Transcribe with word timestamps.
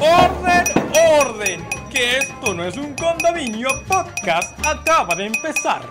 ¡Orden, 0.00 0.64
orden! 1.20 1.60
Que 1.90 2.18
esto 2.18 2.52
no 2.52 2.64
es 2.64 2.76
un 2.76 2.94
condominio 2.94 3.68
podcast, 3.88 4.58
acaba 4.66 5.14
de 5.14 5.26
empezar. 5.26 5.82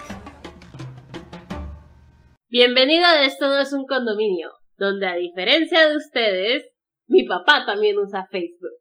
Bienvenido 2.50 3.06
a 3.06 3.24
Esto 3.24 3.48
no 3.48 3.60
es 3.60 3.74
un 3.74 3.86
condominio, 3.88 4.52
donde 4.78 5.08
a 5.08 5.16
diferencia 5.16 5.90
de 5.90 5.98
ustedes, 5.98 6.66
mi 7.08 7.24
papá 7.24 7.66
también 7.66 7.98
usa 7.98 8.28
Facebook. 8.30 8.78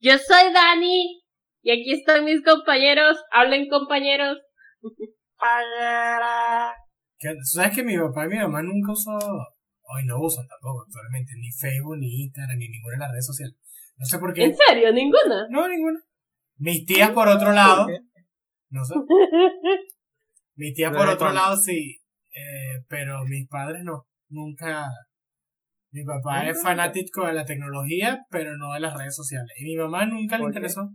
Yo 0.00 0.18
soy 0.18 0.52
Dani 0.52 1.22
y 1.62 1.70
aquí 1.70 1.92
están 1.92 2.24
mis 2.24 2.42
compañeros. 2.42 3.22
Hablen 3.30 3.68
compañeros. 3.68 4.38
¿Sabes 7.44 7.76
que 7.76 7.84
mi 7.84 7.96
papá 7.96 8.24
y 8.24 8.28
mi 8.30 8.38
mamá 8.38 8.62
nunca 8.62 8.92
usó, 8.92 9.16
hoy 9.94 10.04
no 10.06 10.20
usan 10.20 10.46
tampoco 10.48 10.82
actualmente, 10.86 11.32
ni 11.36 11.50
Facebook, 11.50 11.98
ni 11.98 12.24
Instagram, 12.24 12.58
ni 12.58 12.68
ninguna 12.68 12.94
de 12.94 13.00
las 13.00 13.10
redes 13.10 13.26
sociales? 13.26 13.56
No 13.96 14.06
sé 14.06 14.18
por 14.18 14.32
qué. 14.32 14.44
¿En 14.44 14.56
serio? 14.56 14.92
¿Ninguna? 14.92 15.46
No, 15.50 15.68
ninguna. 15.68 16.00
Mis 16.56 16.86
tías 16.86 17.10
por 17.10 17.28
otro 17.28 17.52
lado, 17.52 17.86
no 18.70 18.84
sé. 18.84 18.94
Mis 20.54 20.74
tías 20.74 20.94
por 20.94 21.08
otro 21.08 21.32
lado 21.32 21.56
sí, 21.56 21.98
eh, 22.34 22.84
pero 22.88 23.24
mis 23.24 23.48
padres 23.48 23.82
no, 23.84 24.06
nunca. 24.28 24.86
Mi 25.90 26.04
papá 26.04 26.48
es 26.48 26.62
fanático 26.62 27.26
de 27.26 27.34
la 27.34 27.44
tecnología, 27.44 28.24
pero 28.30 28.56
no 28.56 28.72
de 28.72 28.80
las 28.80 28.96
redes 28.96 29.14
sociales. 29.14 29.50
Y 29.58 29.64
mi 29.64 29.76
mamá 29.76 30.06
nunca 30.06 30.38
le 30.38 30.44
interesó. 30.44 30.88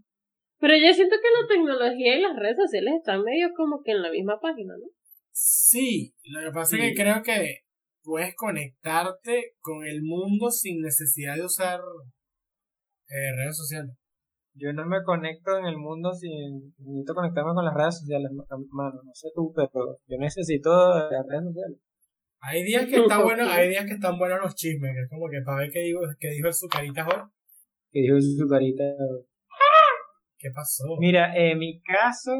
Pero 0.59 0.73
yo 0.75 0.91
siento 0.91 1.15
que 1.21 1.41
la 1.41 1.47
tecnología 1.47 2.17
y 2.17 2.21
las 2.21 2.35
redes 2.35 2.57
sociales 2.57 2.95
están 2.97 3.21
medio 3.21 3.49
como 3.55 3.81
que 3.83 3.91
en 3.91 4.01
la 4.01 4.09
misma 4.09 4.39
página, 4.39 4.73
¿no? 4.73 4.87
Sí, 5.31 6.15
lo 6.23 6.41
que 6.41 6.51
pasa 6.51 6.77
es 6.77 6.81
que 6.81 6.95
creo 6.95 7.21
que 7.21 7.66
puedes 8.07 8.33
conectarte 8.37 9.55
con 9.59 9.85
el 9.85 10.01
mundo 10.01 10.49
sin 10.49 10.81
necesidad 10.81 11.35
de 11.35 11.43
usar 11.43 11.81
eh, 13.09 13.35
redes 13.35 13.57
sociales. 13.57 13.93
Yo 14.53 14.71
no 14.71 14.85
me 14.87 15.03
conecto 15.03 15.57
en 15.59 15.65
el 15.65 15.77
mundo 15.77 16.13
sin 16.13 16.73
necesito 16.79 17.13
conectarme 17.13 17.53
con 17.53 17.65
las 17.65 17.75
redes 17.75 17.99
sociales, 17.99 18.31
mano. 18.71 19.01
No 19.03 19.13
sé 19.13 19.27
tú, 19.35 19.51
pero 19.53 19.99
yo 20.07 20.17
necesito 20.17 20.71
las 21.11 21.27
redes 21.27 21.43
sociales. 21.51 21.79
Hay 22.39 22.63
días 22.63 22.85
que 22.85 22.95
están 22.95 23.23
buenos, 23.23 23.49
hay 23.49 23.69
días 23.69 23.85
que 23.85 23.93
están 23.93 24.17
buenos 24.17 24.39
los 24.41 24.55
chismes, 24.55 24.93
que 24.95 25.01
es 25.03 25.09
como 25.09 25.27
que 25.29 25.41
para 25.45 25.59
ver 25.59 25.69
qué 25.71 25.81
dijo, 25.81 25.99
qué 26.17 26.29
dijo 26.29 26.47
el 26.47 26.53
sucarita 26.53 27.05
hoy. 27.05 27.21
¿Qué 27.91 27.99
dijo 27.99 28.15
el 28.15 28.23
sucarita 28.23 28.83
¿Qué 30.39 30.49
pasó? 30.55 30.85
Mira, 30.99 31.35
en 31.35 31.57
mi 31.59 31.81
caso, 31.81 32.31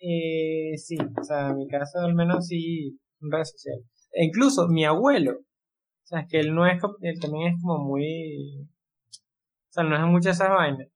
eh, 0.00 0.76
sí, 0.76 0.96
o 0.98 1.22
sea, 1.22 1.50
en 1.50 1.58
mi 1.58 1.68
caso 1.68 2.00
al 2.00 2.14
menos 2.14 2.48
sí, 2.48 2.98
redes 3.20 3.52
sociales. 3.52 3.91
E 4.12 4.24
incluso 4.24 4.68
mi 4.68 4.84
abuelo, 4.84 5.32
o 5.32 6.06
sea, 6.06 6.20
es 6.20 6.28
que 6.28 6.40
él 6.40 6.54
no 6.54 6.66
es, 6.66 6.80
él 7.02 7.20
también 7.20 7.54
es 7.54 7.62
como 7.62 7.78
muy, 7.84 8.60
o 8.60 9.72
sea, 9.72 9.84
no 9.84 9.96
es 9.96 10.02
muchas 10.02 10.36
esas 10.36 10.50
vainas. 10.50 10.88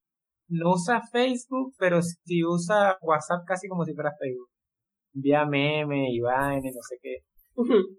No 0.49 0.73
usa 0.73 1.03
Facebook, 1.11 1.75
pero 1.79 2.03
sí 2.03 2.45
usa 2.45 2.99
WhatsApp 3.01 3.45
casi 3.47 3.69
como 3.69 3.85
si 3.85 3.95
fuera 3.95 4.13
Facebook. 4.21 4.51
Envía 5.15 5.47
memes 5.47 6.09
y 6.13 6.21
vainas, 6.21 6.75
no 6.75 6.83
sé 6.83 6.99
qué. 7.03 7.25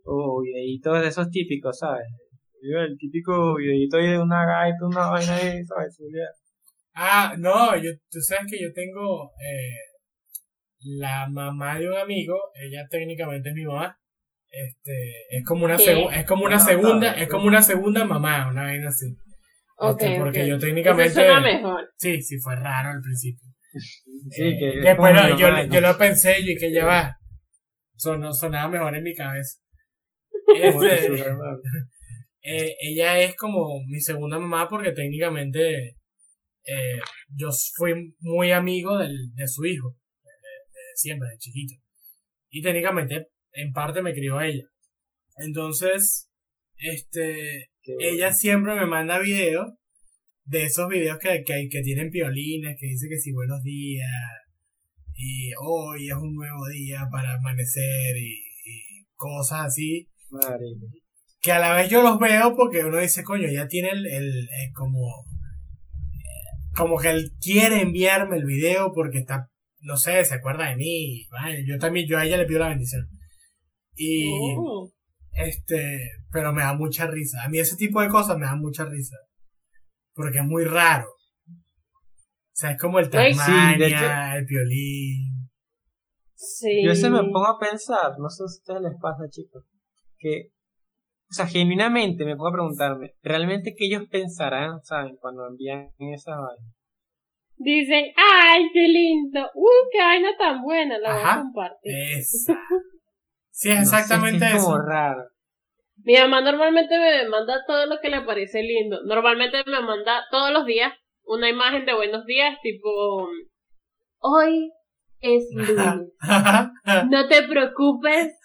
o 0.06 0.42
videitos 0.42 1.02
de 1.02 1.08
esos 1.08 1.30
típicos, 1.30 1.80
¿sabes? 1.80 2.06
El 2.62 2.98
típico 2.98 3.56
videito 3.56 3.98
de 3.98 4.20
una 4.20 4.46
gaita, 4.46 4.86
una 4.86 5.10
vaina 5.10 5.36
ahí, 5.36 5.64
¿sabes? 5.64 5.98
Ah, 6.94 7.36
no, 7.38 7.76
yo, 7.78 7.92
tú 8.10 8.20
sabes 8.22 8.52
que 8.52 8.62
yo 8.62 8.74
tengo 8.74 9.32
eh, 9.40 9.98
la 10.80 11.28
mamá 11.30 11.80
de 11.80 11.88
un 11.90 11.96
amigo, 11.98 12.36
ella 12.56 12.88
técnicamente 12.90 13.50
es 13.50 13.56
mi 13.56 13.66
mamá. 13.66 13.98
Este, 14.50 15.38
es 15.38 15.46
como 15.46 15.66
una 15.66 15.76
es 15.76 16.26
como 16.26 16.46
una 16.46 16.60
segunda, 16.60 17.12
es 17.14 17.28
como 17.28 17.48
una 17.48 17.62
segunda 17.62 18.06
mamá, 18.06 18.50
una 18.50 18.64
vaina 18.64 18.90
así. 18.90 19.16
Este, 19.80 20.18
porque 20.18 20.48
yo 20.48 20.58
técnicamente 20.58 21.40
mejor. 21.42 21.90
Sí, 21.98 22.22
sí 22.22 22.40
fue 22.40 22.56
raro 22.56 22.90
al 22.90 23.02
principio. 23.02 23.48
Sí, 24.30 24.44
eh, 24.44 24.58
que 24.58 24.80
después 24.80 25.16
yo, 25.38 25.64
yo 25.66 25.82
lo 25.82 25.98
pensé 25.98 26.38
y 26.40 26.58
que 26.58 26.72
ya 26.72 26.86
va. 26.86 27.18
Son, 27.96 28.34
sonaba 28.34 28.70
mejor 28.70 28.96
en 28.96 29.04
mi 29.04 29.14
cabeza. 29.14 29.60
Este, 30.56 31.08
eh, 32.42 32.76
ella 32.80 33.20
es 33.20 33.36
como 33.36 33.82
mi 33.86 34.00
segunda 34.00 34.40
mamá 34.40 34.70
porque 34.70 34.94
técnicamente 34.94 35.98
eh, 36.64 37.00
yo 37.36 37.50
fui 37.76 38.16
muy 38.20 38.52
amigo 38.52 38.98
del, 38.98 39.34
de 39.34 39.48
su 39.48 39.66
hijo, 39.66 39.98
de, 40.24 40.32
siempre, 40.96 41.30
de 41.30 41.38
chiquito. 41.38 41.74
Y 42.50 42.62
técnicamente, 42.62 43.28
en 43.58 43.74
parte 43.74 44.02
me 44.02 44.14
crió 44.14 44.42
ella. 44.42 44.64
Entonces, 45.38 46.30
este, 46.78 47.70
ella 48.00 48.32
siempre 48.32 48.76
me 48.76 48.86
manda 48.86 49.20
videos 49.20 49.74
de 50.46 50.64
esos 50.64 50.88
videos 50.88 51.18
que, 51.20 51.44
que, 51.44 51.68
que 51.70 51.82
tienen 51.82 52.10
piolines, 52.10 52.78
que 52.80 52.88
dice 52.88 53.08
que 53.10 53.18
sí, 53.18 53.32
buenos 53.34 53.62
días, 53.64 54.10
y 55.16 55.52
hoy 55.60 56.08
es 56.08 56.16
un 56.16 56.34
nuevo 56.36 56.68
día 56.72 57.08
para 57.12 57.34
amanecer, 57.34 58.16
y, 58.18 58.44
cosas 59.16 59.66
así. 59.68 60.08
Que 61.42 61.52
a 61.52 61.60
la 61.60 61.74
vez 61.74 61.90
yo 61.90 62.02
los 62.04 62.20
veo 62.20 62.56
porque 62.56 62.86
uno 62.86 63.00
dice, 63.00 63.24
coño, 63.24 63.50
ya 63.50 63.68
tiene 63.68 63.90
el, 63.90 64.06
el 64.06 64.50
como 64.74 65.26
como 66.76 67.00
que 67.00 67.10
él 67.10 67.32
quiere 67.42 67.82
enviarme 67.82 68.38
el 68.38 68.46
video 68.46 68.92
porque 68.94 69.18
está, 69.18 69.50
no 69.82 69.98
sé, 69.98 70.24
se 70.24 70.36
acuerda 70.36 70.70
de 70.70 70.76
mí. 70.76 71.26
yo 71.66 71.80
también, 71.80 72.08
yo 72.08 72.20
a 72.20 72.26
ella 72.26 72.38
le 72.38 72.46
pido 72.46 72.60
la 72.60 72.70
bendición. 72.70 73.10
Y, 73.98 74.56
oh. 74.58 74.90
este, 75.34 76.00
pero 76.32 76.54
me 76.54 76.62
da 76.62 76.74
mucha 76.74 77.08
risa. 77.08 77.44
A 77.44 77.50
mí 77.50 77.60
ese 77.60 77.76
tipo 77.76 78.02
de 78.02 78.08
cosas 78.08 78.38
me 78.38 78.46
da 78.46 78.56
mucha 78.56 78.86
risa. 78.86 79.18
Porque 80.14 80.38
es 80.40 80.46
muy 80.46 80.64
raro. 80.64 81.08
O 81.08 82.60
sea, 82.60 82.72
es 82.72 82.80
como 82.80 83.00
el 83.00 83.10
Tasmania, 83.10 84.38
el 84.38 84.46
violín. 84.46 85.50
Sí. 86.34 86.84
Yo 86.86 86.96
se 86.96 87.10
me 87.10 87.20
pongo 87.20 87.48
a 87.48 87.60
pensar, 87.60 88.14
no 88.20 88.30
sé 88.30 88.38
si 88.38 88.44
a 88.44 88.46
ustedes 88.46 88.82
les 88.82 89.02
pasa, 89.02 89.28
chicos, 89.30 89.64
que 90.18 90.52
o 91.30 91.34
sea, 91.34 91.46
genuinamente 91.46 92.24
me 92.24 92.38
puedo 92.38 92.54
preguntarme, 92.54 93.16
¿realmente 93.22 93.76
qué 93.78 93.88
ellos 93.88 94.04
pensarán, 94.10 94.82
saben, 94.84 95.18
cuando 95.18 95.46
envían 95.46 95.90
esa 96.00 96.38
vaina? 96.38 96.74
Dicen, 97.58 98.06
¡ay, 98.16 98.70
qué 98.72 98.88
lindo! 98.88 99.42
¡Uy, 99.56 99.90
qué 99.92 99.98
vaina 99.98 100.30
tan 100.38 100.62
buena! 100.62 100.98
La 101.00 101.14
voy 101.14 101.24
a 101.26 101.42
compartir. 101.42 101.92
Sí, 103.58 103.72
es 103.72 103.82
exactamente 103.82 104.46
es 104.46 104.64
como 104.64 104.78
raro. 104.78 105.24
Mi 106.04 106.14
mamá 106.14 106.42
normalmente 106.42 106.96
me 107.00 107.28
manda 107.28 107.66
todo 107.66 107.88
lo 107.88 108.00
que 108.00 108.10
le 108.10 108.22
parece 108.22 108.62
lindo. 108.62 109.00
Normalmente 109.04 109.64
me 109.66 109.82
manda 109.82 110.24
todos 110.30 110.52
los 110.52 110.64
días 110.68 110.94
una 111.24 111.50
imagen 111.50 111.84
de 111.84 111.96
buenos 111.96 112.24
días, 112.28 112.56
tipo, 112.62 113.28
hoy 114.20 114.72
es 115.22 115.44
lunes. 115.56 116.12
no 117.10 117.28
te 117.28 117.44
preocupes, 117.48 118.38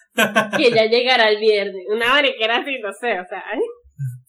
que 0.57 0.71
ya 0.71 0.85
llegará 0.85 1.29
el 1.29 1.39
viernes. 1.39 1.85
Una 1.89 2.19
era 2.19 2.57
así, 2.57 2.79
no 2.79 2.91
sé, 2.91 3.19
o 3.19 3.25
sea. 3.25 3.43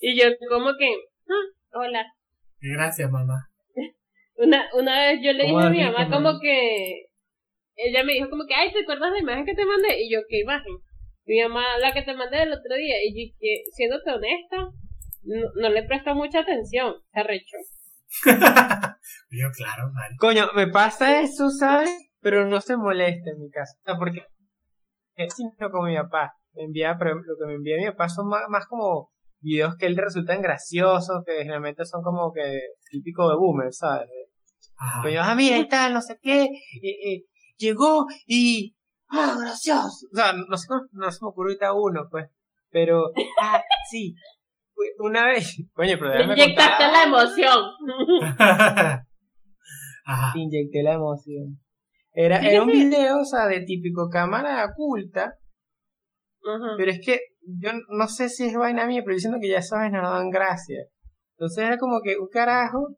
Y 0.00 0.21
yo 0.21 0.27
como 0.50 0.73
que, 0.78 0.94
ah, 1.31 1.78
hola. 1.78 2.05
Gracias, 2.61 3.11
mamá. 3.11 3.49
Una, 4.37 4.69
una 4.75 5.06
vez 5.06 5.21
yo 5.23 5.33
le 5.33 5.44
dije 5.44 5.62
a 5.62 5.71
mi 5.71 5.83
mamá 5.83 6.11
como 6.11 6.39
que, 6.41 7.06
ella 7.77 8.05
me 8.05 8.12
dijo 8.15 8.31
como 8.31 8.45
que, 8.47 8.55
ay, 8.55 8.73
¿te 8.73 8.83
acuerdas 8.83 9.11
de 9.11 9.19
la 9.19 9.23
imagen 9.23 9.47
que 9.47 9.55
te 9.55 9.65
mandé? 9.65 10.03
Y 10.03 10.12
yo, 10.12 10.21
¿qué 10.29 10.41
imagen? 10.41 10.75
Mi 11.27 11.43
mamá, 11.43 11.79
la 11.79 11.93
que 11.93 12.03
te 12.03 12.15
mandé 12.15 12.43
el 12.43 12.53
otro 12.53 12.75
día. 12.77 12.97
Y 13.03 13.29
yo, 13.29 13.35
que, 13.39 13.62
siéndote 13.73 14.11
honesta, 14.11 14.71
no, 15.23 15.69
le 15.69 15.83
presto 15.85 16.15
mucha 16.15 16.41
atención, 16.41 16.95
se 17.12 17.21
arrechó. 17.21 17.57
yo, 19.31 19.49
claro, 19.57 19.91
man. 19.93 20.17
Coño, 20.19 20.49
me 20.55 20.69
pasa 20.69 21.21
eso, 21.21 21.51
¿sabes? 21.51 21.91
Pero 22.21 22.47
no 22.47 22.61
se 22.61 22.77
molesta 22.77 23.31
en 23.31 23.41
mi 23.41 23.51
caso. 23.51 23.75
porque 23.99 24.25
sino 25.35 25.71
como 25.71 25.89
mi 25.89 25.97
papá. 25.97 26.33
Me 26.55 26.65
envía, 26.65 26.97
pero 26.99 27.17
lo 27.17 27.37
que 27.39 27.47
me 27.47 27.55
envía 27.55 27.77
mi 27.77 27.91
papá 27.91 28.09
son 28.09 28.29
más, 28.29 28.67
como 28.67 29.11
videos 29.41 29.77
que 29.77 29.87
él 29.87 29.97
resultan 29.97 30.41
graciosos, 30.41 31.25
que 31.27 31.39
generalmente 31.39 31.85
son 31.85 32.03
como 32.03 32.33
que 32.33 32.61
típico 32.91 33.29
de 33.29 33.37
boomer, 33.37 33.73
¿sabes? 33.73 34.09
Yo, 35.05 35.20
ah, 35.20 35.35
mira 35.35 35.59
y 35.59 35.69
tal, 35.69 35.94
no 35.94 36.00
sé 36.00 36.19
qué, 36.23 36.49
llegó 37.56 38.06
y, 38.27 38.77
ah, 39.09 39.37
gracioso. 39.39 40.06
O 40.12 40.17
sea, 40.17 40.33
no, 40.33 40.56
sé, 40.56 40.67
no 40.93 41.11
se 41.11 41.19
me 41.23 41.29
ocurrió 41.29 41.51
ahorita 41.51 41.73
uno, 41.75 42.09
pues, 42.11 42.31
pero, 42.71 43.12
ah, 43.41 43.62
sí, 43.91 44.15
una 44.99 45.27
vez, 45.27 45.56
coño, 45.73 45.97
pero 45.99 46.11
déjame 46.11 46.35
Inyectaste 46.35 46.85
la 46.85 47.03
emoción. 47.05 47.65
Inyecté 50.35 50.83
la 50.83 50.95
emoción. 50.95 51.61
Era, 52.12 52.39
era 52.41 52.62
un 52.62 52.71
video, 52.71 53.21
o 53.21 53.25
sea, 53.25 53.47
de 53.47 53.61
típico 53.62 54.09
cámara 54.09 54.65
oculta. 54.67 55.35
Pero 56.77 56.91
es 56.91 57.01
que 57.05 57.21
yo 57.47 57.71
no 57.89 58.06
sé 58.06 58.29
si 58.29 58.45
es 58.45 58.55
vaina 58.55 58.87
mía, 58.87 59.03
pero 59.03 59.15
diciendo 59.15 59.39
que 59.41 59.49
ya 59.49 59.62
sabes, 59.62 59.91
no 59.91 60.03
dan 60.03 60.31
gracia. 60.31 60.85
Entonces 61.37 61.65
era 61.65 61.79
como 61.79 62.01
que 62.03 62.19
un 62.19 62.29
carajo, 62.29 62.97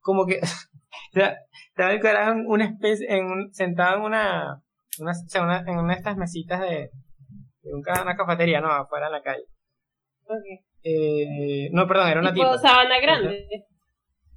como 0.00 0.26
que 0.26 0.40
estaba 1.12 1.92
el 1.92 2.00
carajo 2.00 2.32
en 2.32 2.46
una 2.46 2.64
especie, 2.64 3.06
en 3.08 3.52
sentado 3.52 3.96
en 3.96 4.02
una, 4.02 4.62
una, 4.98 5.64
en 5.66 5.78
una 5.78 5.94
de 5.94 5.98
estas 5.98 6.16
mesitas 6.16 6.60
de, 6.60 6.90
de 7.62 7.74
una 7.74 8.16
cafetería, 8.16 8.60
no, 8.60 8.70
afuera 8.70 9.06
en 9.06 9.12
la 9.12 9.22
calle. 9.22 9.44
Eh, 10.82 11.68
no, 11.72 11.86
perdón, 11.86 12.08
era 12.08 12.20
una 12.20 12.32
tipo. 12.32 12.56
sabana 12.58 13.00
grande. 13.00 13.46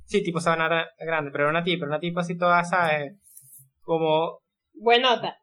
Sí, 0.05 0.23
tipo 0.23 0.39
sabana 0.39 0.87
grande, 0.99 1.31
pero 1.31 1.45
era 1.45 1.51
una 1.51 1.63
tipa, 1.63 1.85
era 1.85 1.95
una 1.95 1.99
tipa 1.99 2.21
así 2.21 2.37
toda, 2.37 2.63
¿sabes? 2.63 3.13
Como... 3.81 4.39
Buenota. 4.73 5.37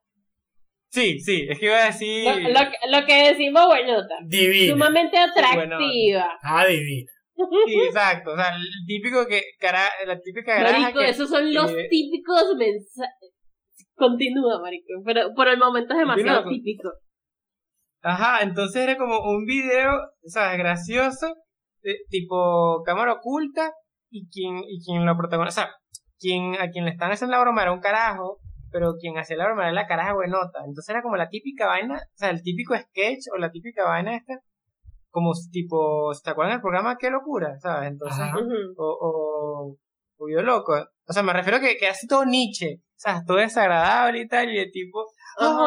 Sí, 0.90 1.20
sí, 1.20 1.46
es 1.48 1.58
que 1.58 1.66
iba 1.66 1.76
a 1.76 1.86
decir... 1.86 2.24
Lo, 2.24 2.48
lo, 2.48 3.00
lo 3.00 3.06
que 3.06 3.28
decimos 3.28 3.66
buenota. 3.66 4.14
Divina. 4.24 4.72
Sumamente 4.72 5.18
atractiva. 5.18 6.38
Ah, 6.42 6.66
divina. 6.66 7.10
Sí, 7.66 7.80
exacto, 7.86 8.32
o 8.32 8.36
sea, 8.36 8.54
el 8.54 8.86
típico 8.86 9.26
que, 9.26 9.42
cara, 9.58 9.84
la 10.06 10.20
típica 10.20 10.54
garaja 10.54 10.80
Marico, 10.80 11.00
que, 11.00 11.08
esos 11.08 11.28
son 11.28 11.52
los 11.52 11.70
eh, 11.70 11.88
típicos 11.90 12.54
mensajes. 12.56 13.32
Continúa, 13.94 14.60
marico. 14.60 14.86
Pero 15.04 15.34
por 15.34 15.48
el 15.48 15.58
momento 15.58 15.94
es 15.94 16.00
demasiado 16.00 16.44
Continúa. 16.44 16.64
típico. 16.64 16.88
Ajá, 18.02 18.42
entonces 18.42 18.82
era 18.82 18.96
como 18.96 19.18
un 19.20 19.44
video, 19.44 19.90
¿sabes? 20.24 20.58
Gracioso, 20.58 21.34
de- 21.82 21.98
tipo 22.08 22.82
cámara 22.84 23.14
oculta, 23.14 23.72
y 24.10 24.28
quien, 24.30 24.58
y 24.66 24.84
quien 24.84 25.04
lo 25.04 25.16
protagoniza, 25.16 25.62
o 25.62 25.64
sea, 25.64 25.74
quien, 26.18 26.54
a 26.60 26.70
quien 26.70 26.84
le 26.84 26.92
están 26.92 27.10
haciendo 27.10 27.36
la 27.36 27.42
broma 27.42 27.62
era 27.62 27.72
un 27.72 27.80
carajo, 27.80 28.38
pero 28.70 28.94
quien 29.00 29.18
hacía 29.18 29.36
la 29.36 29.46
broma 29.46 29.64
era 29.64 29.72
la 29.72 29.86
caraja 29.86 30.14
buenota. 30.14 30.60
Entonces 30.66 30.88
era 30.88 31.02
como 31.02 31.16
la 31.16 31.28
típica 31.28 31.66
vaina, 31.66 31.96
o 31.96 32.16
sea, 32.16 32.30
el 32.30 32.42
típico 32.42 32.74
sketch 32.76 33.26
o 33.34 33.38
la 33.38 33.50
típica 33.50 33.84
vaina 33.84 34.16
esta, 34.16 34.34
como 35.10 35.32
tipo, 35.50 36.12
¿te 36.22 36.30
acuerdan 36.30 36.54
del 36.54 36.60
programa 36.62 36.96
Qué 36.98 37.10
locura? 37.10 37.58
¿Sabes? 37.60 37.90
Entonces, 37.92 38.18
o, 38.76 38.98
o, 39.00 39.76
o 40.18 40.26
Video 40.26 40.42
Loco. 40.42 40.74
O 41.06 41.12
sea, 41.12 41.22
me 41.22 41.32
refiero 41.32 41.58
a 41.58 41.60
que, 41.60 41.76
que 41.76 41.88
hace 41.88 42.06
todo 42.06 42.24
Nietzsche, 42.24 42.80
o 42.82 42.94
sea, 43.00 43.22
todo 43.26 43.38
desagradable 43.38 44.20
y 44.20 44.28
tal, 44.28 44.52
y 44.52 44.58
el 44.58 44.70
tipo, 44.70 45.06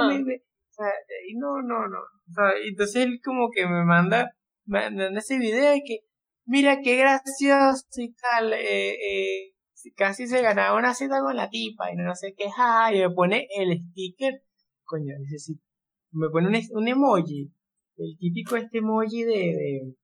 me- 0.09 0.23
me- 0.23 0.35
o 0.35 0.73
sea, 0.73 0.91
y 1.27 1.35
no, 1.35 1.61
no, 1.61 1.87
no. 1.87 1.97
O 1.99 2.33
sea, 2.33 2.51
entonces 2.67 2.95
él 3.03 3.19
como 3.23 3.49
que 3.51 3.65
me 3.67 3.83
manda, 3.83 4.31
me 4.65 4.89
manda 4.91 5.19
ese 5.19 5.37
video 5.37 5.71
de 5.71 5.81
que, 5.85 5.99
mira 6.45 6.79
qué 6.83 6.95
gracioso 6.97 7.85
y 7.97 8.13
tal, 8.13 8.53
eh, 8.53 8.91
eh, 8.93 9.53
casi 9.95 10.27
se 10.27 10.41
ganaba 10.41 10.77
una 10.77 10.93
cita 10.93 11.19
con 11.21 11.35
la 11.35 11.49
tipa 11.49 11.91
y 11.91 11.95
no 11.95 12.13
sé 12.15 12.33
qué, 12.37 12.49
ja, 12.51 12.93
y 12.93 12.99
me 12.99 13.09
pone 13.09 13.47
el 13.57 13.79
sticker, 13.79 14.43
coño, 14.83 15.13
necesito, 15.19 15.63
me 16.11 16.29
pone 16.29 16.47
un, 16.47 16.77
un 16.77 16.87
emoji, 16.87 17.51
el 17.97 18.17
típico 18.17 18.55
este 18.55 18.79
emoji 18.79 19.23
de, 19.23 19.33
de, 19.33 19.95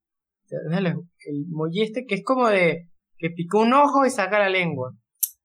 el 0.75 1.45
emoji 1.49 1.81
este 1.81 2.05
que 2.05 2.15
es 2.15 2.23
como 2.23 2.47
de, 2.47 2.87
que 3.17 3.29
pica 3.31 3.57
un 3.59 3.73
ojo 3.73 4.05
y 4.05 4.09
saca 4.09 4.39
la 4.39 4.49
lengua. 4.49 4.93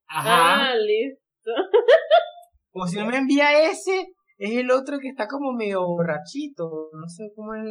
Ajá. 0.06 0.70
Ah, 0.70 0.74
listo. 0.76 1.50
O 2.74 2.86
si 2.86 2.96
no 2.96 3.04
me 3.04 3.18
envía 3.18 3.68
ese, 3.68 4.14
es 4.38 4.56
el 4.56 4.70
otro 4.70 4.98
que 4.98 5.08
está 5.08 5.26
como 5.26 5.52
medio 5.52 5.86
borrachito, 5.86 6.88
no 6.94 7.06
sé 7.06 7.30
cómo 7.36 7.54
es, 7.54 7.64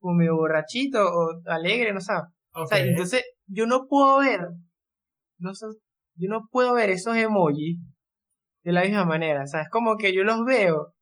como 0.00 0.16
medio 0.16 0.34
borrachito 0.34 0.98
o 1.00 1.40
alegre, 1.46 1.92
no 1.92 2.00
sé. 2.00 2.14
O 2.52 2.66
sea, 2.66 2.80
entonces 2.80 3.24
yo 3.46 3.66
no 3.66 3.86
puedo 3.86 4.18
ver, 4.18 4.40
no 5.38 5.54
sé, 5.54 5.66
yo 6.16 6.28
no 6.28 6.48
puedo 6.50 6.74
ver 6.74 6.90
esos 6.90 7.16
emojis 7.16 7.78
de 8.64 8.72
la 8.72 8.82
misma 8.82 9.04
manera, 9.04 9.44
o 9.44 9.46
sea, 9.46 9.62
es 9.62 9.68
como 9.70 9.96
que 9.96 10.12
yo 10.12 10.24
los 10.24 10.44
veo, 10.44 10.94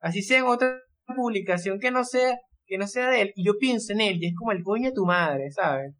así 0.00 0.22
sea 0.22 0.38
en 0.38 0.46
otra 0.46 0.80
publicación 1.14 1.78
que 1.80 1.90
no 1.90 2.04
sea, 2.04 2.36
que 2.66 2.78
no 2.78 2.86
sea 2.86 3.08
de 3.10 3.22
él, 3.22 3.32
y 3.34 3.44
yo 3.46 3.52
pienso 3.58 3.92
en 3.92 4.00
él, 4.00 4.18
y 4.20 4.26
es 4.28 4.34
como 4.36 4.52
el 4.52 4.62
coño 4.62 4.88
de 4.90 4.94
tu 4.94 5.04
madre, 5.04 5.50
¿sabes? 5.50 5.94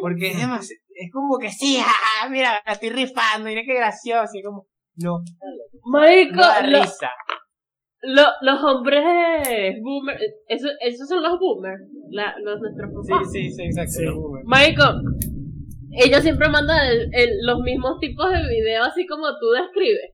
Porque 0.00 0.30
es 0.30 0.36
demasiado, 0.40 0.80
es 0.94 1.10
como 1.12 1.38
que 1.38 1.50
sí, 1.50 1.76
ja, 1.78 1.90
ja, 2.22 2.28
mira, 2.28 2.60
la 2.66 2.72
estoy 2.72 2.90
rifando, 2.90 3.48
mira 3.48 3.62
qué 3.64 3.74
gracioso, 3.74 4.30
y 4.34 4.42
como, 4.42 4.66
no, 4.96 5.18
Marico, 5.84 6.34
no 6.36 6.42
da 6.42 6.66
lo- 6.66 6.82
risa. 6.82 7.10
lo- 8.02 8.32
los 8.42 8.62
hombres 8.64 9.04
boomers, 9.82 10.20
esos, 10.48 10.70
esos 10.80 11.08
son 11.08 11.22
los 11.22 11.38
boomers, 11.38 11.80
la, 12.10 12.34
los 12.42 12.60
nuestros 12.60 12.90
Sí, 13.06 13.10
papás. 13.12 13.32
sí, 13.32 13.50
sí, 13.52 13.62
exacto. 13.62 13.92
Sí. 13.92 14.04
los 14.04 14.14
boomers. 14.16 14.44
Marico, 14.46 14.82
ellos 15.92 16.22
siempre 16.22 16.48
mandan 16.48 16.86
el- 16.86 17.08
el- 17.12 17.38
los 17.46 17.60
mismos 17.60 17.98
tipos 18.00 18.30
de 18.30 18.38
videos 18.48 18.86
así 18.88 19.06
como 19.06 19.26
tú 19.40 19.50
describes. 19.50 20.12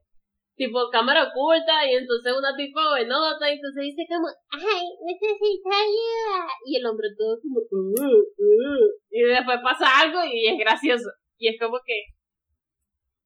Tipo 0.56 0.88
cámara 0.90 1.24
oculta 1.28 1.84
y 1.86 1.94
entonces 1.96 2.32
una 2.32 2.56
tipo 2.56 2.80
buenota 2.80 3.50
y 3.50 3.54
entonces 3.56 3.82
dice 3.84 4.06
como, 4.08 4.26
ay, 4.50 4.84
necesito 5.04 5.68
ayuda. 5.68 6.48
Y 6.64 6.76
el 6.76 6.86
hombre 6.86 7.08
todo 7.16 7.36
como, 7.42 7.60
"Uh, 7.60 8.24
uh", 8.24 8.90
y 9.10 9.22
después 9.22 9.58
pasa 9.62 10.00
algo 10.00 10.18
y 10.24 10.48
es 10.48 10.58
gracioso. 10.58 11.10
Y 11.36 11.48
es 11.48 11.60
como 11.60 11.78
que, 11.84 12.00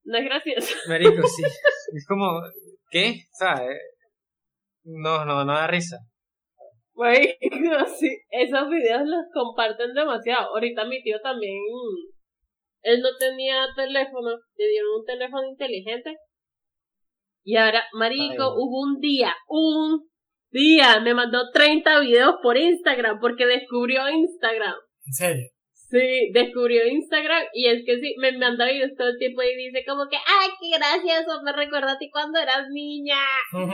no 0.03 0.17
es 0.17 0.25
gracioso. 0.25 0.75
Marico, 0.89 1.25
sí. 1.25 1.43
Es 1.43 2.05
como, 2.05 2.41
¿qué? 2.89 3.21
¿Sabes? 3.31 3.79
No, 4.83 5.23
no, 5.23 5.45
no 5.45 5.53
da 5.53 5.67
risa. 5.67 5.97
Marico, 6.95 7.85
sí, 7.97 8.09
esos 8.29 8.69
videos 8.69 9.03
los 9.05 9.25
comparten 9.33 9.93
demasiado. 9.93 10.49
Ahorita 10.49 10.83
mi 10.85 11.01
tío 11.01 11.17
también, 11.21 11.55
él 12.81 12.99
no 13.01 13.09
tenía 13.17 13.67
teléfono, 13.75 14.31
le 14.57 14.67
dieron 14.67 14.99
un 14.99 15.05
teléfono 15.05 15.47
inteligente. 15.47 16.17
Y 17.43 17.57
ahora, 17.57 17.83
marico, 17.93 18.43
Ay. 18.43 18.55
hubo 18.57 18.81
un 18.81 18.99
día, 18.99 19.33
un 19.47 20.07
día, 20.51 20.99
me 20.99 21.13
mandó 21.13 21.49
30 21.51 21.99
videos 22.01 22.35
por 22.43 22.57
Instagram 22.57 23.19
porque 23.19 23.45
descubrió 23.45 24.07
Instagram. 24.09 24.75
En 25.05 25.13
serio. 25.13 25.47
Sí, 25.73 26.31
descubrió 26.33 26.87
Instagram 26.87 27.43
y 27.53 27.67
es 27.67 27.83
que 27.85 27.99
sí, 27.99 28.15
me 28.17 28.31
manda 28.37 28.65
videos 28.65 28.91
todo 28.97 29.09
el 29.09 29.17
tiempo 29.17 29.41
y 29.43 29.57
dice 29.57 29.83
como 29.85 30.07
que, 30.07 30.15
ay, 30.15 30.49
qué 30.57 30.77
gracioso, 30.77 31.41
me 31.43 31.51
recuerda 31.51 31.91
a 31.91 31.97
ti 31.97 32.09
cuando 32.09 32.39
eras 32.39 32.63
niña. 32.71 33.19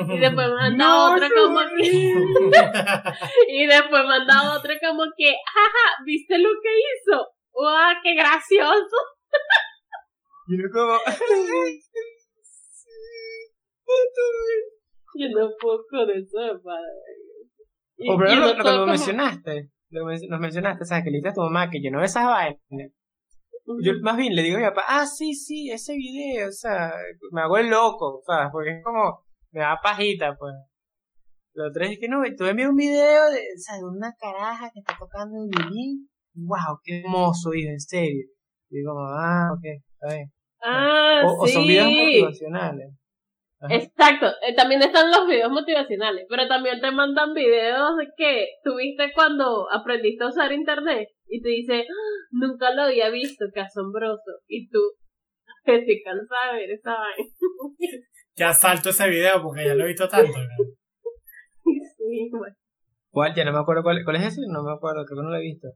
Y 0.09 0.17
después 0.17 0.47
manda 0.59 0.83
No, 0.83 1.13
otro 1.13 1.27
como 1.35 1.59
que... 1.77 1.91
Y 3.49 3.67
después 3.67 4.03
mandaba 4.05 4.57
otro 4.57 4.73
como 4.81 5.03
que, 5.15 5.35
jaja, 5.45 6.03
¿viste 6.05 6.39
lo 6.39 6.49
que 6.63 6.69
hizo? 6.79 7.27
¡Wow, 7.53 8.01
qué 8.01 8.15
gracioso! 8.15 8.97
Y 10.47 10.57
como, 10.71 10.97
Yo 15.15 15.27
no 15.29 15.49
puedo 15.59 15.79
con 15.89 16.09
eso, 16.11 16.61
padre. 16.63 16.87
Y- 17.97 18.11
o 18.11 18.17
pero 18.17 18.35
lo, 18.35 18.53
lo 18.53 18.63
como- 18.63 18.85
mencionaste, 18.87 19.71
lo 19.89 20.05
men- 20.05 20.29
nos 20.29 20.39
mencionaste, 20.39 20.85
¿sabes? 20.85 21.03
Que 21.03 21.09
le 21.11 21.17
dices 21.17 21.31
a 21.31 21.35
tu 21.35 21.41
mamá 21.41 21.69
que 21.69 21.81
yo 21.81 21.89
no 21.89 21.97
veo 21.97 22.05
esas 22.05 22.25
vainas. 22.25 22.91
Yo 23.83 23.93
más 24.01 24.15
bien 24.15 24.33
le 24.35 24.43
digo 24.43 24.57
a 24.57 24.59
mi 24.59 24.65
papá, 24.67 24.83
ah, 24.87 25.05
sí, 25.05 25.33
sí, 25.33 25.69
ese 25.71 25.93
video, 25.95 26.47
o 26.47 26.51
sea, 26.51 26.93
me 27.31 27.41
hago 27.41 27.57
el 27.57 27.69
loco, 27.69 28.21
¿sabes? 28.25 28.49
Porque 28.51 28.77
es 28.77 28.83
como, 28.83 29.25
me 29.51 29.61
da 29.61 29.77
pajita, 29.83 30.35
pues. 30.37 30.53
Lo 31.53 31.67
otro 31.69 31.83
es 31.83 31.97
que 31.99 32.07
no, 32.07 32.21
tú 32.37 32.45
envías 32.45 32.69
un 32.69 32.75
video 32.75 33.29
de, 33.31 33.39
o 33.39 33.57
sea, 33.57 33.75
de 33.77 33.83
una 33.83 34.13
caraja 34.17 34.69
que 34.71 34.79
está 34.79 34.95
tocando 34.97 35.35
el 35.43 35.49
violín. 35.49 36.07
Wow, 36.35 36.79
qué 36.83 37.01
hermoso, 37.01 37.51
hijo, 37.55 37.71
en 37.71 37.79
serio. 37.79 38.25
Y 38.69 38.77
digo, 38.77 38.91
ah, 38.99 39.49
ok, 39.53 39.63
está 39.63 40.15
bien. 40.15 40.31
Ah, 40.61 41.21
O, 41.25 41.41
o 41.43 41.47
sí. 41.47 41.53
son 41.53 41.63
videos 41.67 41.87
motivacionales. 41.91 42.93
Ajá. 43.59 43.73
Exacto, 43.73 44.27
eh, 44.47 44.53
también 44.55 44.83
están 44.83 45.09
los 45.09 45.27
videos 45.27 45.51
motivacionales, 45.51 46.25
pero 46.29 46.47
también 46.47 46.79
te 46.79 46.91
mandan 46.91 47.33
videos 47.33 47.97
de 47.97 48.07
que 48.15 48.49
tuviste 48.63 49.11
cuando 49.15 49.67
aprendiste 49.71 50.23
a 50.23 50.27
usar 50.27 50.51
internet 50.51 51.09
y 51.27 51.41
te 51.41 51.49
dice, 51.49 51.81
"Ah, 51.81 52.27
nunca 52.31 52.71
lo 52.73 52.83
había 52.83 53.09
visto, 53.09 53.45
qué 53.53 53.61
asombroso. 53.61 54.41
Y 54.47 54.69
tú, 54.69 54.79
que 55.65 55.75
estoy 55.77 56.01
cansada 56.03 56.53
de 56.53 56.59
ver 56.59 56.71
esa 56.71 56.91
vaina. 56.91 57.29
Ya 58.39 58.53
salto 58.53 58.89
ese 58.89 59.09
video 59.09 59.41
porque 59.41 59.65
ya 59.65 59.73
lo 59.73 59.83
he 59.83 59.87
visto 59.87 60.07
tanto. 60.07 60.31
¿no? 60.31 60.65
Sí, 61.97 62.29
bueno. 62.31 62.55
¿Cuál? 63.09 63.33
Ya 63.33 63.43
no 63.43 63.51
me 63.51 63.59
acuerdo 63.59 63.81
cuál, 63.83 64.05
cuál 64.05 64.17
es 64.17 64.27
ese, 64.27 64.41
no 64.47 64.63
me 64.63 64.71
acuerdo, 64.71 65.03
creo 65.05 65.17
que 65.17 65.23
no 65.23 65.31
lo 65.31 65.37
he 65.37 65.41
visto. 65.41 65.67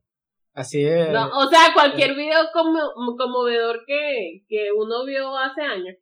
Así 0.53 0.85
es. 0.85 1.09
No, 1.09 1.27
o 1.27 1.47
sea, 1.47 1.73
cualquier 1.73 2.13
video 2.15 2.39
como, 2.53 2.79
conmovedor 3.17 3.83
que, 3.85 4.43
que 4.47 4.69
uno 4.71 5.03
vio 5.05 5.35
hace 5.35 5.61
años. 5.61 5.95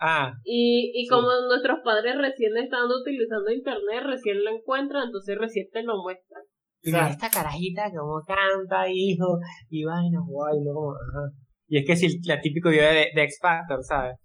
Ah, 0.00 0.32
Y, 0.44 0.92
y 0.94 1.02
Sí. 1.04 1.08
como 1.08 1.28
nuestros 1.48 1.80
padres 1.84 2.16
recién 2.16 2.56
están 2.56 2.86
utilizando 2.90 3.50
internet, 3.52 4.02
recién 4.06 4.42
lo 4.42 4.50
encuentran, 4.56 5.04
entonces 5.06 5.36
recién 5.38 5.66
te 5.72 5.82
lo 5.82 6.02
muestran. 6.02 6.42
mira 6.82 7.08
esta 7.10 7.28
carajita 7.28 7.90
como 7.90 8.22
canta, 8.26 8.88
hijo, 8.88 9.38
y 9.68 9.84
vaina, 9.84 10.18
guay, 10.26 10.58
no 10.64 10.72
como, 10.72 10.92
ajá. 10.94 11.30
Y 11.68 11.78
es 11.78 11.84
que 11.86 11.94
si 11.96 12.18
la 12.26 12.40
típico 12.40 12.70
video 12.70 12.88
de, 12.90 13.08
de 13.14 13.22
X 13.24 13.38
Factor, 13.42 13.82
¿sabes? 13.84 14.16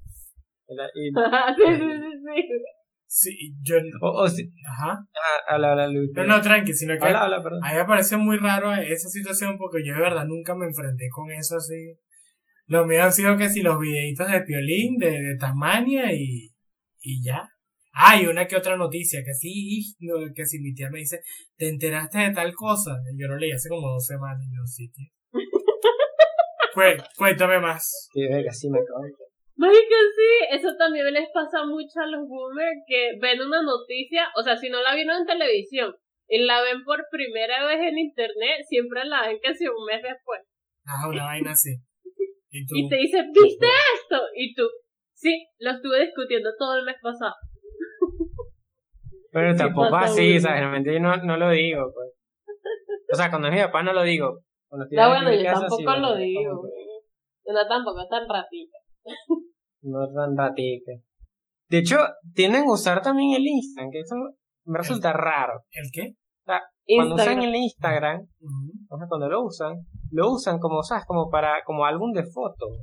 La- 0.68 0.88
y- 0.96 1.12
sí, 1.12 1.76
sí, 1.76 1.92
sí, 2.02 2.12
sí. 2.26 2.48
Sí, 3.08 3.32
yo. 3.62 3.76
o, 4.02 4.24
o 4.24 4.28
si, 4.28 4.44
Ajá. 4.68 4.92
ah, 5.14 5.54
habla, 5.54 5.72
habla, 5.72 5.88
Luis. 5.88 6.10
No, 6.16 6.24
no, 6.26 6.42
tranqui, 6.42 6.74
sino 6.74 6.98
que. 6.98 7.06
Habla, 7.06 7.24
habla, 7.26 7.44
perdón. 7.44 7.60
A 7.64 7.72
mí 7.72 7.78
me 7.78 7.86
parece 7.86 8.18
muy 8.18 8.38
raro 8.38 8.74
esa 8.74 9.08
situación 9.10 9.58
porque 9.58 9.86
yo 9.86 9.94
de 9.94 10.02
verdad 10.02 10.26
nunca 10.26 10.56
me 10.56 10.66
enfrenté 10.66 11.08
con 11.14 11.30
eso 11.32 11.56
así. 11.58 11.96
Lo 12.68 12.86
mío 12.86 13.04
han 13.04 13.14
sido 13.14 13.38
que 13.38 13.50
si 13.50 13.62
los 13.62 13.80
videitos 13.80 14.30
de 14.32 14.42
Piolín, 14.42 14.98
de, 14.98 15.12
de 15.12 15.38
Tasmania 15.40 16.12
y, 16.14 16.50
y 17.02 17.24
ya. 17.24 17.48
Ah, 17.94 18.20
y 18.22 18.26
una 18.26 18.46
que 18.48 18.58
otra 18.58 18.76
noticia, 18.76 19.22
que 19.24 19.34
sí, 19.34 19.96
que 20.36 20.46
si 20.46 20.60
mi 20.60 20.74
tía 20.74 20.90
me 20.90 21.00
dice, 21.00 21.22
¿te 21.58 21.70
enteraste 21.70 22.18
de 22.20 22.32
tal 22.32 22.54
cosa? 22.54 22.92
Y 23.14 23.22
yo 23.22 23.28
lo 23.28 23.38
leí 23.38 23.52
hace 23.52 23.70
como 23.70 23.88
dos 23.94 24.06
semanas 24.06 24.44
y 24.46 24.56
yo, 24.56 24.66
sí, 24.66 24.92
tío. 24.92 25.08
Cué- 26.74 26.98
cuéntame 27.18 27.60
más. 27.60 28.10
Verga, 28.14 28.52
sí 28.52 28.70
me 28.70 28.80
acabo 28.80 29.02
de 29.04 29.12
Marica, 29.58 29.96
sí, 30.18 30.58
eso 30.58 30.76
también 30.78 31.06
les 31.14 31.30
pasa 31.34 31.64
mucho 31.66 32.02
a 32.02 32.08
los 32.08 32.28
boomers 32.28 32.84
que 32.88 33.12
ven 33.22 33.40
una 33.40 33.62
noticia, 33.62 34.28
o 34.36 34.44
sea, 34.44 34.58
si 34.58 34.70
no 34.70 34.82
la 34.82 34.94
vieron 34.94 35.22
en 35.22 35.26
televisión 35.26 35.96
y 36.28 36.40
la 36.44 36.62
ven 36.62 36.84
por 36.84 37.06
primera 37.10 37.66
vez 37.66 37.80
en 37.80 37.98
internet, 37.98 38.66
siempre 38.68 39.06
la 39.06 39.28
ven 39.28 39.38
casi 39.42 39.66
un 39.68 39.86
mes 39.86 40.02
después. 40.04 40.42
Ah, 40.86 41.08
una 41.08 41.24
vaina 41.26 41.52
así. 41.52 41.78
Y 42.56 42.66
tú, 42.66 42.76
y 42.76 42.88
te 42.88 42.96
dice, 42.96 43.18
¿viste 43.34 43.68
esto? 43.96 44.16
Y 44.34 44.56
tú, 44.56 44.64
sí, 45.14 45.46
lo 45.60 45.72
estuve 45.72 46.06
discutiendo 46.06 46.50
todo 46.58 46.78
el 46.78 46.86
mes 46.86 46.96
pasado. 47.02 47.36
Pero 49.32 49.54
tampoco 49.58 49.94
así, 49.98 50.38
o 50.38 50.40
sea, 50.40 50.54
generalmente 50.54 50.94
yo 50.94 51.00
no, 51.02 51.18
no 51.18 51.36
lo 51.36 51.50
digo, 51.50 51.92
pues. 51.94 52.14
O 53.12 53.16
sea, 53.16 53.30
cuando 53.30 53.50
es 53.50 53.54
mi 53.54 53.60
papá 53.60 53.84
no 53.84 53.92
lo 53.92 54.04
digo. 54.04 54.40
Cuando 54.70 54.86
estoy 54.86 54.98
No, 54.98 55.10
bueno, 55.10 55.34
yo 55.34 55.44
casa, 55.44 55.60
tampoco 55.68 55.94
sí, 55.94 56.00
lo 56.00 56.16
digo. 56.16 56.56
como 56.56 56.64
que 56.64 56.86
Yo 57.46 57.54
no 57.54 57.68
tampoco 57.68 58.02
es 58.02 58.10
tan 58.10 58.30
ratita. 58.30 58.78
No 59.88 60.12
tan 60.12 60.36
ratique. 60.36 61.04
De 61.70 61.78
hecho, 61.78 61.98
tienden 62.34 62.64
a 62.64 62.74
usar 62.74 63.04
también 63.04 63.36
el 63.36 63.46
Instagram, 63.46 63.92
que 63.92 64.00
eso 64.00 64.16
me 64.66 64.80
resulta 64.80 65.14
raro. 65.14 65.62
¿el 65.74 65.92
qué? 65.94 66.16
Cuando 66.88 67.16
usan 67.16 67.42
el 67.42 67.56
Instagram, 67.56 68.22
o 68.90 68.98
sea, 68.98 69.08
cuando 69.08 69.30
lo 69.30 69.44
usan, 69.44 69.74
lo 70.12 70.32
usan 70.32 70.60
como, 70.60 70.84
¿sabes? 70.84 71.06
Como 71.06 71.30
para, 71.30 71.64
como 71.66 71.86
álbum 71.86 72.12
de 72.14 72.24
fotos. 72.24 72.78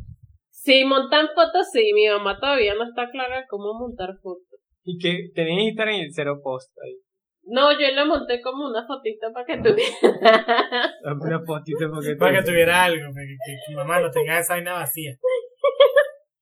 Sí, 0.51 0.85
montan 0.85 1.29
fotos, 1.35 1.69
sí. 1.73 1.93
Mi 1.95 2.09
mamá 2.09 2.39
todavía 2.39 2.75
no 2.75 2.85
está 2.85 3.11
clara 3.11 3.45
cómo 3.49 3.75
montar 3.79 4.11
fotos. 4.23 4.61
Y 4.85 4.99
que 4.99 5.31
tenían 5.35 5.61
Instagram 5.61 5.95
y 5.95 6.13
cero 6.13 6.41
post 6.43 6.73
ahí. 6.85 6.99
No, 7.45 7.73
yo 7.73 7.89
le 7.93 8.05
monté 8.05 8.41
como 8.41 8.69
una 8.69 8.87
fotito 8.87 9.33
para 9.33 9.47
que 9.47 9.57
tuviera. 9.59 10.93
Una 11.03 11.41
fotito 11.45 11.91
porque 11.93 12.15
Para 12.19 12.39
que 12.39 12.45
tuviera 12.45 12.85
algo, 12.85 13.13
que, 13.13 13.37
que, 13.45 13.57
que 13.67 13.75
mamá 13.75 14.01
no 14.01 14.11
tenga 14.11 14.39
esa 14.39 14.55
vaina 14.55 14.75
vacía. 14.75 15.13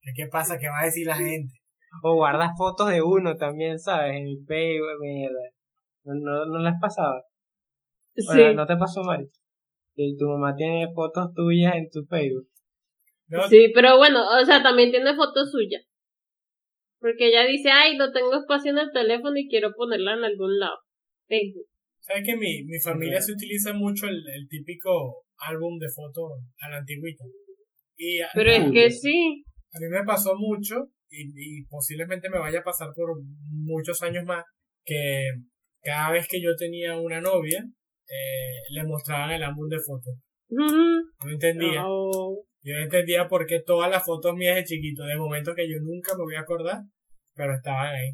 ¿Qué, 0.02 0.10
¿Qué 0.14 0.26
pasa? 0.26 0.58
¿Qué 0.58 0.68
va 0.68 0.80
a 0.80 0.84
decir 0.84 1.06
la 1.06 1.16
gente? 1.16 1.54
O 2.02 2.14
guardas 2.14 2.50
fotos 2.56 2.90
de 2.90 3.02
uno 3.02 3.36
también, 3.36 3.78
¿sabes? 3.78 4.16
En 4.16 4.26
el 4.28 4.44
Facebook, 4.46 5.00
mierda. 5.00 5.50
No, 6.04 6.14
no, 6.14 6.46
no 6.46 6.58
las 6.58 6.80
pasaba. 6.80 7.22
Sí, 8.16 8.54
¿No 8.54 8.66
te 8.66 8.76
pasó, 8.76 9.02
Mari? 9.02 9.26
Que 9.94 10.14
tu 10.18 10.26
mamá 10.28 10.54
tiene 10.54 10.92
fotos 10.94 11.32
tuyas 11.34 11.74
en 11.76 11.88
tu 11.90 12.04
Facebook. 12.04 12.48
No, 13.28 13.46
sí, 13.48 13.70
pero 13.74 13.96
bueno, 13.96 14.20
o 14.40 14.44
sea, 14.44 14.62
también 14.62 14.90
tiene 14.90 15.14
fotos 15.14 15.50
suyas. 15.50 15.82
Porque 16.98 17.28
ella 17.28 17.46
dice, 17.46 17.70
ay, 17.70 17.96
no 17.96 18.12
tengo 18.12 18.34
espacio 18.34 18.72
en 18.72 18.78
el 18.78 18.92
teléfono 18.92 19.36
y 19.36 19.48
quiero 19.48 19.72
ponerla 19.74 20.14
en 20.14 20.24
algún 20.24 20.58
lado. 20.58 20.78
Facebook. 21.28 21.66
¿Sabes 22.00 22.24
que 22.24 22.36
mi, 22.36 22.64
mi 22.64 22.78
familia 22.80 23.20
se 23.20 23.32
utiliza 23.32 23.72
mucho 23.72 24.06
el, 24.06 24.16
el 24.34 24.48
típico 24.48 25.24
álbum 25.38 25.78
de 25.78 25.86
fotos 25.94 26.40
a 26.60 26.68
la 26.68 26.78
antigüita? 26.78 27.24
Y 27.96 28.20
a, 28.20 28.28
Pero 28.34 28.50
es 28.50 28.72
que 28.72 28.90
sí. 28.90 29.44
a 29.72 29.78
mí 29.80 29.86
me 29.88 30.04
pasó 30.04 30.34
mucho, 30.36 30.90
y, 31.08 31.22
y 31.36 31.64
posiblemente 31.66 32.28
me 32.30 32.38
vaya 32.38 32.60
a 32.60 32.64
pasar 32.64 32.88
por 32.94 33.10
muchos 33.50 34.02
años 34.02 34.24
más, 34.24 34.44
que 34.84 35.28
cada 35.82 36.12
vez 36.12 36.26
que 36.28 36.40
yo 36.40 36.54
tenía 36.56 36.98
una 36.98 37.20
novia, 37.20 37.64
eh, 38.08 38.60
le 38.70 38.84
mostraban 38.84 39.30
el 39.30 39.42
álbum 39.42 39.68
de 39.68 39.78
fotos. 39.78 40.14
No 40.48 41.30
entendía. 41.30 41.82
Oh. 41.86 42.44
Yo 42.62 42.74
no 42.76 42.82
entendía 42.82 43.26
por 43.28 43.46
qué 43.46 43.60
todas 43.60 43.90
las 43.90 44.04
fotos 44.04 44.34
mías 44.34 44.56
de 44.56 44.64
chiquito, 44.64 45.04
de 45.04 45.16
momento 45.16 45.54
que 45.54 45.68
yo 45.68 45.76
nunca 45.80 46.12
me 46.16 46.24
voy 46.24 46.34
a 46.34 46.40
acordar, 46.40 46.82
pero 47.34 47.54
estaban 47.54 47.94
ahí. 47.94 48.10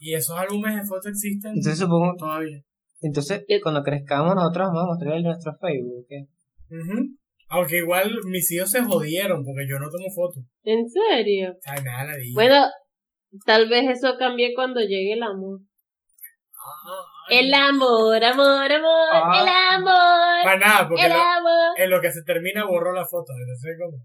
Y 0.00 0.14
esos 0.14 0.36
álbumes 0.36 0.74
de 0.74 0.84
fotos 0.84 1.12
existen 1.12 1.52
Entonces 1.52 1.78
supongo, 1.78 2.16
todavía. 2.18 2.60
entonces 3.02 3.44
cuando 3.62 3.84
crezcamos 3.84 4.34
nosotros 4.34 4.66
vamos 4.68 4.82
a 4.82 4.86
mostrar 4.86 5.16
en 5.16 5.22
nuestro 5.22 5.52
Facebook. 5.60 6.06
Aunque 7.48 7.76
igual 7.78 8.10
mis 8.24 8.50
hijos 8.50 8.70
se 8.70 8.82
jodieron 8.82 9.44
porque 9.44 9.68
yo 9.68 9.78
no 9.78 9.88
tomo 9.90 10.10
fotos. 10.12 10.42
¿En 10.64 10.88
serio? 10.88 11.54
Ay, 11.66 11.84
nada, 11.84 12.04
la. 12.04 12.14
Bueno, 12.34 12.64
tal 13.46 13.68
vez 13.68 13.88
eso 13.90 14.16
cambie 14.18 14.54
cuando 14.54 14.80
llegue 14.80 15.14
el 15.14 15.22
amor. 15.22 15.60
Ay. 17.28 17.38
El 17.38 17.54
amor, 17.54 18.22
amor, 18.22 18.72
amor, 18.72 19.08
Ah. 19.12 19.40
el 19.42 19.48
amor, 19.76 20.44
Para 20.44 20.58
nada, 20.58 20.88
porque 20.88 21.02
el 21.06 21.12
lo- 21.12 21.18
amor. 21.20 21.74
en 21.76 21.90
lo 21.90 22.00
que 22.00 22.12
se 22.12 22.22
termina 22.24 22.64
borro 22.66 22.92
la 22.92 23.04
foto. 23.06 23.32
Entonces, 23.40 23.76
como. 23.80 23.98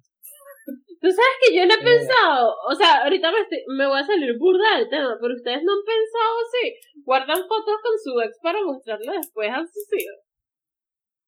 Tú 0.99 1.07
sabes 1.11 1.35
que 1.41 1.55
yo 1.55 1.65
no 1.65 1.73
he 1.75 1.77
Eh. 1.77 1.83
pensado, 1.83 2.55
o 2.67 2.73
sea, 2.73 3.03
ahorita 3.03 3.31
me, 3.31 3.39
estoy- 3.41 3.63
me 3.77 3.87
voy 3.87 3.99
a 4.01 4.05
salir 4.05 4.35
burda 4.39 4.77
del 4.77 4.89
tema, 4.89 5.15
pero 5.21 5.33
ustedes 5.35 5.61
no 5.63 5.73
han 5.73 5.85
pensado 5.85 6.33
así. 6.47 6.73
Guardan 7.05 7.37
fotos 7.47 7.75
con 7.83 7.93
su 8.03 8.19
ex 8.21 8.37
para 8.41 8.63
mostrarle 8.63 9.11
después 9.17 9.49
a 9.51 9.59
sus 9.61 9.93
hijos. 9.93 10.19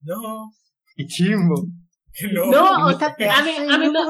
No, 0.01 0.49
¡Qué 0.95 1.05
chimbo! 1.05 1.55
no. 2.33 2.45
No, 2.51 2.87
o 2.87 2.91
sea, 2.93 3.15
a 3.39 3.43
mí, 3.43 3.51
a 3.69 3.77
mí 3.77 3.91
no. 3.91 4.01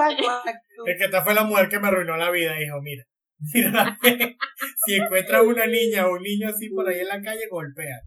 Es 0.85 0.97
que 0.97 1.05
esta 1.05 1.21
fue 1.23 1.33
la 1.33 1.43
mujer 1.43 1.67
que 1.69 1.79
me 1.79 1.87
arruinó 1.89 2.15
la 2.17 2.31
vida, 2.31 2.53
hijo, 2.61 2.79
mira. 2.81 3.03
Si 4.85 4.95
encuentras 4.95 5.43
una 5.43 5.65
niña 5.65 6.07
o 6.07 6.13
un 6.13 6.21
niño 6.21 6.49
así 6.49 6.69
por 6.69 6.87
ahí 6.87 6.99
en 6.99 7.07
la 7.07 7.21
calle, 7.21 7.47
golpea. 7.49 7.99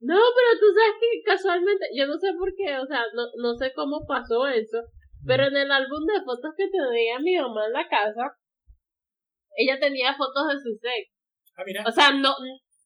No, 0.00 0.14
pero 0.14 0.60
tú 0.60 0.66
sabes 0.72 0.94
que 1.00 1.22
casualmente, 1.24 1.86
yo 1.94 2.06
no 2.06 2.16
sé 2.18 2.32
por 2.38 2.54
qué, 2.54 2.78
o 2.78 2.86
sea, 2.86 3.02
no, 3.14 3.26
no 3.42 3.56
sé 3.56 3.72
cómo 3.74 4.06
pasó 4.06 4.46
eso, 4.46 4.78
pero 5.26 5.44
en 5.46 5.56
el 5.56 5.70
álbum 5.72 6.06
de 6.06 6.22
fotos 6.24 6.54
que 6.56 6.68
tenía 6.68 7.18
mi 7.18 7.36
mamá 7.36 7.66
en 7.66 7.72
la 7.72 7.88
casa, 7.88 8.30
ella 9.56 9.78
tenía 9.80 10.14
fotos 10.14 10.46
de 10.48 10.60
su 10.60 10.70
ex. 10.70 11.10
Ah, 11.56 11.62
mira. 11.66 11.82
O 11.84 11.90
sea, 11.90 12.12
no, 12.12 12.30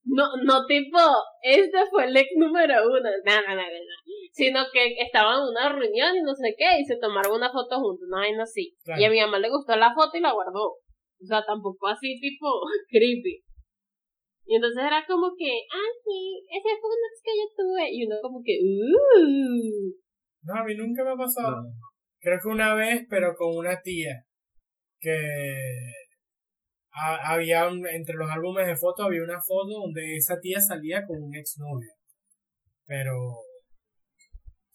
no, 0.05 0.25
no 0.43 0.67
tipo, 0.67 0.99
este 1.43 1.85
fue 1.91 2.07
el 2.07 2.17
ex 2.17 2.31
número 2.37 2.75
uno, 2.87 3.01
no, 3.01 3.11
no, 3.25 3.41
no, 3.43 3.55
no, 3.57 3.63
no. 3.63 3.97
Sino 4.33 4.65
que 4.73 4.95
estaban 4.99 5.37
en 5.37 5.49
una 5.49 5.69
reunión 5.69 6.17
y 6.17 6.23
no 6.23 6.35
sé 6.35 6.55
qué, 6.57 6.81
y 6.81 6.85
se 6.85 6.97
tomaron 6.97 7.37
una 7.37 7.53
foto 7.53 7.79
juntos, 7.79 8.09
una 8.09 8.21
vaina 8.21 8.45
así. 8.45 8.75
Claro. 8.85 9.01
Y 9.01 9.05
a 9.05 9.11
mi 9.11 9.21
mamá 9.21 9.39
le 9.39 9.51
gustó 9.51 9.77
la 9.77 9.93
foto 9.95 10.17
y 10.17 10.21
la 10.21 10.33
guardó. 10.33 10.77
O 11.23 11.27
sea, 11.27 11.45
tampoco 11.47 11.87
así 11.89 12.19
tipo 12.21 12.47
creepy. 12.91 13.43
Y 14.45 14.57
entonces 14.57 14.83
era 14.85 15.05
como 15.07 15.31
que, 15.39 15.51
ah, 15.71 15.91
sí, 16.05 16.43
ese 16.51 16.81
fue 16.81 16.91
un 16.91 17.03
ex 17.07 17.23
que 17.23 17.31
yo 17.39 17.47
tuve. 17.57 17.85
Y 17.93 18.07
uno 18.07 18.17
como 18.21 18.43
que, 18.45 18.59
uh. 18.59 19.93
No, 20.43 20.55
a 20.61 20.65
mí 20.65 20.75
nunca 20.75 21.05
me 21.05 21.11
ha 21.13 21.17
pasado. 21.17 21.63
No. 21.63 21.71
Creo 22.21 22.39
que 22.43 22.49
una 22.49 22.75
vez, 22.75 23.07
pero 23.09 23.35
con 23.37 23.57
una 23.57 23.81
tía. 23.83 24.25
Que 25.01 25.17
ha- 26.93 27.33
había 27.35 27.69
un- 27.69 27.87
entre 27.87 28.15
los 28.17 28.29
álbumes 28.31 28.67
de 28.67 28.77
fotos 28.77 29.07
había 29.07 29.23
una 29.23 29.41
foto 29.41 29.81
donde 29.83 30.17
esa 30.17 30.39
tía 30.41 30.61
salía 30.61 31.07
con 31.07 31.23
un 31.23 31.35
exnovio. 31.35 31.91
Pero 32.87 33.13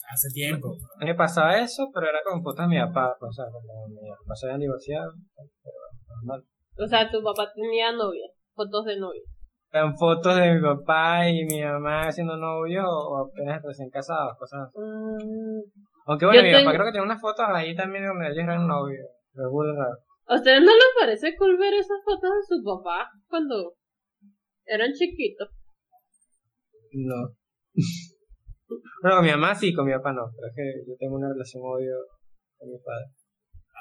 hace 0.10 0.30
tiempo. 0.34 0.76
Me 1.00 1.14
pasaba 1.16 1.60
eso, 1.60 1.90
pero 1.94 2.08
era 2.10 2.20
con 2.24 2.42
fotos 2.42 2.68
de 2.70 2.76
mi 2.76 2.80
papá, 2.82 3.16
o 3.20 3.32
sea, 3.32 3.46
como 3.52 3.88
mi 3.90 4.10
papá 4.10 4.34
se 4.36 4.46
habían 4.48 4.62
divorciado, 4.62 5.12
pero 5.36 5.76
normal. 6.24 6.44
O 6.80 6.88
sea, 6.88 7.10
tu 7.10 7.22
papá 7.24 7.52
tenía 7.54 7.92
novia, 7.92 8.28
fotos 8.54 8.86
de 8.86 9.00
novia. 9.00 9.22
Eran 9.72 9.98
fotos 9.98 10.36
de 10.36 10.54
mi 10.56 10.62
papá 10.62 11.28
y 11.30 11.44
mi 11.46 11.62
mamá 11.62 12.12
siendo 12.12 12.38
novios 12.38 12.86
o 12.88 13.28
apenas 13.28 13.62
recién 13.64 13.90
casados, 13.90 14.38
cosas 14.38 14.68
así. 14.68 14.78
Mm. 14.80 15.62
Aunque 16.06 16.26
bueno, 16.26 16.40
Yo 16.42 16.46
mi 16.48 16.52
tengo- 16.54 16.66
papá 16.66 16.76
creo 16.78 16.86
que 16.88 16.92
tiene 16.94 17.06
unas 17.06 17.22
fotos 17.22 17.46
ahí 17.50 17.76
también 17.76 18.06
donde 18.08 18.28
ellos 18.28 18.44
eran 18.44 18.66
novios. 18.68 19.08
Pero 19.34 19.50
es 19.50 19.78
raro. 19.78 19.98
¿A 20.30 20.36
ustedes 20.36 20.60
no 20.62 20.72
les 20.74 20.92
parece 21.00 21.36
cool 21.38 21.58
ver 21.58 21.74
esas 21.74 22.00
fotos 22.04 22.30
de 22.32 22.44
su 22.56 22.64
papá 22.64 23.10
cuando 23.28 23.74
eran 24.66 24.92
chiquitos? 24.94 25.50
No. 26.94 27.30
bueno, 29.02 29.18
con 29.18 29.26
mi 29.26 29.32
mamá 29.32 29.54
sí, 29.56 29.74
con 29.74 29.86
mi 29.86 29.94
papá 29.94 30.14
no. 30.14 30.32
Pero 30.36 30.48
es 30.48 30.54
que 30.56 30.90
yo 30.92 30.96
tengo 30.98 31.16
una 31.16 31.30
relación 31.30 31.62
obvio 31.64 31.96
con 32.58 32.70
mi 32.70 32.78
padre. 32.80 33.06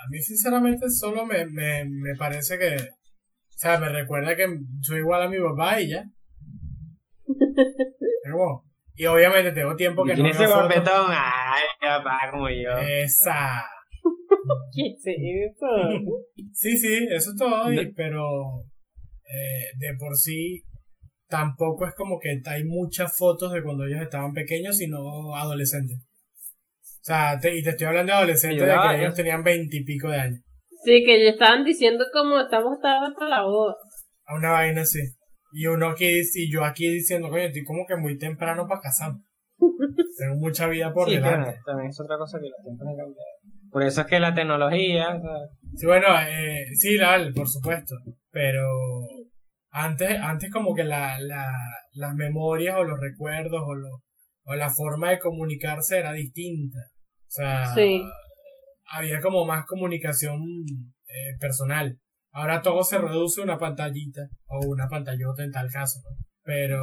A 0.06 0.08
mí 0.10 0.18
sinceramente 0.20 0.88
solo 0.88 1.26
me, 1.26 1.46
me, 1.46 1.84
me 1.84 2.14
parece 2.16 2.58
que... 2.58 2.76
O 2.76 3.58
sea, 3.58 3.78
me 3.80 3.88
recuerda 3.88 4.36
que 4.36 4.46
soy 4.82 4.98
igual 4.98 5.22
a 5.22 5.28
mi 5.28 5.38
papá 5.38 5.80
y 5.80 5.88
ya. 5.90 6.04
Pero 7.26 8.36
bueno, 8.36 8.62
y 8.94 9.06
obviamente 9.06 9.52
tengo 9.52 9.74
tiempo 9.76 10.04
que 10.04 10.10
no 10.10 10.16
tiene 10.16 10.32
veo 10.32 10.42
ese 10.42 10.52
guapetón, 10.52 11.06
ay, 11.10 11.62
mi 11.80 11.86
papá 11.88 12.18
como 12.30 12.48
yo. 12.48 12.76
Esa. 12.78 13.64
¿Qué 14.72 14.94
es 14.94 15.04
eso? 15.06 15.66
Sí, 16.52 16.76
sí, 16.78 17.06
eso 17.10 17.30
es 17.30 17.36
todo, 17.36 17.72
y- 17.72 17.76
No. 17.76 17.90
pero 17.96 18.22
eh, 19.28 19.70
de 19.78 19.96
por 19.98 20.14
sí 20.16 20.62
tampoco 21.28 21.86
es 21.86 21.94
como 21.94 22.18
que 22.20 22.40
hay 22.48 22.64
muchas 22.64 23.16
fotos 23.16 23.52
de 23.52 23.62
cuando 23.62 23.84
ellos 23.86 24.00
estaban 24.02 24.32
pequeños, 24.32 24.76
sino 24.76 25.34
adolescentes. 25.34 25.98
O 27.06 27.08
sea, 27.08 27.38
te- 27.38 27.56
y 27.56 27.62
te 27.62 27.70
estoy 27.70 27.86
hablando 27.86 28.10
de 28.12 28.18
adolescentes 28.18 28.58
Sí, 28.60 28.66
de 28.66 28.72
que 28.74 28.96
ellos 29.00 29.10
ya. 29.12 29.16
tenían 29.16 29.44
veintipico 29.44 30.08
de 30.10 30.18
años. 30.18 30.40
Sí, 30.84 31.04
que 31.04 31.22
ya 31.24 31.30
estaban 31.30 31.64
diciendo 31.64 32.04
como 32.12 32.40
estamos 32.40 32.80
tarde 32.80 33.14
para 33.16 33.30
la 33.30 33.42
boda. 33.44 33.76
A 34.26 34.34
una 34.34 34.50
vaina 34.50 34.82
así. 34.82 34.98
Y 35.52 35.66
uno 35.68 35.88
aquí, 35.90 36.20
y 36.34 36.50
yo 36.52 36.64
aquí 36.64 36.88
diciendo, 36.90 37.28
coño, 37.28 37.42
estoy 37.44 37.62
como 37.62 37.86
que 37.86 37.94
muy 37.96 38.18
temprano 38.18 38.66
para 38.66 38.80
casarme. 38.80 39.20
Tengo 40.18 40.34
mucha 40.36 40.66
vida 40.66 40.92
por 40.92 41.08
sí, 41.08 41.14
delante. 41.14 41.44
claro, 41.50 41.58
también 41.64 41.90
es 41.90 42.00
otra 42.00 42.18
cosa 42.18 42.38
que 42.40 42.48
los 42.48 42.60
tiempos 42.64 42.86
han 42.88 42.96
cambiado. 42.96 43.30
Por 43.70 43.82
eso 43.84 44.00
es 44.00 44.06
que 44.08 44.18
la 44.20 44.34
tecnología, 44.34 45.08
o 45.16 45.20
sea, 45.20 45.30
Sí, 45.76 45.86
bueno, 45.86 46.06
eh, 46.28 46.66
sí, 46.74 46.96
Lal, 46.96 47.32
por 47.34 47.48
supuesto. 47.48 47.94
Pero 48.32 48.66
antes, 49.70 50.18
antes 50.20 50.50
como 50.50 50.74
que 50.74 50.82
la, 50.84 51.20
la, 51.20 51.52
las 51.92 52.14
memorias 52.14 52.76
o 52.76 52.84
los 52.84 52.98
recuerdos 53.00 53.62
o, 53.64 53.74
lo, 53.74 53.88
o 54.44 54.54
la 54.56 54.70
forma 54.70 55.10
de 55.10 55.18
comunicarse 55.20 55.98
era 55.98 56.12
distinta. 56.12 56.78
O 57.26 57.30
sea, 57.30 57.66
Sí. 57.74 58.02
había 58.90 59.20
como 59.20 59.44
más 59.44 59.66
comunicación 59.66 60.40
eh, 61.08 61.36
personal. 61.40 61.96
Ahora 62.32 62.60
todo 62.62 62.82
se 62.84 62.98
reduce 62.98 63.40
a 63.40 63.44
una 63.44 63.58
pantallita 63.58 64.22
o 64.46 64.60
una 64.66 64.88
pantallota 64.88 65.42
en 65.42 65.50
tal 65.52 65.70
caso. 65.70 66.00
¿no? 66.04 66.16
Pero 66.44 66.80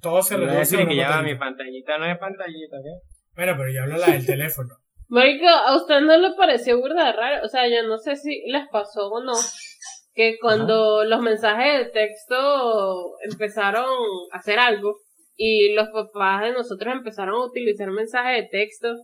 todo 0.00 0.22
se 0.22 0.34
a 0.34 0.38
reduce 0.38 0.58
decir 0.58 0.78
a 0.78 0.82
una 0.82 0.90
que 0.90 0.96
ya 0.96 1.22
mi 1.22 1.34
pantallita. 1.36 1.98
no 1.98 2.06
es 2.06 2.18
pantallita, 2.18 2.76
¿qué? 2.82 3.08
Bueno, 3.34 3.54
pero 3.56 3.72
yo 3.72 3.82
hablo 3.82 3.96
la 3.96 4.10
del 4.12 4.26
teléfono. 4.26 4.74
Marico, 5.08 5.48
¿a 5.48 5.74
usted 5.76 6.00
no 6.02 6.16
le 6.16 6.34
pareció 6.36 6.78
burda 6.78 7.12
raro? 7.12 7.44
O 7.44 7.48
sea, 7.48 7.66
yo 7.68 7.82
no 7.88 7.98
sé 7.98 8.14
si 8.16 8.42
les 8.46 8.68
pasó 8.68 9.08
o 9.08 9.24
no, 9.24 9.32
que 10.14 10.36
cuando 10.40 11.04
los 11.04 11.20
mensajes 11.20 11.78
de 11.86 11.90
texto 11.90 13.16
empezaron 13.28 13.86
a 14.32 14.36
hacer 14.38 14.58
algo 14.58 14.98
y 15.36 15.72
los 15.74 15.88
papás 15.88 16.42
de 16.42 16.52
nosotros 16.52 16.94
empezaron 16.94 17.34
a 17.34 17.44
utilizar 17.46 17.90
mensajes 17.90 18.42
de 18.42 18.48
texto, 18.50 18.94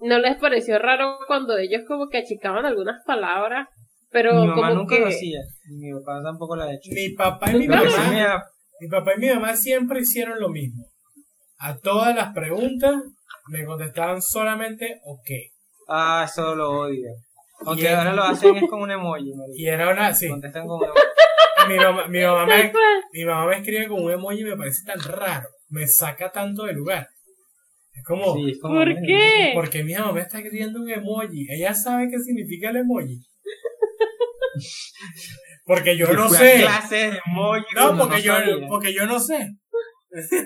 ¿no 0.00 0.18
les 0.18 0.36
pareció 0.36 0.78
raro 0.78 1.18
cuando 1.26 1.56
ellos 1.58 1.82
como 1.86 2.08
que 2.08 2.18
achicaban 2.18 2.64
algunas 2.66 3.02
palabras? 3.04 3.68
Pero 4.10 4.34
mi 4.34 4.46
mamá 4.48 4.68
como 4.68 4.74
nunca 4.82 4.94
que... 4.96 5.00
lo 5.02 5.08
hacía. 5.08 5.40
Y 5.68 5.74
mi 5.74 5.92
papá 6.00 6.22
tampoco 6.22 6.56
lo 6.56 6.62
ha 6.62 6.72
hecho. 6.72 6.90
Mi 6.92 7.10
papá 7.10 7.50
y 7.50 7.54
mi 7.54 7.62
sí 7.64 7.68
mamá, 7.68 8.44
mi 8.80 8.88
papá 8.88 9.12
y 9.16 9.20
mi 9.20 9.28
mamá 9.30 9.56
siempre 9.56 10.00
hicieron 10.00 10.38
lo 10.40 10.48
mismo. 10.48 10.84
A 11.58 11.76
todas 11.78 12.14
las 12.14 12.32
preguntas 12.34 12.94
me 13.48 13.64
contestaban 13.64 14.20
solamente 14.22 15.00
ok. 15.04 15.28
Ah, 15.88 16.24
eso 16.28 16.54
lo 16.54 16.70
odio. 16.80 17.08
Aunque 17.64 17.84
Y- 17.84 17.86
ahora 17.86 18.12
lo 18.12 18.22
hacen 18.24 18.56
es 18.56 18.68
con 18.68 18.82
un 18.82 18.90
emoji. 18.90 19.32
Y 19.56 19.66
era 19.66 19.90
una, 19.90 20.12
sí, 20.14 20.28
Contestan 20.28 20.66
con 20.66 20.78
un 20.78 20.84
emoji. 20.84 21.00
mi 21.68 21.76
mamá, 21.78 22.06
mi 22.08 22.20
mamá 22.22 22.46
me, 22.46 22.72
mi 23.12 23.24
mamá 23.24 23.46
me 23.46 23.56
escribe 23.56 23.88
con 23.88 24.02
un 24.04 24.12
emoji 24.12 24.40
y 24.40 24.44
me 24.44 24.56
parece 24.56 24.84
tan 24.84 25.00
raro. 25.00 25.48
Me 25.68 25.86
saca 25.88 26.30
tanto 26.30 26.64
de 26.64 26.72
lugar. 26.74 27.08
Como, 28.06 28.34
Sí, 28.36 28.50
es 28.52 28.60
como 28.60 28.74
¿Por 28.76 28.94
qué? 29.04 29.50
¿por 29.54 29.68
qué 29.68 29.82
mi 29.82 29.94
mamá 29.94 30.12
me 30.12 30.20
está 30.20 30.38
escribiendo 30.38 30.80
un 30.80 30.88
emoji? 30.90 31.46
Ella 31.50 31.74
sabe 31.74 32.08
qué 32.10 32.18
significa 32.20 32.70
el 32.70 32.76
emoji. 32.76 33.18
Porque 35.66 35.96
yo 35.96 36.06
no 36.12 36.28
sé. 36.28 36.60
clases 36.60 37.12
de 37.12 37.18
emoji 37.26 37.64
No, 37.74 37.98
porque 37.98 38.22
yo, 38.22 38.32
sabía. 38.34 38.68
porque 38.68 38.94
yo 38.94 39.06
no 39.06 39.18
sé. 39.18 39.48
Sí, 40.12 40.38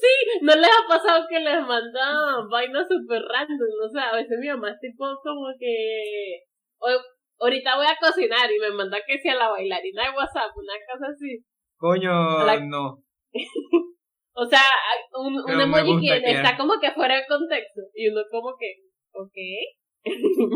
sí, 0.00 0.40
¿no 0.42 0.54
les 0.56 0.68
ha 0.68 0.88
pasado 0.88 1.24
que 1.30 1.38
les 1.38 1.60
mandan 1.66 2.48
vainas 2.50 2.86
super 2.88 3.22
random? 3.22 3.68
O 3.86 3.88
sea, 3.88 4.10
a 4.10 4.16
veces 4.16 4.36
mi 4.40 4.48
mamá 4.48 4.70
es 4.72 4.80
tipo 4.80 5.04
como 5.22 5.46
que... 5.58 6.40
o- 6.78 7.44
ahorita 7.44 7.76
voy 7.76 7.86
a 7.86 7.96
cocinar 8.00 8.50
y 8.50 8.58
me 8.58 8.70
manda 8.72 8.98
que 9.06 9.18
sea 9.18 9.36
la 9.36 9.48
bailarina 9.50 10.02
de 10.10 10.16
WhatsApp, 10.16 10.50
una 10.56 10.74
cosa 10.92 11.12
así. 11.14 11.44
Coño, 11.76 12.44
La- 12.44 12.60
no. 12.60 12.98
O 14.36 14.44
sea, 14.46 14.60
un, 15.14 15.60
emoji 15.60 16.00
que 16.00 16.20
que- 16.22 16.32
está 16.32 16.56
como 16.56 16.74
que 16.80 16.90
fuera 16.92 17.16
de 17.16 17.26
contexto. 17.26 17.80
Y 17.94 18.08
uno 18.08 18.20
como 18.30 18.54
que, 18.58 18.66
ok. 19.12 19.36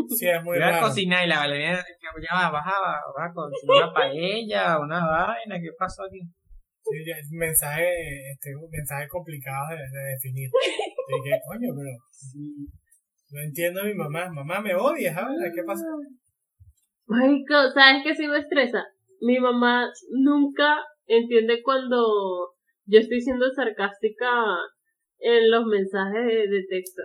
Sí, 0.09 0.27
es 0.27 0.43
muy 0.43 0.57
Voy 0.57 0.63
a 0.67 0.71
raro. 0.71 0.87
cocinar 0.87 1.25
y 1.25 1.29
la 1.29 1.41
que 1.47 2.21
ya 2.21 2.35
va, 2.35 2.51
bajaba, 2.51 2.99
vas 3.17 3.31
a 3.31 3.33
cocinar 3.33 3.83
una 3.85 3.93
paella, 3.93 4.79
una 4.79 4.99
vaina, 5.07 5.55
¿qué 5.59 5.69
pasó 5.77 6.03
aquí? 6.03 6.19
Sí, 6.83 6.97
ya, 7.07 7.17
es 7.17 7.29
mensaje, 7.31 8.29
este, 8.31 8.49
mensaje 8.71 9.07
complicado 9.07 9.69
de, 9.69 9.75
de 9.77 10.05
definir. 10.13 10.49
De 10.51 11.15
que, 11.23 11.31
coño, 11.47 11.69
pero 11.75 11.97
no 13.31 13.41
entiendo 13.41 13.81
a 13.81 13.85
mi 13.85 13.93
mamá. 13.93 14.29
Mamá, 14.29 14.59
me 14.61 14.75
odias, 14.75 15.15
¿sabes? 15.15 15.37
¿Qué 15.55 15.63
pasa? 15.63 15.83
Marico, 17.07 17.69
¿sabes 17.73 18.03
qué 18.03 18.13
sí 18.15 18.27
me 18.27 18.37
estresa? 18.39 18.85
Mi 19.21 19.39
mamá 19.39 19.87
nunca 20.11 20.77
entiende 21.07 21.61
cuando 21.63 22.53
yo 22.89 22.99
estoy 22.99 23.21
siendo 23.21 23.49
sarcástica 23.51 24.29
en 25.19 25.51
los 25.51 25.65
mensajes 25.65 26.25
de, 26.25 26.47
de 26.47 26.63
texto. 26.69 27.01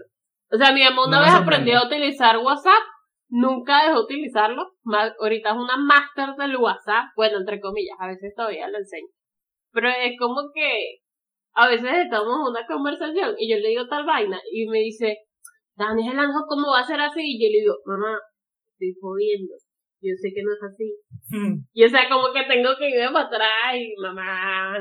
O 0.51 0.57
sea, 0.57 0.73
mi 0.73 0.83
mamá 0.85 1.07
una 1.07 1.19
No 1.19 1.25
vez 1.25 1.33
aprendió 1.35 1.79
a 1.79 1.87
utilizar 1.87 2.39
WhatsApp, 2.39 2.83
nunca 3.29 3.83
dejó 3.85 3.99
de 4.01 4.05
utilizarlo. 4.05 4.63
Ma- 4.85 5.15
ahorita 5.21 5.51
es 5.51 5.57
una 5.57 5.77
máster 5.77 6.35
del 6.39 6.57
WhatsApp, 6.57 7.07
bueno, 7.17 7.39
entre 7.39 7.61
comillas, 7.61 7.97
a 7.99 8.07
veces 8.09 8.33
todavía 8.37 8.69
lo 8.69 8.79
enseño. 8.79 9.09
Pero 9.73 9.89
es 9.89 10.13
como 10.19 10.51
que 10.55 10.99
a 11.55 11.69
veces 11.69 11.91
estamos 12.05 12.35
en 12.37 12.51
una 12.51 12.67
conversación 12.67 13.35
y 13.39 13.51
yo 13.51 13.59
le 13.59 13.69
digo 13.69 13.87
tal 13.89 14.05
vaina 14.07 14.41
y 14.53 14.67
me 14.69 14.79
dice, 14.79 15.17
Daniel 15.77 16.19
Anjo, 16.19 16.45
¿cómo 16.49 16.71
va 16.71 16.81
a 16.81 16.85
ser 16.85 17.01
así? 17.01 17.21
Y 17.25 17.43
yo 17.43 17.51
le 17.53 17.61
digo, 17.61 17.75
mamá, 17.87 18.17
estoy 18.73 18.95
jodiendo. 19.01 19.55
Yo 20.01 20.13
sé 20.21 20.29
que 20.35 20.43
no 20.43 20.53
es 20.53 20.63
así. 20.63 20.95
Y 21.73 21.85
o 21.85 21.89
sea, 21.89 22.09
como 22.09 22.33
que 22.33 22.45
tengo 22.47 22.71
que 22.79 22.91
irme 22.91 23.11
para 23.13 23.27
atrás 23.27 23.75
y 23.75 23.95
mamá. 24.01 24.79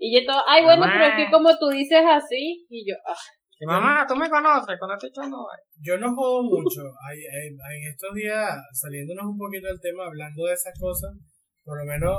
Y 0.00 0.14
yo 0.14 0.26
todo, 0.26 0.42
ay, 0.46 0.62
bueno, 0.64 0.80
Mamá. 0.82 0.92
pero 0.94 1.04
es 1.06 1.24
que 1.26 1.32
como 1.32 1.50
tú 1.58 1.68
dices 1.68 2.02
así. 2.06 2.64
Y 2.68 2.88
yo, 2.88 2.94
ah, 3.06 3.14
Y, 3.60 3.66
Mamá, 3.66 4.06
tú 4.06 4.14
me 4.14 4.30
conoces, 4.30 4.76
cuando 4.78 4.96
te 4.98 5.08
echando 5.08 5.38
Yo 5.80 5.98
no 5.98 6.14
jodo 6.14 6.42
mucho. 6.44 6.82
Hay, 7.08 7.18
hay- 7.18 7.56
hay 7.68 7.76
en 7.82 7.88
estos 7.90 8.14
días, 8.14 8.54
saliéndonos 8.72 9.26
un 9.26 9.36
poquito 9.38 9.66
del 9.66 9.80
tema, 9.80 10.04
hablando 10.06 10.44
de 10.44 10.52
esas 10.54 10.72
cosas, 10.78 11.10
por 11.64 11.78
lo 11.78 11.84
menos 11.84 12.16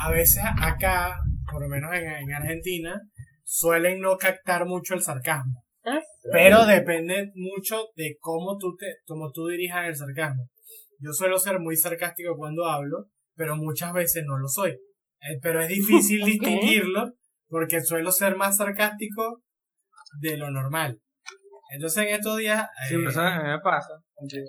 a 0.00 0.10
veces 0.12 0.42
acá, 0.62 1.16
por 1.50 1.60
lo 1.62 1.68
menos 1.68 1.92
en, 1.94 2.06
en 2.06 2.32
Argentina, 2.32 3.00
suelen 3.44 4.00
no 4.00 4.16
captar 4.16 4.66
mucho 4.66 4.94
el 4.94 5.02
sarcasmo. 5.02 5.64
¿ah? 5.84 6.00
Pero 6.30 6.64
depende 6.66 7.32
mucho 7.34 7.88
de 7.96 8.16
cómo 8.20 8.56
tú 8.58 8.76
te, 8.76 8.86
cómo 9.06 9.32
tú 9.32 9.46
dirijas 9.48 9.88
el 9.88 9.96
sarcasmo. 9.96 10.44
Yo 11.00 11.12
suelo 11.12 11.38
ser 11.38 11.58
muy 11.58 11.76
sarcástico 11.76 12.36
cuando 12.36 12.66
hablo, 12.66 13.06
pero 13.34 13.56
muchas 13.56 13.92
veces 13.92 14.22
no 14.26 14.36
lo 14.38 14.46
soy. 14.48 14.76
Eh, 15.20 15.38
pero 15.42 15.60
es 15.62 15.68
difícil 15.68 16.24
distinguirlo 16.24 17.12
porque 17.48 17.80
suelo 17.80 18.12
ser 18.12 18.36
más 18.36 18.56
sarcástico 18.56 19.42
de 20.20 20.36
lo 20.36 20.50
normal. 20.50 21.00
Entonces 21.70 22.04
en 22.04 22.14
estos 22.14 22.38
días, 22.38 22.66
Sí, 22.88 22.94
eh, 22.94 22.98
pero 22.98 23.10
eso 23.10 23.22
me 23.22 23.60
pasa. 23.60 23.94
contigo. 24.14 24.46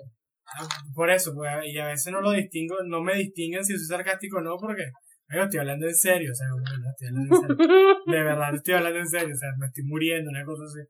por 0.94 1.10
eso, 1.10 1.32
pues, 1.34 1.52
y 1.66 1.78
a 1.78 1.86
veces 1.86 2.12
no 2.12 2.20
lo 2.20 2.32
distingo, 2.32 2.76
no 2.86 3.02
me 3.02 3.14
distinguen 3.14 3.64
si 3.64 3.76
soy 3.76 3.86
sarcástico 3.86 4.38
o 4.38 4.40
no, 4.40 4.56
porque 4.58 4.84
estoy 5.28 5.60
hablando 5.60 5.86
en 5.86 5.94
serio, 5.94 6.32
o 6.32 6.34
sea, 6.34 6.46
estoy 6.90 7.08
hablando 7.08 7.36
en 7.36 7.40
serio. 7.40 7.96
De 8.06 8.22
verdad 8.22 8.54
estoy 8.54 8.74
hablando 8.74 8.98
en 8.98 9.08
serio, 9.08 9.34
o 9.34 9.38
sea, 9.38 9.48
me 9.58 9.66
estoy 9.66 9.84
muriendo, 9.84 10.30
una 10.30 10.44
cosa 10.44 10.64
así. 10.64 10.80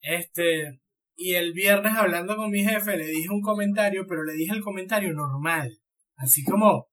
Este, 0.00 0.80
y 1.16 1.34
el 1.34 1.52
viernes 1.52 1.92
hablando 1.96 2.36
con 2.36 2.50
mi 2.50 2.64
jefe 2.64 2.96
le 2.96 3.06
dije 3.06 3.28
un 3.30 3.40
comentario, 3.40 4.04
pero 4.06 4.24
le 4.24 4.34
dije 4.34 4.52
el 4.52 4.62
comentario 4.62 5.12
normal. 5.14 5.70
Así 6.16 6.44
como, 6.44 6.88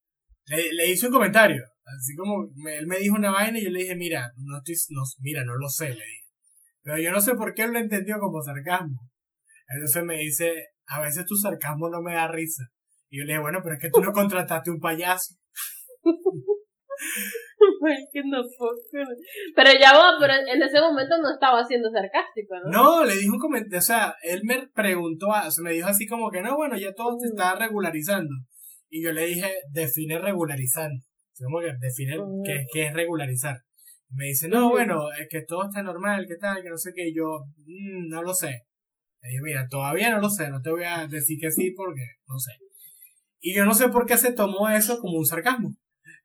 le, 0.45 0.73
le 0.73 0.89
hice 0.89 1.07
un 1.07 1.13
comentario. 1.13 1.63
Así 1.85 2.15
como, 2.15 2.47
me- 2.55 2.77
él 2.77 2.87
me 2.87 2.97
dijo 2.99 3.15
una 3.15 3.31
vaina 3.31 3.59
y 3.59 3.63
yo 3.65 3.69
le 3.69 3.79
dije, 3.79 3.95
mira, 3.95 4.31
no 4.37 4.57
estoy, 4.57 4.75
no, 4.95 5.01
mira, 5.19 5.43
no 5.43 5.55
lo 5.57 5.67
sé, 5.69 5.89
le 5.89 5.95
dije. 5.95 6.23
Pero 6.81 6.97
yo 6.99 7.11
no 7.11 7.21
sé 7.21 7.35
por 7.35 7.53
qué 7.53 7.63
él 7.63 7.73
lo 7.73 7.79
entendió 7.79 8.17
como 8.19 8.41
sarcasmo. 8.41 9.09
Entonces 9.67 10.03
me 10.03 10.17
dice, 10.17 10.67
a 10.87 11.01
veces 11.01 11.25
tu 11.25 11.35
sarcasmo 11.35 11.89
no 11.89 12.01
me 12.01 12.13
da 12.13 12.27
risa. 12.27 12.63
Y 13.09 13.19
yo 13.19 13.25
le 13.25 13.33
dije, 13.33 13.41
bueno, 13.41 13.59
pero 13.63 13.75
es 13.75 13.81
que 13.81 13.89
tú 13.89 14.01
no 14.01 14.11
contrataste 14.11 14.71
un 14.71 14.79
payaso. 14.79 15.35
Que 18.11 18.21
no. 18.25 18.41
Pero 19.55 19.69
ya 19.79 19.93
va, 19.93 20.15
pero 20.19 20.33
en 20.33 20.61
ese 20.61 20.79
momento 20.79 21.17
no 21.21 21.33
estaba 21.33 21.63
siendo 21.65 21.89
sarcástico, 21.91 22.55
¿no? 22.65 22.71
No, 22.71 23.05
le 23.05 23.15
dije 23.15 23.29
un 23.29 23.39
comentario, 23.39 23.79
o 23.79 23.81
sea, 23.81 24.15
él 24.23 24.41
me 24.45 24.67
preguntó, 24.73 25.27
o 25.27 25.51
sea, 25.51 25.63
me 25.63 25.71
dijo 25.73 25.87
así 25.87 26.07
como 26.07 26.29
que 26.31 26.41
no, 26.41 26.55
bueno, 26.55 26.77
ya 26.77 26.93
todo 26.93 27.17
se 27.19 27.27
está 27.27 27.55
regularizando. 27.55 28.33
Y 28.89 29.03
yo 29.03 29.11
le 29.11 29.25
dije, 29.25 29.51
define 29.71 30.19
regularizando. 30.19 31.03
Como 31.41 31.59
que 31.59 31.73
define 31.79 32.19
Ujú. 32.19 32.43
qué, 32.45 32.65
qué 32.71 32.85
es 32.87 32.93
regularizar. 32.93 33.57
Y 34.09 34.15
me 34.15 34.25
dice, 34.25 34.47
no, 34.47 34.69
bueno, 34.69 35.11
es 35.19 35.27
que 35.29 35.41
todo 35.41 35.63
está 35.67 35.81
normal, 35.81 36.25
que 36.27 36.35
tal, 36.35 36.61
que 36.61 36.69
no 36.69 36.77
sé 36.77 36.91
qué, 36.95 37.07
y 37.09 37.15
yo, 37.15 37.45
"Mm, 37.65 38.09
no 38.09 38.21
lo 38.21 38.33
sé. 38.33 38.61
Le 39.21 39.29
dije, 39.29 39.41
mira, 39.41 39.67
todavía 39.69 40.11
no 40.11 40.19
lo 40.19 40.29
sé, 40.29 40.49
no 40.49 40.61
te 40.61 40.69
voy 40.69 40.83
a 40.83 41.07
decir 41.07 41.37
que 41.39 41.49
sí 41.51 41.71
porque 41.71 42.01
no 42.27 42.37
sé. 42.39 42.51
Y 43.39 43.55
yo 43.55 43.65
no 43.65 43.73
sé 43.73 43.89
por 43.89 44.05
qué 44.05 44.17
se 44.17 44.33
tomó 44.33 44.69
eso 44.69 44.99
como 44.99 45.17
un 45.17 45.25
sarcasmo. 45.25 45.75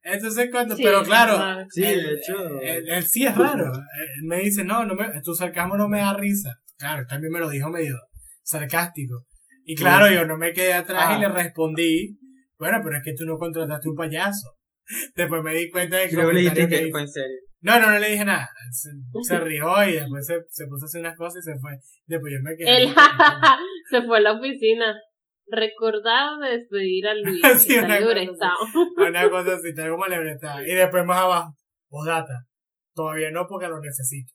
Entonces, 0.03 0.49
cuando, 0.51 0.77
Sí, 0.77 0.83
pero 0.85 1.03
claro. 1.03 1.64
Sí, 1.71 1.83
él, 1.85 2.03
de 2.03 2.14
hecho. 2.14 2.61
él- 2.61 2.88
él 2.88 3.05
sí 3.05 3.25
es 3.27 3.35
raro. 3.37 3.73
Él 3.75 4.25
me 4.25 4.38
dice, 4.40 4.64
no, 4.64 4.85
no 4.85 4.94
me, 4.94 5.21
tu 5.23 5.35
sarcasmo 5.35 5.77
no 5.77 5.88
me 5.88 5.99
da 5.99 6.14
risa. 6.14 6.55
Claro, 6.77 7.01
él 7.03 7.07
también 7.09 7.33
me 7.33 7.40
lo 7.40 7.49
dijo 7.51 7.68
medio 7.71 7.97
sarcástico. 8.42 9.25
Y 9.64 9.75
claro, 9.75 10.11
yo 10.11 10.25
no 10.27 10.37
me 10.38 10.53
quedé 10.53 10.73
atrás 10.75 11.11
y 11.11 11.14
Ah. 11.14 11.18
le 11.18 11.29
respondí, 11.29 12.18
bueno, 12.59 12.79
pero 12.83 12.97
es 12.97 13.03
que 13.05 13.14
tú 13.14 13.25
no 13.27 13.37
contrataste 13.37 13.88
un 13.88 13.94
payaso. 13.97 14.57
Después 15.14 15.42
me 15.42 15.55
di 15.55 15.70
cuenta 15.70 15.96
de 15.98 16.07
que... 16.09 16.12
Y 16.12 16.16
luego 16.16 16.33
le 16.33 16.40
el 16.40 16.44
dijiste 16.44 16.68
que 16.68 16.77
que 16.77 16.83
hice- 16.83 16.90
fue 16.90 17.01
en 17.03 17.09
serio. 17.09 17.37
No, 17.61 17.81
no, 17.81 17.90
no 17.90 17.98
le 17.98 18.11
dije 18.11 18.24
nada. 18.24 18.48
Se, 18.70 18.90
se 19.24 19.40
rió 19.40 19.85
y 19.88 19.92
después 19.94 20.27
se, 20.27 20.35
se 20.48 20.66
puso 20.66 20.85
a 20.85 20.87
hacer 20.87 21.01
unas 21.01 21.16
cosas 21.16 21.44
y 21.44 21.51
se 21.53 21.59
fue. 21.59 21.72
Después 22.07 22.33
yo 22.33 22.38
me 22.42 22.57
quedé. 22.57 22.83
Él 22.85 22.88
se 23.90 24.03
fue 24.03 24.18
a 24.18 24.20
la 24.20 24.33
oficina. 24.35 24.94
Recordar 25.51 26.38
de 26.40 26.59
despedir 26.59 27.07
a 27.09 27.14
Luis. 27.14 27.42
Sí, 27.59 27.74
está 27.74 27.87
una 27.87 28.27
cosa. 28.27 28.53
Una 29.09 29.31
cosa 29.31 29.55
así, 29.55 29.74
tal 29.74 29.90
como 29.90 30.07
le 30.07 30.31
estaba. 30.33 30.62
Y 30.62 30.74
después 30.74 31.05
más 31.05 31.18
abajo, 31.18 31.55
postdata. 31.88 32.44
Todavía 32.94 33.31
no 33.31 33.46
porque 33.48 33.66
lo 33.68 33.81
necesito. 33.81 34.33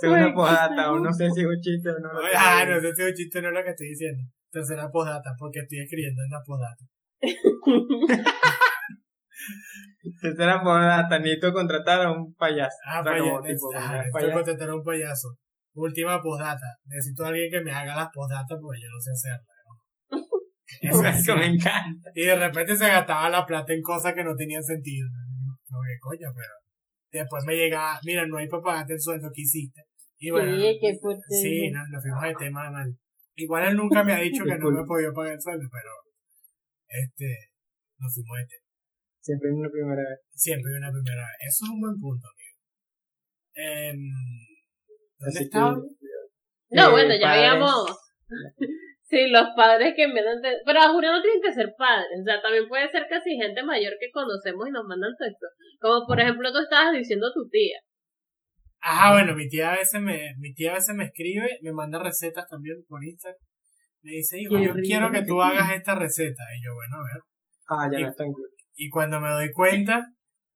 Segunda 0.00 0.26
Uy, 0.28 0.34
postdata, 0.34 0.92
o 0.92 0.98
no 0.98 1.12
sé 1.12 1.30
si 1.30 1.40
es 1.40 1.46
un 1.46 1.60
chiste 1.60 1.90
o 1.90 1.98
no. 1.98 2.10
Ah, 2.36 2.64
no 2.68 2.80
sé 2.80 2.94
si 2.94 3.02
es 3.02 3.08
un 3.08 3.14
chiste, 3.14 3.42
no 3.42 3.48
es 3.48 3.54
lo 3.54 3.64
que 3.64 3.70
estoy 3.70 3.88
diciendo. 3.88 4.22
Tercera 4.54 4.88
postdata, 4.90 5.30
porque 5.38 5.58
estoy 5.60 5.80
escribiendo 5.80 6.22
en 6.22 6.30
la 6.30 6.40
postdata. 6.46 6.84
Tercera 10.20 10.62
postdata, 10.62 11.18
necesito 11.18 11.52
contratar 11.52 12.02
a 12.02 12.12
un 12.12 12.34
payaso. 12.34 12.76
Ah, 12.86 13.00
O 13.00 13.02
sea, 13.04 13.12
paya- 13.12 13.22
como 13.24 13.42
tipo, 13.42 13.66
ah, 13.74 13.92
necesito 13.92 14.12
payaso. 14.12 14.32
contratar 14.34 14.68
a 14.70 14.74
un 14.76 14.84
payaso. 14.84 15.28
Última 15.74 16.22
postdata. 16.22 16.68
Necesito 16.86 17.24
a 17.24 17.28
alguien 17.28 17.50
que 17.50 17.60
me 17.62 17.72
haga 17.72 17.96
las 17.96 18.08
postdatas 18.12 18.58
porque 18.60 18.80
yo 18.80 18.88
no 18.94 19.00
sé 19.00 19.10
hacerlas. 19.10 19.56
¿no? 19.66 20.18
Eso 20.82 21.04
es 21.08 21.16
Eso 21.20 21.36
me 21.36 21.46
encanta. 21.46 22.10
Y 22.14 22.22
de 22.26 22.36
repente 22.36 22.76
se 22.76 22.86
gastaba 22.88 23.28
la 23.30 23.44
plata 23.44 23.72
en 23.72 23.82
cosas 23.82 24.14
que 24.14 24.22
no 24.24 24.36
tenían 24.36 24.62
sentido. 24.62 25.08
No, 25.70 25.78
qué 25.86 25.98
coño, 26.00 26.28
pero. 26.34 26.52
Después 27.10 27.44
me 27.46 27.54
llegaba, 27.54 27.98
mira, 28.04 28.26
no 28.26 28.36
hay 28.38 28.48
para 28.48 28.62
pagarte 28.62 28.94
el 28.94 29.00
sueldo 29.00 29.30
que 29.32 29.42
hiciste. 29.42 29.82
Y 30.18 30.30
bueno, 30.30 30.50
Sí, 30.56 30.78
qué 30.80 30.96
fuerte. 31.00 31.22
sí, 31.28 31.70
no, 31.70 31.80
nos 31.90 32.02
fuimos 32.02 32.22
de 32.22 32.34
tema 32.34 32.70
mal. 32.70 32.92
Igual 33.36 33.68
él 33.68 33.76
nunca 33.76 34.04
me 34.04 34.12
ha 34.12 34.20
dicho 34.20 34.44
que 34.44 34.56
no 34.58 34.70
me 34.70 34.84
podido 34.86 35.12
pagar 35.12 35.34
el 35.34 35.40
sueldo, 35.40 35.66
pero 35.70 35.90
este, 36.88 37.50
nos 37.98 38.14
fuimos 38.14 38.38
de 38.38 38.46
tema. 38.46 38.64
Siempre 39.20 39.48
es 39.50 39.56
una 39.56 39.70
primera 39.70 40.02
vez. 40.02 40.18
Siempre 40.30 40.70
hay 40.72 40.78
una 40.78 40.92
primera 40.92 41.22
vez. 41.22 41.36
Eso 41.48 41.64
es 41.64 41.70
un 41.70 41.80
buen 41.80 41.98
punto, 41.98 42.26
amigo. 42.28 42.56
Em, 43.54 43.98
¿Dónde 45.18 45.38
Así 45.38 45.44
estaba? 45.44 45.74
que, 45.74 46.76
No, 46.76 46.88
eh, 46.88 46.90
bueno, 46.90 47.14
ya 47.14 47.26
padres- 47.26 47.48
habíamos. 47.48 47.98
Sí, 49.06 49.28
los 49.28 49.46
padres 49.54 49.92
que 49.94 50.04
envían. 50.04 50.40
te- 50.42 50.58
Pero 50.64 50.80
a 50.80 50.88
juro 50.90 51.12
no 51.12 51.22
tienen 51.22 51.40
que 51.40 51.52
ser 51.52 51.74
padres. 51.78 52.18
O 52.20 52.24
sea, 52.24 52.40
también 52.42 52.66
puede 52.66 52.88
ser 52.88 53.06
casi 53.08 53.36
gente 53.36 53.62
mayor 53.62 53.92
que 54.00 54.10
conocemos 54.10 54.66
y 54.66 54.72
nos 54.72 54.86
mandan 54.86 55.12
texto. 55.16 55.46
Como 55.78 56.06
por 56.06 56.18
ejemplo, 56.18 56.50
tú 56.50 56.58
estabas 56.58 56.94
diciendo 56.96 57.28
a 57.28 57.32
tu 57.32 57.46
tía. 57.48 57.78
Ajá, 58.86 59.12
bueno, 59.12 59.34
mi 59.34 59.48
tía 59.48 59.72
a 59.72 59.76
veces 59.76 59.98
me, 60.02 60.34
mi 60.36 60.52
tía 60.52 60.72
a 60.72 60.74
veces 60.74 60.94
me 60.94 61.04
escribe, 61.06 61.58
me 61.62 61.72
manda 61.72 61.98
recetas 61.98 62.46
también 62.46 62.84
por 62.86 63.02
Instagram. 63.02 63.40
Me 64.02 64.12
dice, 64.12 64.38
hijo, 64.38 64.58
yo 64.58 64.74
quiero 64.74 65.10
que 65.10 65.22
tú 65.22 65.40
hagas 65.40 65.72
esta 65.72 65.94
receta. 65.94 66.42
Y 66.54 66.62
yo, 66.62 66.74
bueno, 66.74 66.96
a 66.96 67.02
ver. 67.02 67.22
Ah, 67.66 67.88
ya 67.90 68.00
Y- 68.00 68.02
en 68.02 68.32
cool. 68.32 68.50
Y 68.76 68.90
cuando 68.90 69.20
me 69.22 69.30
doy 69.30 69.50
cuenta, 69.52 70.06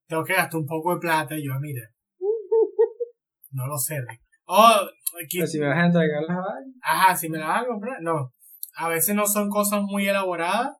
tengo 0.07 0.23
que 0.23 0.33
gastar 0.33 0.59
un 0.59 0.67
poco 0.67 0.93
de 0.93 0.99
plata. 0.99 1.35
Y 1.35 1.43
yo, 1.47 1.53
mira, 1.59 1.81
no 3.51 3.65
lo 3.65 3.79
sé. 3.79 3.97
Oh, 4.45 4.77
aquí, 5.23 5.39
Pero 5.39 5.47
si 5.47 5.59
me 5.59 5.67
vas 5.67 5.79
a 5.79 5.85
entregar 5.87 6.21
las 6.21 6.37
ajá, 6.83 7.15
si 7.15 7.29
me 7.29 7.39
la 7.39 7.47
vas 7.47 7.63
a 7.63 7.67
comprar, 7.67 7.97
no. 8.01 8.31
A 8.75 8.89
veces 8.89 9.15
no 9.15 9.25
son 9.25 9.49
cosas 9.49 9.81
muy 9.81 10.07
elaboradas, 10.07 10.77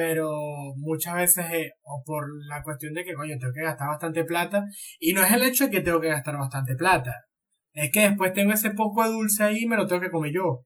pero 0.00 0.30
muchas 0.76 1.14
veces, 1.14 1.44
eh, 1.52 1.72
o 1.82 2.02
por 2.06 2.24
la 2.48 2.62
cuestión 2.62 2.94
de 2.94 3.04
que, 3.04 3.12
coño, 3.12 3.36
tengo 3.38 3.52
que 3.52 3.60
gastar 3.60 3.88
bastante 3.88 4.24
plata. 4.24 4.64
Y 4.98 5.12
no 5.12 5.22
es 5.22 5.30
el 5.30 5.42
hecho 5.42 5.64
de 5.64 5.70
que 5.70 5.80
tengo 5.82 6.00
que 6.00 6.08
gastar 6.08 6.38
bastante 6.38 6.74
plata. 6.74 7.14
Es 7.74 7.92
que 7.92 8.08
después 8.08 8.32
tengo 8.32 8.54
ese 8.54 8.70
poco 8.70 9.04
de 9.04 9.10
dulce 9.10 9.44
ahí 9.44 9.58
y 9.64 9.66
me 9.66 9.76
lo 9.76 9.86
tengo 9.86 10.00
que 10.00 10.10
comer 10.10 10.32
yo. 10.32 10.60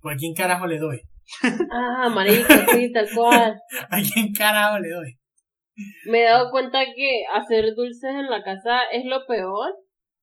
¿Por 0.00 0.16
quién 0.16 0.34
carajo 0.34 0.66
le 0.66 0.78
doy? 0.78 1.00
Ah, 1.72 2.08
marico, 2.08 2.52
sí, 2.72 2.92
tal 2.92 3.08
cual. 3.14 3.60
¿A 3.90 3.98
quién 4.02 4.32
carajo 4.32 4.80
le 4.80 4.88
doy? 4.88 5.18
Me 6.06 6.22
he 6.22 6.24
dado 6.24 6.50
cuenta 6.50 6.80
que 6.84 7.22
hacer 7.32 7.66
dulces 7.76 8.10
en 8.10 8.28
la 8.28 8.42
casa 8.42 8.82
es 8.92 9.04
lo 9.04 9.24
peor. 9.24 9.72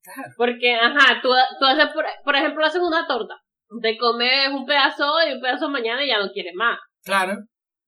Claro. 0.04 0.34
Porque, 0.36 0.76
ajá, 0.76 1.22
tú, 1.22 1.30
tú 1.58 1.66
haces, 1.66 1.94
por, 1.94 2.04
por 2.26 2.36
ejemplo, 2.36 2.66
haces 2.66 2.82
una 2.82 3.08
torta. 3.08 3.36
Te 3.82 3.98
comes 3.98 4.50
un 4.52 4.66
pedazo 4.66 5.06
hoy, 5.10 5.32
un 5.32 5.40
pedazo 5.40 5.70
mañana 5.70 6.04
y 6.04 6.10
ya 6.10 6.20
no 6.20 6.30
quieres 6.34 6.54
más. 6.54 6.78
Claro. 7.06 7.38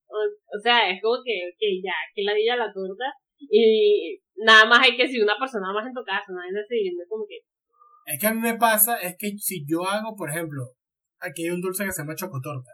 O, 0.09 0.17
o 0.17 0.59
sea, 0.59 0.89
es 0.89 1.01
como 1.01 1.21
que, 1.23 1.53
que 1.57 1.81
ya, 1.81 1.93
que 2.13 2.23
la 2.23 2.33
la 2.33 2.73
torta. 2.73 3.05
Y 3.39 4.19
nada 4.35 4.65
más 4.65 4.79
hay 4.83 4.97
que 4.97 5.07
si 5.07 5.21
una 5.21 5.37
persona 5.37 5.71
más 5.71 5.85
en 5.85 5.93
tu 5.93 6.03
casa, 6.03 6.25
no 6.33 6.41
es 6.43 7.09
como 7.09 7.25
que. 7.27 7.39
Es 8.05 8.19
que 8.19 8.27
a 8.27 8.33
mí 8.33 8.41
me 8.41 8.57
pasa, 8.57 8.97
es 8.97 9.15
que 9.17 9.37
si 9.37 9.63
yo 9.67 9.85
hago, 9.85 10.15
por 10.15 10.29
ejemplo, 10.29 10.73
aquí 11.19 11.45
hay 11.45 11.51
un 11.51 11.61
dulce 11.61 11.85
que 11.85 11.91
se 11.91 12.01
llama 12.01 12.15
chocotorta. 12.15 12.71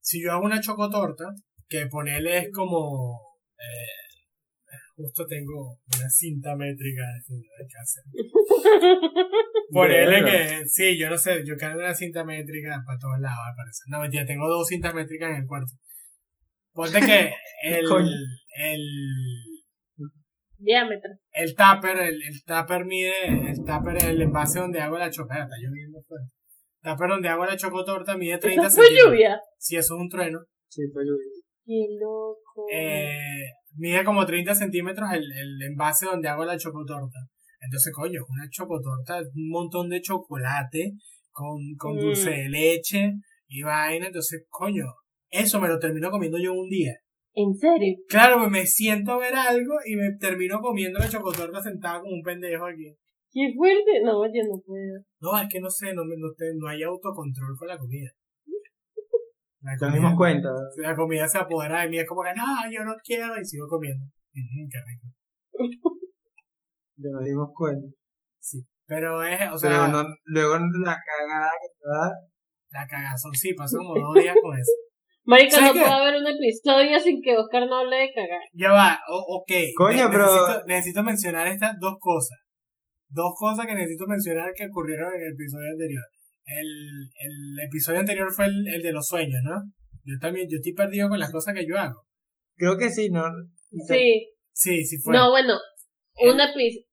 Si 0.00 0.22
yo 0.22 0.32
hago 0.32 0.44
una 0.44 0.60
chocotorta, 0.60 1.24
que 1.68 1.86
ponerle 1.86 2.38
es 2.38 2.52
como... 2.52 3.18
eh, 3.58 4.06
justo 4.96 5.26
tengo 5.26 5.78
una 5.98 6.08
cinta 6.08 6.56
métrica 6.56 7.02
de 7.02 7.66
casa. 7.66 8.00
Ponerle 9.70 10.22
Verga. 10.22 10.60
que... 10.60 10.68
Sí, 10.68 10.98
yo 10.98 11.10
no 11.10 11.18
sé, 11.18 11.44
yo 11.44 11.56
cargo 11.56 11.80
una 11.80 11.94
cinta 11.94 12.24
métrica 12.24 12.82
para 12.86 12.98
todos 12.98 13.18
lados, 13.20 13.38
al 13.48 13.56
parecer. 13.56 13.84
No, 13.88 14.00
mentira, 14.00 14.24
tengo 14.24 14.48
dos 14.48 14.66
cintas 14.66 14.94
métricas 14.94 15.30
en 15.30 15.36
el 15.42 15.46
cuarto. 15.46 15.72
Ponte 16.76 17.00
que 17.00 17.32
el... 17.64 17.86
El 18.58 18.82
Diámetro. 20.58 21.10
el 21.32 21.54
tupper, 21.54 21.98
el, 21.98 22.22
el 22.22 22.44
tupper 22.44 22.84
mide, 22.86 23.50
el 23.50 23.58
tupper 23.64 23.96
es 23.96 24.04
el 24.04 24.22
envase 24.22 24.58
donde 24.60 24.80
hago 24.80 24.96
la 24.96 25.10
chocolate, 25.10 25.42
está 25.44 25.56
lloviendo 25.60 26.00
fuera. 26.08 26.24
El 26.82 26.92
tupper 26.92 27.08
donde 27.10 27.28
hago 27.28 27.44
la 27.44 27.56
chocotorta 27.56 28.16
mide 28.16 28.38
30 28.38 28.66
Eso 28.66 28.76
fue 28.76 28.84
centímetros. 28.86 29.12
lluvia. 29.12 29.40
Si 29.58 29.76
eso 29.76 29.94
es 29.96 30.00
un 30.00 30.08
trueno, 30.08 30.38
Sí, 30.68 30.82
fue 30.92 31.04
lluvia. 31.04 31.26
Qué 31.66 31.86
loco. 32.00 32.66
eh, 32.72 33.50
mide 33.76 34.02
como 34.04 34.24
30 34.24 34.54
centímetros 34.54 35.10
el, 35.12 35.24
el 35.32 35.62
envase 35.70 36.06
donde 36.06 36.28
hago 36.28 36.44
la 36.46 36.56
chocotorta. 36.56 37.18
Entonces, 37.60 37.92
coño, 37.92 38.20
es 38.22 38.26
una 38.28 38.48
chocotorta, 38.48 39.18
un 39.34 39.50
montón 39.50 39.88
de 39.90 40.00
chocolate 40.00 40.92
con, 41.30 41.58
con 41.76 41.96
Mm. 41.96 42.00
dulce 42.00 42.30
de 42.30 42.48
leche 42.48 43.12
y 43.48 43.62
vaina. 43.62 44.06
Entonces, 44.06 44.44
coño, 44.48 44.84
eso 45.30 45.60
me 45.60 45.68
lo 45.68 45.78
termino 45.78 46.10
comiendo 46.10 46.38
yo 46.38 46.52
un 46.54 46.68
día. 46.68 46.92
¿En 47.34 47.54
serio? 47.54 47.96
Claro, 48.08 48.38
pues 48.38 48.50
me 48.50 48.66
siento 48.66 49.12
a 49.12 49.18
ver 49.18 49.34
algo 49.34 49.74
y 49.84 49.94
me 49.96 50.16
termino 50.18 50.60
comiendo 50.60 50.98
la 50.98 51.08
chocotorta 51.08 51.60
sentado 51.62 52.00
como 52.02 52.14
un 52.14 52.22
pendejo 52.22 52.64
aquí. 52.66 52.94
Qué 53.30 53.52
fuerte. 53.54 54.00
No, 54.02 54.24
yo 54.26 54.42
no 54.48 54.60
puedo. 54.64 55.04
No, 55.20 55.38
es 55.38 55.46
que 55.50 55.60
no 55.60 55.68
sé, 55.68 55.92
no, 55.92 56.04
me- 56.04 56.16
no, 56.16 56.28
no 56.58 56.68
hay 56.68 56.82
autocontrol 56.82 57.54
con 57.58 57.68
la 57.68 57.76
comida. 57.76 58.10
La 59.60 59.74
Nos 59.80 59.92
dimos 59.94 60.14
cuenta. 60.16 60.48
la 60.76 60.94
comida 60.94 61.26
se 61.28 61.38
apodera 61.38 61.82
de 61.82 61.88
mí, 61.88 61.98
es 61.98 62.06
como 62.08 62.22
que 62.22 62.32
no, 62.36 62.44
yo 62.72 62.84
no 62.84 62.94
quiero 63.04 63.38
y 63.38 63.44
sigo 63.44 63.66
comiendo. 63.68 64.04
Qué 64.32 64.78
rico. 64.86 65.06
Ya 66.98 67.10
nos 67.10 67.24
dimos 67.24 67.50
cuenta. 67.54 67.86
Sí. 68.40 68.58
Pero 68.86 69.22
es, 69.22 69.38
o 69.40 69.44
Pero 69.44 69.58
sea, 69.58 69.88
no, 69.88 70.02
luego 70.24 70.54
la 70.82 70.96
cagada 70.96 71.50
que 71.60 71.68
te 71.78 71.88
va 71.90 71.96
a 72.06 72.08
dar. 72.08 72.14
la 72.70 72.86
cagazón 72.86 73.32
sí, 73.34 73.52
pasó 73.52 73.76
como 73.78 73.94
dos 74.00 74.14
días 74.22 74.34
con 74.40 74.56
eso. 74.56 74.72
Marico, 75.26 75.50
¿Sabes 75.56 75.68
no 75.68 75.72
qué? 75.74 75.80
puede 75.80 75.92
haber 75.92 76.14
un 76.20 76.26
episodio 76.28 77.00
sin 77.00 77.20
que 77.22 77.36
Oscar 77.36 77.66
no 77.66 77.78
hable 77.80 77.96
de 77.96 78.12
cagar. 78.14 78.40
Ya 78.52 78.70
va, 78.72 78.98
o- 79.08 79.40
ok. 79.42 79.52
Coño, 79.76 80.04
Ne- 80.04 80.10
pero- 80.10 80.24
Necesito, 80.26 80.66
necesito 80.66 81.02
mencionar 81.02 81.46
estas 81.48 81.74
dos 81.80 81.94
cosas. 82.00 82.38
Dos 83.08 83.32
cosas 83.38 83.66
que 83.66 83.74
necesito 83.74 84.06
mencionar 84.06 84.52
que 84.56 84.66
ocurrieron 84.66 85.14
en 85.14 85.22
el 85.22 85.32
episodio 85.32 85.70
anterior. 85.72 86.04
El, 86.46 87.10
el 87.18 87.64
episodio 87.66 87.98
anterior 88.00 88.32
fue 88.32 88.46
el, 88.46 88.66
el 88.68 88.82
de 88.82 88.92
los 88.92 89.06
sueños, 89.06 89.40
¿no? 89.44 89.62
Yo 90.04 90.14
también, 90.20 90.46
yo 90.48 90.56
estoy 90.56 90.74
perdido 90.74 91.08
con 91.08 91.18
las 91.18 91.32
cosas 91.32 91.54
que 91.54 91.66
yo 91.66 91.76
hago. 91.76 92.02
Creo 92.56 92.76
que 92.78 92.90
sí, 92.90 93.10
¿no? 93.10 93.24
Sí. 93.88 94.28
Sí, 94.52 94.84
sí 94.84 94.96
fue. 95.02 95.12
No, 95.12 95.30
bueno. 95.30 95.54
Un 96.18 96.40
episodio. 96.40 96.84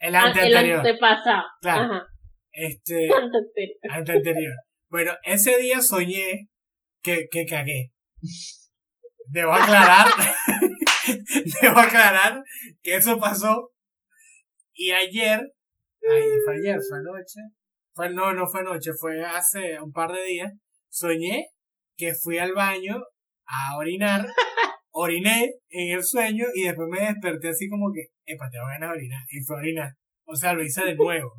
el 0.00 0.08
El 0.08 0.14
anteanterior. 0.16 0.78
antepasado. 0.78 1.42
Claro. 1.60 1.82
Ajá. 1.94 2.06
Este, 2.52 3.08
ante 3.90 4.12
anterior. 4.12 4.54
Bueno, 4.88 5.12
ese 5.24 5.58
día 5.58 5.80
soñé 5.80 6.48
que, 7.02 7.28
que 7.30 7.44
cagué. 7.46 7.92
Debo 9.26 9.52
aclarar, 9.52 10.06
debo 11.62 11.78
aclarar 11.78 12.42
que 12.82 12.96
eso 12.96 13.18
pasó. 13.18 13.70
Y 14.74 14.90
ayer, 14.90 15.40
ay, 16.08 16.22
fue 16.44 16.54
ayer, 16.56 16.78
fue 16.88 16.98
anoche, 16.98 17.40
fue, 17.94 18.10
no, 18.10 18.32
no 18.32 18.46
fue 18.46 18.60
anoche, 18.60 18.92
fue 18.98 19.24
hace 19.24 19.80
un 19.80 19.92
par 19.92 20.12
de 20.12 20.24
días, 20.24 20.52
soñé 20.88 21.48
que 21.96 22.14
fui 22.14 22.38
al 22.38 22.52
baño 22.52 23.02
a 23.46 23.76
orinar, 23.76 24.26
oriné 24.90 25.52
en 25.68 25.96
el 25.96 26.04
sueño 26.04 26.46
y 26.54 26.64
después 26.64 26.88
me 26.88 27.00
desperté 27.00 27.50
así 27.50 27.68
como 27.68 27.92
que, 27.92 28.06
epa, 28.24 28.48
tengo 28.50 28.66
ganas 28.66 28.90
de 28.90 28.96
orinar, 28.96 29.22
y 29.28 29.40
fue 29.44 29.56
a 29.56 29.58
orinar. 29.60 29.92
O 30.24 30.34
sea, 30.34 30.54
lo 30.54 30.62
hice 30.62 30.84
de 30.84 30.94
nuevo. 30.94 31.32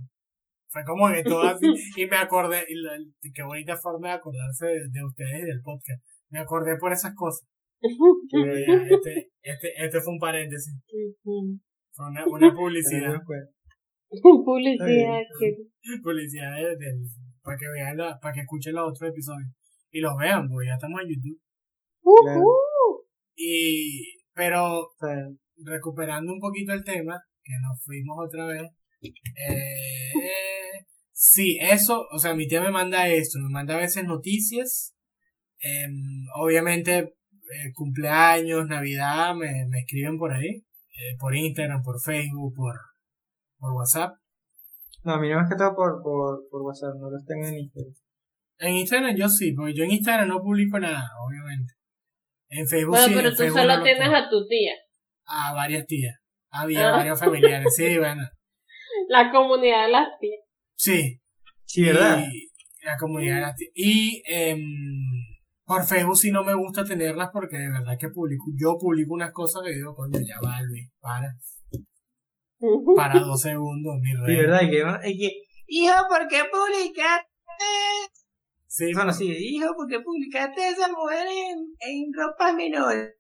Fue 0.74 0.84
como 0.86 1.08
que 1.14 1.22
todo 1.24 1.44
así, 1.44 1.68
y 1.96 2.06
me 2.08 2.18
acordé, 2.18 2.66
y 2.68 2.74
la- 2.82 2.98
y 3.22 3.32
qué 3.32 3.44
bonita 3.44 3.78
forma 3.78 4.08
de 4.10 4.14
acordarse 4.16 4.66
de, 4.66 4.90
de 4.90 5.06
ustedes 5.06 5.44
y 5.44 5.46
del 5.46 5.62
podcast. 5.62 6.04
Me 6.30 6.40
acordé 6.40 6.76
por 6.78 6.92
esas 6.92 7.14
cosas. 7.16 7.48
Pero 8.32 8.54
ya, 8.58 8.74
este, 8.96 9.30
este, 9.44 9.68
este 9.86 10.02
fue 10.02 10.14
un 10.14 10.20
paréntesis, 10.20 10.74
fue 11.94 12.08
una, 12.10 12.26
una 12.26 12.54
publicidad. 12.56 13.14
Publicidad. 14.80 15.20
que- 15.40 16.00
publicidad 16.02 16.56
de- 16.58 16.76
del, 16.78 17.00
para 17.44 17.58
que 17.58 17.68
vean, 17.68 17.98
la- 17.98 18.20
para 18.20 18.34
que 18.34 18.42
escuchen 18.42 18.74
los 18.76 18.90
otros 18.90 19.10
episodios. 19.12 19.50
Y 19.92 20.00
los 20.02 20.18
vean, 20.18 20.48
porque 20.50 20.68
ya 20.68 20.74
estamos 20.76 21.02
en 21.02 21.10
YouTube. 21.10 21.40
Y, 23.36 24.16
pero, 24.34 24.90
recuperando 25.64 26.34
un 26.34 26.40
poquito 26.40 26.74
el 26.74 26.84
tema, 26.84 27.22
que 27.44 27.54
nos 27.62 27.80
fuimos 27.84 28.18
otra 28.26 28.48
vez. 28.48 28.64
Eh, 29.02 30.12
sí, 31.14 31.58
eso, 31.62 32.06
o 32.12 32.20
sea, 32.20 32.34
mi 32.36 32.48
tía 32.48 32.62
me 32.62 32.72
manda 32.72 33.08
esto, 33.08 33.40
me 33.40 33.50
manda 33.50 33.76
a 33.76 33.80
veces 33.80 34.04
noticias. 34.06 34.90
em, 35.66 36.26
obviamente, 36.36 36.98
eh, 37.00 37.72
cumpleaños, 37.74 38.68
Navidad, 38.68 39.34
me, 39.36 39.66
me 39.70 39.80
escriben 39.80 40.18
por 40.18 40.34
ahí, 40.34 40.50
eh, 40.50 41.16
por 41.20 41.34
Instagram, 41.36 41.82
por 41.84 42.02
Facebook, 42.02 42.54
por, 42.56 42.76
por 43.60 43.72
WhatsApp. 43.74 44.16
No, 45.06 45.14
a 45.14 45.20
mí 45.20 45.30
no 45.30 45.38
más 45.38 45.50
que 45.50 45.56
todo 45.56 45.74
por, 45.76 46.02
por, 46.04 46.50
por 46.50 46.62
WhatsApp, 46.64 46.96
no 47.00 47.10
los 47.10 47.26
tengo 47.26 47.48
en 47.48 47.60
Instagram. 47.60 47.94
En 48.60 48.74
Instagram 48.76 49.16
yo 49.16 49.30
sí, 49.30 49.54
porque 49.54 49.74
yo 49.74 49.84
en 49.86 49.92
Instagram 49.92 50.28
no 50.28 50.42
publico 50.42 50.80
nada, 50.80 51.10
obviamente. 51.26 51.74
En 52.50 52.68
Facebook 52.68 52.92
Bueno, 52.98 53.08
sí, 53.08 53.14
pero 53.16 53.28
en 53.30 53.34
tú 53.36 53.38
Facebook 53.44 53.60
solo 53.62 53.78
no 53.78 53.84
tienes 53.84 54.04
tengo. 54.04 54.16
a 54.16 54.30
tu 54.30 54.48
tía. 54.48 54.74
a 55.26 55.54
varias 55.54 55.88
tías. 55.88 56.16
Había 56.50 56.90
Ah. 56.90 56.98
varios 56.98 57.20
familiares, 57.20 57.74
sí, 57.76 57.98
bueno. 57.98 58.24
La 59.10 59.32
comunidad 59.32 59.86
de 59.86 59.92
las 59.92 60.08
tías. 60.20 60.43
Sí, 60.84 61.20
Sí, 61.66 61.82
¿verdad? 61.84 62.24
Y 62.30 62.50
la 62.86 62.98
comunidad 62.98 63.54
de. 63.58 63.72
Y 63.74 64.22
em, 64.28 64.60
por 65.66 65.86
Facebook 65.86 66.18
sí 66.18 66.30
no 66.30 66.44
me 66.44 66.54
gusta 66.54 66.84
tenerlas 66.84 67.30
porque 67.32 67.58
de 67.58 67.70
verdad 67.70 67.98
que 67.98 68.10
publico, 68.10 68.44
yo 68.60 68.78
publico 68.78 69.14
unas 69.14 69.32
cosas 69.32 69.62
que 69.66 69.74
digo, 69.74 69.96
coño, 69.96 70.20
ya 70.20 70.36
va, 70.46 70.62
Luis, 70.62 70.90
para, 71.00 71.34
para 72.98 73.20
dos 73.22 73.42
segundos, 73.42 73.96
mi 74.02 74.12
Sí, 74.12 74.18
rey. 74.26 74.36
¿verdad? 74.38 74.62
Y 74.64 74.70
que, 74.70 74.80
es 75.10 75.18
que 75.18 75.32
hijo, 75.68 75.94
¿por 76.10 76.28
qué 76.28 76.42
publicaste? 76.52 77.30
Sí, 78.68 78.94
Bueno, 78.94 79.14
sí, 79.14 79.26
hijo, 79.32 79.74
¿por 79.76 79.88
qué 79.88 80.00
publicaste 80.02 80.68
esa 80.70 80.90
mujer 80.90 81.26
en, 81.28 81.60
en 81.80 82.12
ropas 82.14 82.54
menores? 82.56 83.14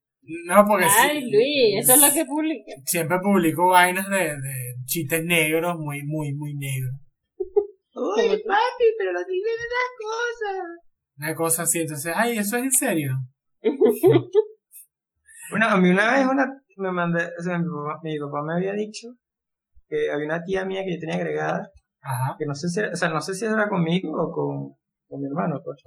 no, 0.47 0.65
porque 0.67 0.85
Ay, 0.85 1.21
sí, 1.21 1.31
Luis, 1.31 1.83
eso 1.83 1.93
es 1.95 2.01
lo 2.01 2.13
que 2.13 2.25
publica. 2.25 2.71
siempre 2.85 3.17
publico 3.19 3.67
vainas 3.69 4.09
de, 4.09 4.35
de 4.37 4.75
chistes 4.85 5.23
negros, 5.25 5.77
muy, 5.79 6.03
muy, 6.03 6.33
muy 6.33 6.55
negros. 6.55 6.95
Uy, 8.03 8.43
papi, 8.47 8.85
pero 8.97 9.11
no 9.13 9.19
dices 9.19 9.57
esas 9.67 9.89
cosas. 9.99 10.65
Una 11.17 11.35
cosa 11.35 11.63
así, 11.63 11.81
entonces, 11.81 12.11
ay, 12.15 12.37
¿eso 12.37 12.57
es 12.57 12.63
en 12.63 12.71
serio? 12.71 13.11
Bueno, 15.49 15.67
a 15.67 15.77
mí 15.77 15.89
una 15.89 16.11
vez 16.13 16.25
una, 16.25 16.45
me 16.77 16.91
mandé, 16.91 17.29
o 17.37 17.41
sea, 17.43 17.57
mi 17.59 17.65
papá, 17.65 17.99
mi 18.01 18.17
papá 18.17 18.41
me 18.43 18.53
había 18.55 18.73
dicho 18.73 19.09
que 19.87 20.09
había 20.09 20.25
una 20.25 20.43
tía 20.43 20.65
mía 20.65 20.83
que 20.83 20.93
yo 20.95 20.99
tenía 20.99 21.15
agregada, 21.15 21.69
Ajá. 22.01 22.35
que 22.39 22.45
no 22.45 22.55
sé 22.55 22.69
si, 22.69 22.79
era- 22.79 22.91
o 22.91 22.95
sea, 22.95 23.09
no 23.09 23.21
sé 23.21 23.35
si 23.35 23.45
era 23.45 23.69
conmigo 23.69 24.09
o 24.13 24.31
con, 24.31 24.73
con 25.07 25.19
mi 25.21 25.27
hermano, 25.27 25.61
pues, 25.63 25.77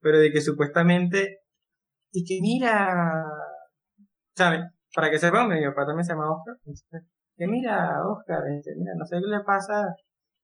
pero 0.00 0.18
de 0.18 0.30
que 0.30 0.40
supuestamente, 0.42 1.38
y 2.12 2.24
que 2.24 2.38
mira, 2.42 3.24
¿sabes? 4.36 4.60
Para 4.94 5.10
que 5.10 5.18
sepan, 5.18 5.48
mi 5.48 5.64
papá 5.64 5.86
también 5.86 6.04
se 6.04 6.12
llama 6.12 6.30
Oscar, 6.30 6.56
que 7.36 7.46
mira, 7.46 8.06
Oscar, 8.06 8.42
este, 8.56 8.72
mira, 8.76 8.92
no 8.98 9.06
sé 9.06 9.16
qué 9.20 9.26
le 9.26 9.40
pasa 9.44 9.86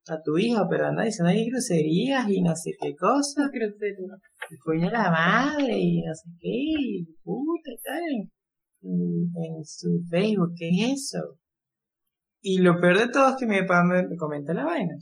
a 0.08 0.20
tu 0.22 0.38
hijo, 0.38 0.66
pero 0.68 0.86
anda 0.86 1.04
diciendo 1.04 1.30
ahí 1.30 1.48
groserías 1.50 2.28
y 2.28 2.42
no 2.42 2.54
sé 2.56 2.72
qué 2.80 2.94
cosas, 2.96 3.50
el 3.52 4.58
coño 4.64 4.86
de 4.86 4.92
la 4.92 5.10
madre 5.10 5.78
y 5.78 6.02
no 6.02 6.14
sé 6.14 6.28
qué, 6.40 6.48
y 6.50 7.04
puta 7.22 7.70
y 7.70 7.78
tal, 7.82 8.02
en, 8.82 9.32
en 9.44 9.64
su 9.64 10.00
Facebook, 10.10 10.52
¿qué 10.56 10.68
es 10.70 11.04
eso? 11.14 11.38
Y 12.42 12.58
lo 12.58 12.80
peor 12.80 12.98
de 12.98 13.08
todo 13.08 13.28
es 13.30 13.36
que 13.38 13.46
mi 13.46 13.60
papá 13.60 13.84
me, 13.84 14.06
me 14.06 14.16
comenta 14.16 14.54
la 14.54 14.64
vaina. 14.64 14.94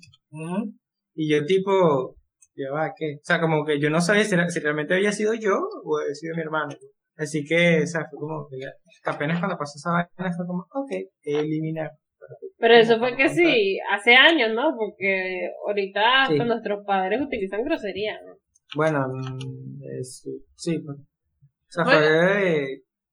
Y 1.15 1.31
yo 1.31 1.45
tipo, 1.47 2.17
ya 2.55 2.73
va, 2.73 2.93
¿qué? 2.97 3.17
O 3.17 3.21
sea, 3.25 3.41
como 3.41 3.65
que 3.65 3.81
yo 3.81 3.91
no 3.91 4.01
sabía 4.01 4.25
si, 4.25 4.35
era- 4.35 4.49
si 4.51 4.61
realmente 4.61 4.95
había 4.95 5.13
sido 5.13 5.35
yo 5.35 5.57
o 5.85 5.99
había 5.99 6.15
sido 6.15 6.35
mi 6.37 6.43
hermano. 6.43 6.75
Así 7.17 7.45
que, 7.45 7.83
o 7.83 7.87
sea, 7.87 8.07
fue 8.11 8.19
como 8.19 8.49
apenas 9.05 9.39
cuando 9.41 9.57
pasó 9.59 9.75
esa 9.77 9.91
vaina 9.93 10.37
fue 10.37 10.47
como, 10.47 10.67
ok, 10.73 10.91
eliminar. 11.23 11.91
Pero 12.59 12.75
eso 12.75 12.99
fue 12.99 13.17
que 13.17 13.29
sí, 13.29 13.79
hace 13.91 14.15
años, 14.17 14.51
¿no? 14.53 14.75
Porque 14.77 15.49
ahorita 15.67 16.23
hasta 16.23 16.35
Sí. 16.43 16.49
nuestros 16.49 16.85
padres 16.85 17.21
utilizan 17.21 17.63
grosería, 17.65 18.19
¿no? 18.27 18.35
Bueno, 18.75 19.07
mm, 19.09 19.81
es- 20.01 20.29
sí, 20.57 20.79
pues. 20.81 20.99
O 20.99 21.05
sea, 21.71 21.85
Bueno. 21.85 22.01
fue 22.01 22.67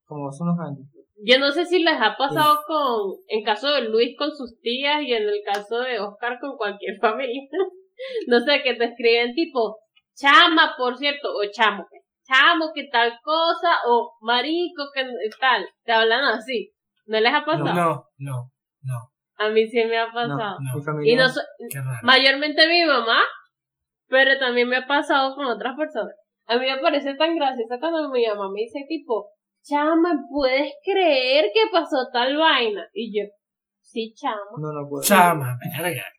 como 0.06 0.30
hace 0.30 0.44
unos 0.44 0.60
años. 0.60 0.88
Yo 1.24 1.40
no 1.40 1.52
sé 1.52 1.66
si 1.66 1.80
les 1.82 1.96
ha 2.02 2.16
pasado 2.18 2.58
con, 2.68 3.14
en 3.28 3.44
caso 3.44 3.72
de 3.72 3.82
Luis 3.90 4.18
con 4.18 4.32
sus 4.36 4.60
tías 4.62 5.02
y 5.02 5.14
en 5.14 5.24
el 5.24 5.40
caso 5.46 5.80
de 5.80 6.00
Oscar 6.00 6.40
con 6.42 6.58
cualquier 6.58 6.98
familia. 7.02 7.42
no 8.28 8.40
sé, 8.42 8.62
que 8.64 8.74
te 8.74 8.86
escriben 8.86 9.34
tipo, 9.34 9.78
chama, 10.16 10.74
por 10.78 10.98
cierto, 10.98 11.30
o 11.30 11.42
chamo, 11.52 11.88
chamo, 12.28 12.72
que 12.74 12.88
tal 12.92 13.14
cosa, 13.24 13.70
o 13.88 14.12
marico, 14.22 14.84
que 14.94 15.06
tal. 15.40 15.66
Te 15.86 15.92
hablan 15.94 16.26
así. 16.26 16.72
¿No 17.06 17.20
les 17.20 17.34
ha 17.34 17.46
pasado? 17.46 17.64
No, 17.74 18.04
no, 18.18 18.52
no, 18.82 19.00
A 19.38 19.50
mí 19.50 19.68
sí 19.68 19.84
me 19.86 19.98
ha 19.98 20.08
No, 20.08 20.14
pasado. 20.14 20.58
no. 20.60 20.78
mi 20.80 20.84
familia. 20.84 21.14
Y 21.14 21.16
no 21.18 21.28
so- 21.30 21.42
qué 21.70 21.80
raro. 21.80 22.00
mayormente 22.04 22.68
mi 22.68 22.86
mamá, 22.86 23.22
pero 24.08 24.38
también 24.40 24.70
me 24.70 24.78
ha 24.78 24.88
pasado 24.88 25.36
con 25.36 25.46
otras 25.46 25.76
personas. 25.78 26.16
A 26.48 26.58
mí 26.58 26.66
me 26.66 26.78
parece 26.80 27.16
tan 27.16 27.36
gracioso 27.36 27.76
cuando 27.80 28.10
mi 28.10 28.26
mamá 28.28 28.50
me 28.54 28.62
dice 28.62 28.86
tipo, 28.88 29.30
chama, 29.64 30.24
¿puedes 30.30 30.72
creer 30.84 31.46
que 31.54 31.62
pasó 31.72 32.08
tal 32.14 32.38
vaina? 32.38 32.88
Y 32.94 33.12
yo, 33.20 33.28
sí, 33.82 34.14
chama. 34.16 34.40
No, 34.60 34.72
no 34.72 34.88
puedo. 34.88 35.04
Chama, 35.04 35.58
verga. 35.78 36.04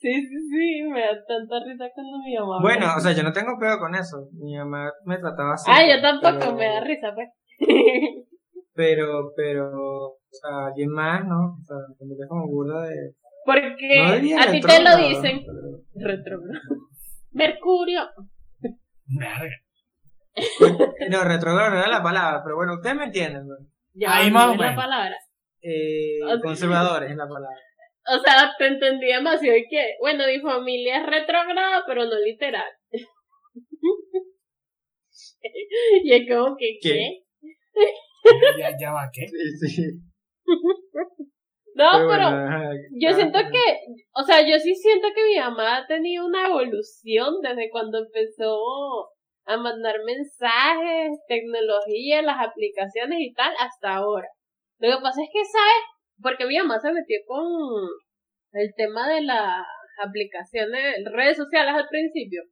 Sí, 0.00 0.12
sí, 0.12 0.36
sí, 0.50 0.82
me 0.84 1.00
da 1.00 1.12
tanta 1.26 1.56
risa 1.64 1.86
cuando 1.94 2.18
mi 2.24 2.34
mamá 2.36 2.58
me 2.58 2.62
Bueno, 2.62 2.86
o 2.96 3.00
sea, 3.00 3.12
yo 3.12 3.22
no 3.22 3.32
tengo 3.32 3.58
pedo 3.60 3.78
con 3.78 3.94
eso. 3.94 4.28
Mi 4.32 4.56
mamá 4.56 4.90
me 5.04 5.18
trataba 5.18 5.54
así. 5.54 5.68
Ah, 5.72 5.82
yo 5.82 6.00
pero- 6.00 6.20
tampoco, 6.20 6.54
me 6.56 6.66
da 6.66 6.80
risa, 6.80 7.12
pues. 7.14 7.28
Pero, 8.74 9.32
pero, 9.36 10.17
o 10.30 10.34
sea, 10.34 10.66
alguien 10.66 10.90
más, 10.90 11.24
¿no? 11.26 11.56
O 11.60 11.64
sea, 11.64 11.76
familia 11.98 12.24
es 12.24 12.28
como 12.28 12.46
burda 12.48 12.82
de. 12.82 13.14
Porque 13.44 14.30
No 14.30 14.40
a 14.40 14.50
ti 14.50 14.60
te 14.60 14.82
lo 14.82 14.96
dicen. 14.96 15.42
Retrógrado. 15.94 16.60
Mercurio. 17.32 18.08
Verga. 19.06 19.56
No, 21.10 21.24
retrógrado 21.24 21.70
no 21.70 21.78
era 21.78 21.88
la 21.88 22.02
palabra, 22.02 22.42
pero 22.44 22.56
bueno, 22.56 22.74
ustedes 22.74 22.96
me 22.96 23.04
entienden, 23.04 23.46
¿no? 23.46 23.54
Ya, 23.94 24.16
Ahí 24.16 24.30
más 24.30 24.48
o 24.48 24.54
la 24.54 24.56
menos. 24.56 24.76
palabra. 24.76 25.16
Eh, 25.62 26.18
conservadores 26.42 27.10
es 27.10 27.16
la 27.16 27.26
palabra. 27.26 27.56
O 28.10 28.18
sea, 28.20 28.52
te 28.58 28.66
entendí 28.66 29.06
demasiado 29.06 29.56
y 29.56 29.66
que, 29.68 29.94
bueno, 30.00 30.24
mi 30.26 30.40
familia 30.40 31.00
es 31.00 31.06
retrógrada, 31.06 31.82
pero 31.86 32.04
no 32.04 32.18
literal. 32.20 32.70
y 36.04 36.12
es 36.14 36.28
como 36.28 36.56
que, 36.56 36.78
¿Qué? 36.80 36.90
¿qué? 36.90 37.24
Ya, 38.58 38.70
ya 38.78 38.92
va, 38.92 39.08
¿qué? 39.12 39.26
Sí, 39.26 39.68
sí. 39.68 39.82
No, 41.74 42.08
Pero 42.08 42.30
yo 42.98 43.14
siento 43.14 43.38
que, 43.38 43.64
o 44.12 44.22
sea, 44.24 44.40
yo 44.40 44.58
sí 44.58 44.74
siento 44.74 45.08
que 45.14 45.22
mi 45.22 45.38
mamá 45.38 45.76
ha 45.76 45.86
tenido 45.86 46.26
una 46.26 46.46
evolución 46.48 47.40
desde 47.40 47.70
cuando 47.70 47.98
empezó 47.98 48.58
a 49.44 49.56
mandar 49.56 49.94
mensajes, 50.04 51.20
tecnología, 51.28 52.22
las 52.22 52.44
aplicaciones 52.44 53.20
y 53.20 53.32
tal, 53.32 53.54
hasta 53.60 53.94
ahora. 53.94 54.26
Lo 54.80 54.96
que 54.96 55.02
pasa 55.02 55.22
es 55.22 55.28
que, 55.32 55.44
¿sabes? 55.44 55.84
Porque 56.20 56.46
mi 56.46 56.58
mamá 56.58 56.80
se 56.80 56.90
metió 56.90 57.16
con 57.26 57.88
el 58.52 58.74
tema 58.76 59.08
de 59.08 59.22
las 59.22 59.64
aplicaciones, 60.02 60.96
redes 61.12 61.36
sociales 61.36 61.74
al 61.74 61.88
principio. 61.88 62.42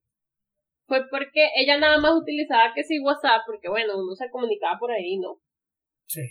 Fue 0.87 1.01
porque 1.11 1.51
ella 1.57 1.79
nada 1.79 1.99
más 1.99 2.15
utilizaba 2.15 2.73
que 2.75 2.85
sí 2.85 3.01
WhatsApp, 3.01 3.43
porque 3.45 3.69
bueno, 3.69 3.95
uno 3.99 4.15
se 4.15 4.31
comunicaba 4.31 4.79
por 4.79 4.93
ahí, 4.93 5.19
¿no? 5.19 5.41
Sí. 6.07 6.23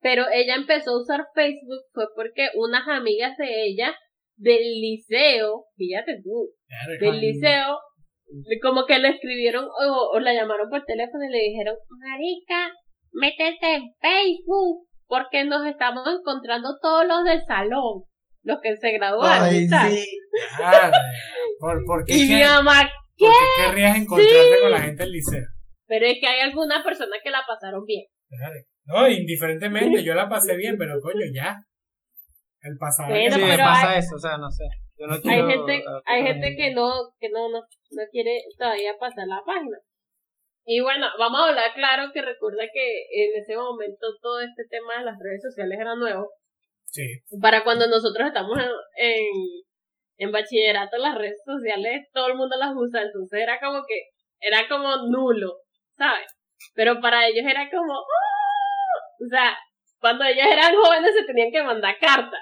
Pero 0.00 0.24
ella 0.32 0.54
empezó 0.56 0.90
a 0.90 1.00
usar 1.02 1.26
Facebook 1.34 1.82
fue 1.92 2.04
porque 2.14 2.48
unas 2.54 2.86
amigas 2.88 3.36
de 3.38 3.64
ella 3.66 3.94
del 4.36 4.62
liceo, 4.80 5.64
fíjate 5.76 6.20
tú, 6.22 6.50
del 7.00 7.20
liceo, 7.20 7.78
como 8.62 8.84
que 8.86 8.98
le 8.98 9.08
escribieron 9.08 9.64
o, 9.64 10.10
o 10.12 10.20
la 10.20 10.34
llamaron 10.34 10.68
por 10.68 10.84
teléfono 10.84 11.24
y 11.24 11.30
le 11.32 11.38
dijeron, 11.38 11.74
Marica, 11.88 12.70
métete 13.12 13.74
en 13.76 13.82
Facebook, 14.00 14.86
porque 15.06 15.44
nos 15.44 15.66
estamos 15.66 16.06
encontrando 16.06 16.76
todos 16.82 17.06
los 17.06 17.24
del 17.24 17.40
salón, 17.46 18.02
los 18.42 18.58
que 18.62 18.76
se 18.76 18.92
graduaron 18.92 19.44
Ay, 19.44 19.66
sí. 19.66 20.06
¿Por, 21.58 21.84
por 21.86 22.04
qué, 22.04 22.14
Y 22.14 22.20
mi 22.22 22.28
qué- 22.28 22.44
mamá, 22.44 22.82
por 23.18 23.30
qué 23.30 23.64
querrías 23.64 23.96
encontrarte 23.96 24.60
con 24.62 24.70
la 24.70 24.80
gente 24.80 25.02
del 25.04 25.12
liceo? 25.12 25.44
pero 25.88 26.04
es 26.04 26.18
que 26.20 26.26
hay 26.26 26.40
algunas 26.40 26.82
personas 26.84 27.20
que 27.22 27.30
la 27.30 27.42
pasaron 27.46 27.84
bien. 27.86 28.04
No, 28.86 29.08
indiferentemente, 29.08 30.02
yo 30.04 30.14
la 30.14 30.28
pasé 30.28 30.56
bien, 30.56 30.76
pero 30.78 31.00
coño, 31.00 31.24
ya. 31.34 31.56
El 32.60 32.76
pasado. 32.78 33.08
Bueno, 33.10 33.36
Sí, 33.36 33.42
me 33.42 33.58
pasa 33.58 33.90
hay- 33.92 33.98
eso, 33.98 34.14
o 34.16 34.18
sea, 34.18 34.38
no 34.38 34.50
sé. 34.50 34.64
Yo 34.98 35.06
no 35.06 35.14
hay 35.14 35.20
quiero, 35.20 35.48
gente 35.48 35.84
ah, 35.86 36.00
hay 36.06 36.22
gente 36.22 36.56
que 36.56 36.72
no 36.72 36.90
que 37.20 37.28
no, 37.28 37.50
no 37.50 37.60
no 37.60 38.02
quiere 38.10 38.40
todavía 38.56 38.94
pasar 38.98 39.26
la 39.28 39.42
página 39.44 39.76
y 40.64 40.80
bueno 40.80 41.06
vamos 41.18 41.38
a 41.38 41.48
hablar 41.50 41.66
claro 41.74 42.10
que 42.14 42.22
recuerda 42.22 42.64
que 42.72 43.02
en 43.12 43.42
ese 43.42 43.56
momento 43.56 44.06
todo 44.22 44.40
este 44.40 44.64
tema 44.70 44.98
de 44.98 45.04
las 45.04 45.18
redes 45.22 45.42
sociales 45.42 45.78
era 45.78 45.94
nuevo 45.96 46.30
Sí. 46.86 47.02
para 47.42 47.62
cuando 47.62 47.86
nosotros 47.88 48.26
estamos 48.26 48.56
en, 48.96 49.20
en 50.16 50.32
bachillerato 50.32 50.96
las 50.96 51.14
redes 51.18 51.42
sociales 51.44 52.08
todo 52.14 52.28
el 52.28 52.36
mundo 52.36 52.56
las 52.56 52.72
usa 52.74 53.02
entonces 53.02 53.38
era 53.38 53.60
como 53.60 53.82
que 53.86 54.00
era 54.40 54.66
como 54.66 54.96
nulo 55.10 55.58
sabes 55.98 56.26
pero 56.74 57.02
para 57.02 57.28
ellos 57.28 57.44
era 57.46 57.68
como. 57.70 57.92
O 59.20 59.28
sea 59.28 59.56
cuando 60.00 60.24
ellos 60.24 60.46
eran 60.46 60.74
jóvenes 60.74 61.14
se 61.14 61.24
tenían 61.24 61.50
que 61.50 61.62
mandar 61.62 61.96
cartas 61.98 62.40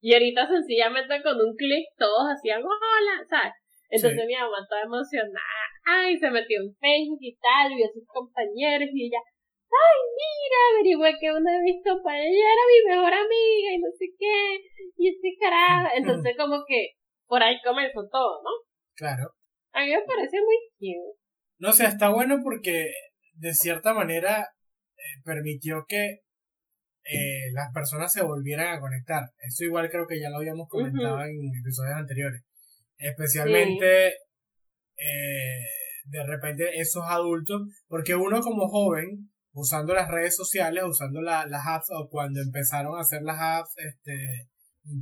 y 0.00 0.14
ahorita 0.14 0.46
sencillamente 0.46 1.22
con 1.22 1.36
un 1.40 1.54
clic 1.56 1.86
todos 1.98 2.26
hacían 2.30 2.62
hola, 2.62 3.24
¿sabes? 3.28 3.54
Entonces 3.88 4.20
Sí. 4.20 4.26
mi 4.26 4.34
mamá 4.34 4.56
toda 4.68 4.82
emocionada, 4.82 5.64
ay, 5.84 6.16
se 6.18 6.30
metió 6.30 6.60
en 6.60 6.74
Facebook 6.80 7.20
y 7.20 7.36
tal, 7.36 7.74
vio 7.74 7.86
a 7.86 7.92
sus 7.92 8.06
compañeros 8.06 8.88
y 8.90 9.06
ella, 9.06 9.20
ay, 9.68 9.98
mira, 10.16 10.58
averigüé 10.72 11.12
que 11.20 11.30
una 11.30 11.52
de 11.52 11.62
mis 11.62 11.84
compañeras 11.84 12.32
era 12.32 12.64
mi 12.72 12.78
mejor 12.88 13.12
amiga 13.12 13.68
y 13.74 13.78
no 13.78 13.88
sé 13.92 14.06
qué, 14.18 14.64
y 14.96 15.08
este 15.08 15.36
carajo. 15.38 15.92
Entonces 15.94 16.34
como 16.38 16.64
que 16.66 16.96
por 17.26 17.42
ahí 17.42 17.60
comenzó 17.62 18.00
todo, 18.10 18.42
¿no? 18.42 18.50
Claro. 18.96 19.30
A 19.72 19.80
mí 19.84 19.90
me 19.90 20.02
parece 20.02 20.38
muy 20.40 20.56
cute. 20.78 21.18
No 21.58 21.72
sé, 21.72 21.84
está 21.84 22.08
bueno 22.08 22.38
porque 22.42 22.90
de 23.34 23.54
cierta 23.54 23.92
manera 23.94 24.48
permitió 25.24 25.84
que 25.88 26.20
eh, 27.04 27.50
las 27.52 27.72
personas 27.72 28.12
se 28.12 28.22
volvieran 28.22 28.74
a 28.76 28.80
conectar. 28.80 29.24
Eso 29.40 29.64
igual 29.64 29.90
creo 29.90 30.06
que 30.06 30.20
ya 30.20 30.30
lo 30.30 30.36
habíamos 30.38 30.68
comentado 30.68 31.20
en 31.24 31.36
episodios 31.60 31.94
anteriores. 31.96 32.42
Especialmente 32.98 34.14
eh, 34.96 35.64
de 36.04 36.26
repente 36.26 36.78
esos 36.80 37.04
adultos, 37.06 37.62
porque 37.88 38.14
uno 38.14 38.40
como 38.40 38.68
joven, 38.68 39.30
usando 39.52 39.94
las 39.94 40.08
redes 40.08 40.36
sociales, 40.36 40.84
usando 40.86 41.20
la- 41.22 41.46
las 41.46 41.66
apps, 41.66 41.88
o 41.90 42.08
cuando 42.08 42.40
empezaron 42.40 42.96
a 42.96 43.00
hacer 43.00 43.22
las 43.22 43.38
apps 43.40 43.74
este, 43.78 44.48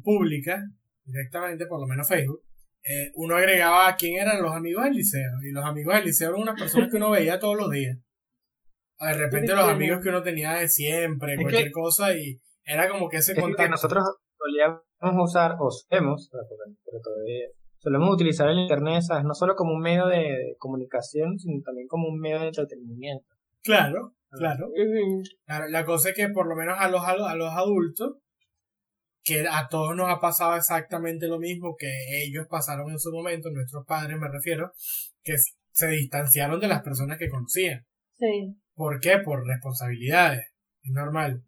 públicas, 0.02 0.60
directamente, 1.04 1.66
por 1.66 1.80
lo 1.80 1.86
menos 1.86 2.08
Facebook, 2.08 2.42
eh, 2.82 3.10
uno 3.14 3.36
agregaba 3.36 3.88
a 3.88 3.96
quién 3.96 4.20
eran 4.20 4.42
los 4.42 4.54
amigos 4.54 4.84
del 4.84 4.94
liceo. 4.94 5.30
Y 5.46 5.52
los 5.52 5.64
amigos 5.64 5.94
del 5.94 6.04
liceo 6.06 6.30
eran 6.30 6.40
unas 6.42 6.58
personas 6.60 6.90
que 6.90 6.96
uno 6.96 7.10
veía 7.10 7.38
todos 7.38 7.56
los 7.56 7.70
días. 7.70 7.98
De 9.00 9.14
repente 9.14 9.54
los 9.54 9.68
amigos 9.68 10.00
que 10.02 10.08
uno 10.10 10.22
tenía 10.22 10.52
de 10.54 10.68
siempre, 10.68 11.32
Es 11.34 11.40
cualquier 11.40 11.64
que- 11.68 11.72
cosa, 11.72 12.14
y 12.16 12.38
era 12.64 12.88
como 12.88 13.08
que 13.08 13.16
ese 13.18 13.32
Es 13.32 13.36
que 13.36 13.42
contacto. 13.42 13.70
nosotros 13.70 14.04
solíamos 14.36 14.82
usar, 15.24 15.56
o 15.58 15.70
solemos, 15.70 16.28
pero 16.30 17.00
todavía, 17.02 17.46
solemos 17.78 18.14
utilizar 18.14 18.48
el 18.50 18.58
internet, 18.58 19.02
¿sabes? 19.02 19.24
No 19.24 19.34
solo 19.34 19.54
como 19.56 19.72
un 19.72 19.80
medio 19.80 20.06
de 20.06 20.54
comunicación, 20.58 21.38
sino 21.38 21.62
también 21.62 21.86
como 21.88 22.08
un 22.08 22.20
medio 22.20 22.40
de 22.40 22.48
entretenimiento. 22.48 23.26
Claro, 23.62 24.14
claro. 24.30 24.68
Ujú. 24.68 25.22
Claro, 25.46 25.68
la 25.68 25.84
cosa 25.84 26.10
es 26.10 26.14
que 26.14 26.28
por 26.28 26.46
lo 26.46 26.54
menos 26.54 26.76
a 26.78 26.88
los, 26.88 27.02
a 27.02 27.14
los, 27.16 27.26
a 27.26 27.34
los 27.34 27.52
adultos, 27.52 28.18
que 29.22 29.46
a 29.50 29.68
todos 29.68 29.94
nos 29.96 30.08
ha 30.08 30.18
pasado 30.20 30.56
exactamente 30.56 31.26
lo 31.28 31.38
mismo 31.38 31.74
que 31.78 31.88
ellos 32.24 32.46
pasaron 32.48 32.90
en 32.90 32.98
su 32.98 33.10
momento, 33.12 33.50
nuestros 33.50 33.84
padres 33.86 34.18
me 34.18 34.28
refiero, 34.28 34.72
que 35.22 35.34
se 35.72 35.88
distanciaron 35.88 36.58
de 36.60 36.68
las 36.68 36.82
personas 36.82 37.18
que 37.18 37.28
conocían. 37.28 37.84
Sí. 38.18 38.54
¿Por 38.80 38.98
qué? 38.98 39.18
Por 39.18 39.46
responsabilidades. 39.46 40.46
Es 40.82 40.90
normal. 40.90 41.44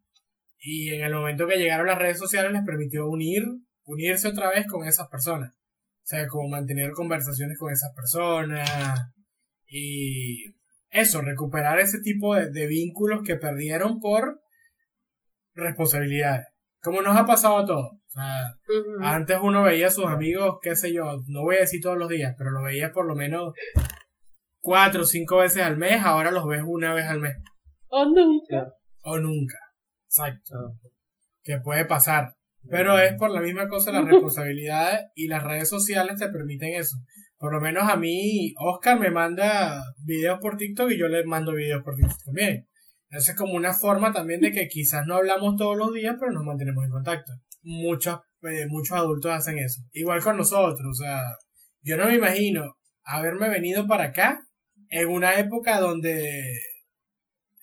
Y 0.59 0.91
en 0.91 1.03
el 1.03 1.15
momento 1.15 1.47
que 1.47 1.57
llegaron 1.57 1.87
las 1.87 1.99
redes 1.99 2.19
sociales 2.19 2.53
les 2.53 2.63
permitió 2.63 3.09
unir, 3.09 3.43
unirse 3.85 4.29
otra 4.29 4.51
vez 4.51 4.67
con 4.67 4.87
esas 4.87 5.09
personas. 5.09 5.55
O 5.55 6.05
sea, 6.05 6.27
como 6.29 6.51
mantener 6.51 6.91
conversaciones 6.91 7.59
con 7.59 7.73
esas 7.73 7.95
personas. 7.95 8.69
Y 9.67 10.45
eso, 10.91 11.23
recuperar 11.23 11.81
ese 11.81 12.03
tipo 12.03 12.35
de, 12.35 12.51
de 12.51 12.67
vínculos 12.67 13.23
que 13.25 13.37
perdieron 13.37 13.99
por 13.99 14.43
responsabilidades. 15.55 16.49
Como 16.83 17.01
nos 17.01 17.17
ha 17.17 17.25
pasado 17.25 17.57
a 17.57 17.65
todos. 17.65 17.93
O 17.93 18.11
sea, 18.11 18.59
antes 19.01 19.39
uno 19.43 19.63
veía 19.63 19.87
a 19.87 19.91
sus 19.91 20.05
amigos, 20.05 20.59
qué 20.61 20.77
sé 20.77 20.93
yo, 20.93 21.23
no 21.29 21.45
voy 21.45 21.57
a 21.57 21.61
decir 21.61 21.81
todos 21.81 21.97
los 21.97 22.11
días, 22.11 22.35
pero 22.37 22.51
lo 22.51 22.63
veía 22.63 22.93
por 22.93 23.07
lo 23.07 23.15
menos 23.15 23.55
cuatro 24.63 25.03
o 25.03 25.05
cinco 25.05 25.39
veces 25.39 25.63
al 25.63 25.77
mes, 25.77 26.03
ahora 26.03 26.31
los 26.31 26.47
ves 26.47 26.63
una 26.65 26.95
vez 26.95 27.07
al 27.07 27.21
mes. 27.21 27.37
O 27.89 28.07
nunca. 28.07 28.73
O 29.03 29.19
nunca. 29.19 29.59
Exacto. 30.07 30.55
Ah. 30.57 30.89
Que 31.43 31.59
puede 31.59 31.85
pasar. 31.85 32.37
Pero 32.71 32.99
es 32.99 33.15
por 33.15 33.31
la 33.31 33.41
misma 33.41 33.69
cosa 33.69 33.91
las 33.91 34.05
responsabilidades 34.05 35.09
y 35.17 35.27
las 35.27 35.43
redes 35.43 35.69
sociales 35.69 36.19
te 36.19 36.29
permiten 36.29 36.75
eso. 36.75 36.97
Por 37.37 37.53
lo 37.53 37.61
menos 37.61 37.91
a 37.91 37.97
mí, 37.97 38.55
Oscar 38.57 39.01
me 39.01 39.11
manda 39.11 39.83
videos 40.05 40.39
por 40.41 40.57
TikTok 40.57 40.93
y 40.93 40.99
yo 40.99 41.09
le 41.09 41.25
mando 41.25 41.53
videos 41.53 41.83
por 41.83 41.97
TikTok 41.97 42.23
también. 42.25 42.69
Eso 43.11 43.33
es 43.33 43.37
como 43.37 43.55
una 43.55 43.75
forma 43.75 44.13
también 44.13 44.41
de 44.41 44.53
que 44.53 44.69
quizás 44.69 45.07
no 45.07 45.17
hablamos 45.17 45.57
todos 45.57 45.77
los 45.77 45.93
días, 45.93 46.17
pero 46.19 46.31
nos 46.31 46.45
mantenemos 46.45 46.85
en 46.85 46.91
contacto. 46.93 47.33
Muchos, 47.63 48.21
eh, 48.43 48.67
muchos 48.69 48.97
adultos 48.97 49.33
hacen 49.33 49.59
eso. 49.59 49.83
Igual 49.93 50.23
con 50.23 50.37
nosotros, 50.37 50.87
o 50.89 50.95
sea, 50.95 51.21
yo 51.83 51.97
no 51.97 52.07
me 52.07 52.15
imagino 52.15 52.77
haberme 53.03 53.49
venido 53.51 53.89
para 53.89 54.05
acá 54.05 54.47
en 54.93 55.09
una 55.09 55.39
época 55.39 55.81
donde 55.81 56.53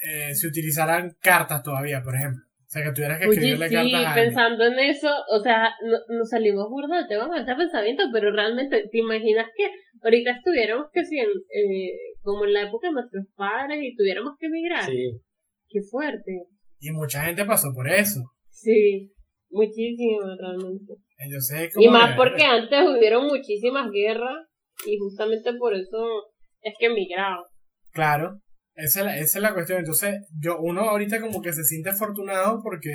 eh, 0.02 0.34
se 0.36 0.48
utilizaran 0.48 1.16
cartas 1.22 1.62
todavía, 1.64 2.02
por 2.04 2.16
ejemplo. 2.16 2.44
O 2.44 2.72
sea, 2.72 2.84
que 2.84 2.92
tuvieras 2.92 3.20
que 3.20 3.26
Oye, 3.28 3.36
escribirle 3.38 3.68
sí, 3.70 3.76
cartas 3.76 4.12
a 4.12 4.14
pensando 4.16 4.64
en 4.66 4.80
eso, 4.80 5.10
o 5.32 5.40
sea, 5.42 5.70
no- 5.84 6.16
nos 6.18 6.30
salimos 6.30 6.70
burda 6.70 6.98
del 6.98 7.08
tema 7.08 7.28
con 7.28 7.38
este 7.40 7.56
pensamiento, 7.56 8.04
pero 8.14 8.32
realmente, 8.32 8.88
¿te 8.92 8.98
imaginas 9.00 9.48
que 9.58 9.70
ahorita 10.04 10.32
estuviéramos 10.32 10.88
que 10.94 11.04
si 11.04 11.18
en, 11.18 11.30
eh, 11.30 11.92
como 12.22 12.46
en 12.46 12.54
la 12.54 12.62
época 12.68 12.88
de 12.88 12.94
nuestros 12.94 13.26
padres 13.36 13.80
y 13.82 13.96
tuviéramos 13.96 14.34
que 14.40 14.46
emigrar? 14.48 14.86
Sí. 14.86 15.20
Qué 15.68 15.82
fuerte. 15.82 16.44
Y 16.80 16.92
mucha 16.92 17.24
gente 17.26 17.44
pasó 17.46 17.70
por 17.74 17.88
eso. 17.90 18.22
Sí, 18.50 19.12
muchísimo 19.50 20.22
realmente. 20.40 20.94
Entonces, 21.18 21.60
es 21.62 21.70
Y 21.78 21.86
como 21.86 21.92
más 21.98 22.12
que- 22.12 22.18
porque 22.18 22.44
antes 22.44 22.80
hubieron 22.88 23.26
muchísimas 23.28 23.90
guerras 23.92 24.46
y 24.88 24.98
justamente 24.98 25.54
por 25.56 25.74
eso 25.76 26.29
es 26.62 26.74
que 26.80 26.88
emigraban. 26.88 27.44
Claro, 27.92 28.40
esa 28.76 29.00
es, 29.00 29.06
la, 29.06 29.18
esa 29.18 29.38
es 29.38 29.42
la 29.42 29.54
cuestión. 29.54 29.80
Entonces, 29.80 30.28
yo, 30.40 30.58
uno 30.60 30.82
ahorita 30.82 31.20
como 31.20 31.42
que 31.42 31.54
se 31.54 31.64
siente 31.64 31.90
afortunado 31.90 32.62
porque 32.64 32.92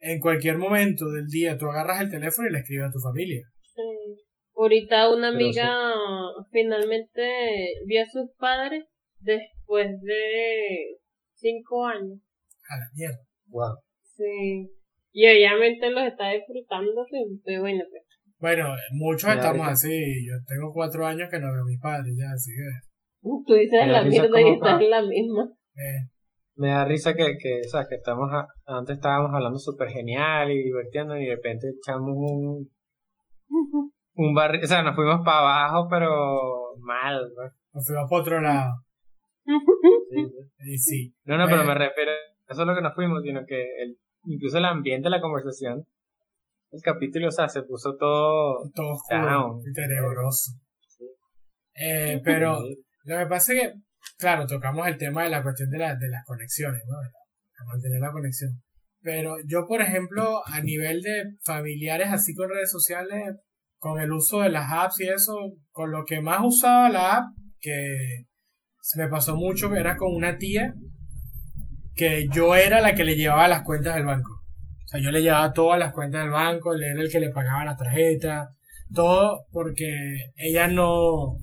en 0.00 0.20
cualquier 0.20 0.58
momento 0.58 1.10
del 1.10 1.26
día 1.26 1.56
tú 1.58 1.66
agarras 1.66 2.00
el 2.00 2.10
teléfono 2.10 2.48
y 2.48 2.52
le 2.52 2.58
escribes 2.58 2.88
a 2.88 2.92
tu 2.92 3.00
familia. 3.00 3.42
Sí. 3.62 4.22
Ahorita 4.54 5.12
una 5.12 5.28
amiga 5.28 5.68
finalmente 6.50 7.74
vio 7.86 8.02
a 8.02 8.06
sus 8.06 8.30
padres 8.38 8.84
después 9.18 9.88
de 10.02 10.98
cinco 11.34 11.86
años. 11.86 12.18
A 12.68 12.78
la 12.78 12.86
mierda. 12.94 13.18
Wow. 13.46 13.76
Sí. 14.16 14.70
Y 15.12 15.26
obviamente 15.26 15.90
los 15.90 16.04
está 16.04 16.30
disfrutando, 16.30 17.04
sí, 17.10 17.40
pero 17.44 17.62
bueno, 17.62 17.82
pues. 17.90 17.99
Bueno, 18.40 18.74
muchos 18.92 19.24
Claro, 19.24 19.40
estamos 19.40 19.66
que- 19.66 19.72
así. 19.72 20.26
Yo 20.26 20.34
tengo 20.46 20.72
cuatro 20.72 21.06
años 21.06 21.28
que 21.30 21.38
no 21.38 21.52
veo 21.52 21.62
a 21.62 21.66
mis 21.66 21.80
padres 21.80 22.14
ya, 22.18 22.30
así 22.32 22.50
que... 22.52 22.88
Tú 23.22 23.52
dices 23.54 23.86
la 23.86 24.02
mierda 24.02 24.40
y 24.40 24.48
estás 24.54 24.80
en 24.80 24.90
la 24.90 25.02
misma. 25.02 25.44
eh, 25.76 26.08
Me 26.56 26.68
da 26.68 26.84
risa 26.86 27.14
que, 27.14 27.36
que, 27.38 27.60
o 27.66 27.68
sea, 27.68 27.86
que 27.88 27.96
estamos, 27.96 28.30
a- 28.32 28.46
antes 28.66 28.96
estábamos 28.96 29.30
hablando 29.34 29.58
súper 29.58 29.88
genial 29.90 30.50
y 30.50 30.62
divirtiendo 30.64 31.16
y 31.16 31.26
de 31.26 31.34
repente 31.36 31.68
echamos 31.68 32.10
un, 32.16 32.70
un 34.14 34.34
barril, 34.34 34.62
o 34.64 34.66
sea, 34.66 34.82
nos 34.82 34.94
fuimos 34.96 35.20
para 35.24 35.38
abajo, 35.38 35.86
pero 35.90 36.76
mal, 36.80 37.20
¿no? 37.36 37.42
nos 37.74 37.86
fuimos 37.86 38.08
para 38.10 38.22
otro 38.22 38.40
lado. 38.40 38.72
Sí, 40.58 40.78
sí. 40.78 41.14
No, 41.24 41.36
no, 41.38 41.44
pero 41.44 41.58
Bueno. 41.64 41.72
me 41.78 41.86
refiero, 41.86 42.10
no 42.48 42.54
solo 42.54 42.74
que 42.74 42.82
nos 42.82 42.94
fuimos, 42.94 43.22
sino 43.22 43.44
que 43.46 43.62
el, 43.82 43.96
incluso 44.24 44.58
el 44.58 44.64
ambiente 44.64 45.04
de 45.04 45.10
la 45.10 45.20
conversación, 45.20 45.84
el 46.72 46.82
capítulo, 46.82 47.28
o 47.28 47.32
sea, 47.32 47.48
se 47.48 47.62
puso 47.62 47.96
todo... 47.96 48.70
Todo 48.74 48.92
oscuro 48.92 49.60
tenebroso. 49.74 50.52
Eh, 51.74 52.20
pero 52.24 52.60
lo 53.04 53.18
que 53.18 53.26
pasa 53.26 53.52
es 53.54 53.60
que, 53.60 53.74
claro, 54.18 54.46
tocamos 54.46 54.86
el 54.86 54.98
tema 54.98 55.24
de 55.24 55.30
la 55.30 55.42
cuestión 55.42 55.70
de, 55.70 55.78
la, 55.78 55.96
de 55.96 56.08
las 56.08 56.24
conexiones, 56.26 56.82
¿no? 56.86 56.98
De, 57.00 57.08
mantener 57.66 58.00
la 58.00 58.10
conexión. 58.10 58.62
Pero 59.02 59.36
yo, 59.46 59.66
por 59.66 59.82
ejemplo, 59.82 60.40
a 60.46 60.62
nivel 60.62 61.02
de 61.02 61.36
familiares 61.44 62.08
así 62.10 62.34
con 62.34 62.48
redes 62.48 62.70
sociales, 62.70 63.36
con 63.78 64.00
el 64.00 64.12
uso 64.12 64.40
de 64.40 64.48
las 64.48 64.72
apps 64.72 65.00
y 65.00 65.08
eso, 65.08 65.36
con 65.70 65.90
lo 65.90 66.04
que 66.06 66.22
más 66.22 66.40
usaba 66.42 66.88
la 66.88 67.16
app, 67.16 67.24
que 67.60 68.24
se 68.80 68.98
me 68.98 69.08
pasó 69.08 69.36
mucho, 69.36 69.74
era 69.74 69.96
con 69.96 70.14
una 70.14 70.38
tía, 70.38 70.72
que 71.94 72.28
yo 72.32 72.54
era 72.54 72.80
la 72.80 72.94
que 72.94 73.04
le 73.04 73.16
llevaba 73.16 73.46
las 73.46 73.62
cuentas 73.62 73.94
del 73.94 74.06
banco. 74.06 74.39
O 74.90 74.92
sea, 74.92 75.00
yo 75.00 75.12
le 75.12 75.22
llevaba 75.22 75.52
todas 75.52 75.78
las 75.78 75.92
cuentas 75.92 76.22
del 76.22 76.32
banco, 76.32 76.74
él 76.74 76.82
era 76.82 77.00
el 77.00 77.12
que 77.12 77.20
le 77.20 77.30
pagaba 77.30 77.64
la 77.64 77.76
tarjeta, 77.76 78.48
todo 78.92 79.46
porque 79.52 80.32
ella 80.34 80.66
no 80.66 81.36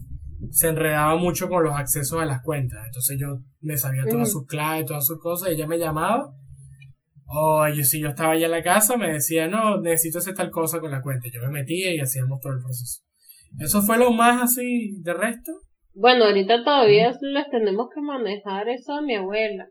se 0.52 0.68
enredaba 0.68 1.16
mucho 1.16 1.48
con 1.48 1.64
los 1.64 1.74
accesos 1.74 2.22
a 2.22 2.26
las 2.26 2.42
cuentas. 2.42 2.80
Entonces 2.86 3.18
yo 3.18 3.40
me 3.62 3.78
sabía 3.78 4.04
todas 4.04 4.30
sus 4.30 4.46
claves, 4.48 4.86
todas 4.86 5.06
sus 5.06 5.22
cosas, 5.22 5.48
y 5.48 5.54
ella 5.54 5.66
me 5.66 5.80
llamaba. 5.80 6.34
O 7.26 7.66
yo, 7.70 7.86
si 7.86 8.02
yo 8.02 8.10
estaba 8.10 8.34
allá 8.34 8.48
en 8.48 8.52
la 8.52 8.64
casa, 8.64 8.98
me 8.98 9.14
decía, 9.14 9.48
no, 9.48 9.80
necesito 9.80 10.18
hacer 10.18 10.34
tal 10.34 10.50
cosa 10.50 10.82
con 10.82 10.92
la 10.92 11.02
cuenta. 11.02 11.30
Yo 11.34 11.40
me 11.44 11.60
metía 11.60 11.96
y 11.96 12.00
hacíamos 12.02 12.42
todo 12.42 12.52
el 12.52 12.60
proceso. 12.60 13.02
Eso 13.60 13.82
fue 13.82 13.98
lo 13.98 14.12
más 14.12 14.44
así 14.44 15.00
de 15.04 15.14
resto. 15.14 15.54
Bueno, 15.94 16.26
ahorita 16.26 16.66
todavía 16.66 17.14
les 17.22 17.50
tenemos 17.50 17.88
que 17.96 18.02
manejar 18.02 18.68
eso 18.68 18.92
a 18.92 19.02
mi 19.02 19.16
abuela. 19.16 19.68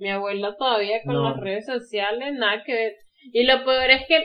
Mi 0.00 0.10
abuela 0.10 0.56
todavía 0.58 1.02
con 1.04 1.14
No. 1.14 1.30
las 1.30 1.40
redes 1.40 1.66
sociales, 1.66 2.32
nada 2.32 2.62
que 2.64 2.72
ver. 2.72 2.92
Y 3.32 3.44
lo 3.44 3.64
peor 3.64 3.90
es 3.90 4.06
que 4.08 4.24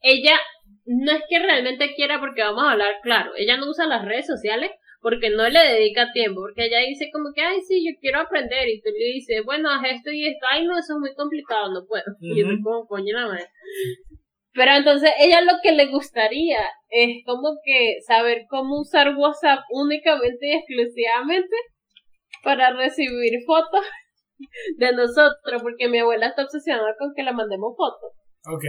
ella 0.00 0.38
no 0.84 1.10
es 1.12 1.22
que 1.28 1.40
realmente 1.40 1.94
quiera, 1.94 2.20
porque 2.20 2.42
vamos 2.42 2.62
a 2.62 2.72
hablar 2.72 2.94
claro, 3.02 3.32
ella 3.36 3.56
no 3.56 3.68
usa 3.68 3.86
las 3.86 4.04
redes 4.04 4.26
sociales 4.26 4.70
porque 5.02 5.30
no 5.30 5.48
le 5.48 5.58
dedica 5.58 6.12
tiempo, 6.12 6.40
porque 6.40 6.66
ella 6.66 6.78
dice 6.80 7.10
como 7.12 7.32
que, 7.34 7.42
ay, 7.42 7.60
sí, 7.62 7.84
yo 7.84 7.96
quiero 8.00 8.20
aprender, 8.20 8.68
y 8.68 8.80
tú 8.80 8.90
le 8.90 9.04
dices, 9.14 9.44
bueno, 9.44 9.70
haz 9.70 9.82
esto 9.84 10.10
y 10.10 10.26
esto, 10.26 10.46
ay, 10.48 10.64
no, 10.64 10.78
eso 10.78 10.94
es 10.94 10.98
muy 11.00 11.14
complicado, 11.14 11.72
no 11.72 11.86
puedo. 11.86 12.04
Y 12.20 12.38
yo 12.40 12.46
Ujú. 12.46 12.54
soy 12.54 12.62
como, 12.62 12.86
coño, 12.86 13.12
la 13.14 13.26
madre. 13.26 13.46
Pero 14.52 14.72
entonces 14.72 15.10
ella 15.20 15.42
lo 15.42 15.52
que 15.62 15.72
le 15.72 15.86
gustaría 15.86 16.60
es 16.88 17.24
como 17.24 17.58
que 17.64 17.98
saber 18.06 18.46
cómo 18.48 18.80
usar 18.80 19.14
WhatsApp 19.16 19.60
únicamente 19.70 20.46
y 20.48 20.52
exclusivamente 20.54 21.54
para 22.42 22.72
recibir 22.72 23.32
fotos 23.44 23.84
de 24.78 24.92
nosotros, 24.92 25.62
porque 25.62 25.88
mi 25.88 25.98
abuela 25.98 26.28
está 26.28 26.44
obsesionada 26.44 26.94
con 26.98 27.12
que 27.14 27.22
le 27.22 27.32
mandemos 27.32 27.74
fotos. 27.76 28.12
Ok. 28.46 28.64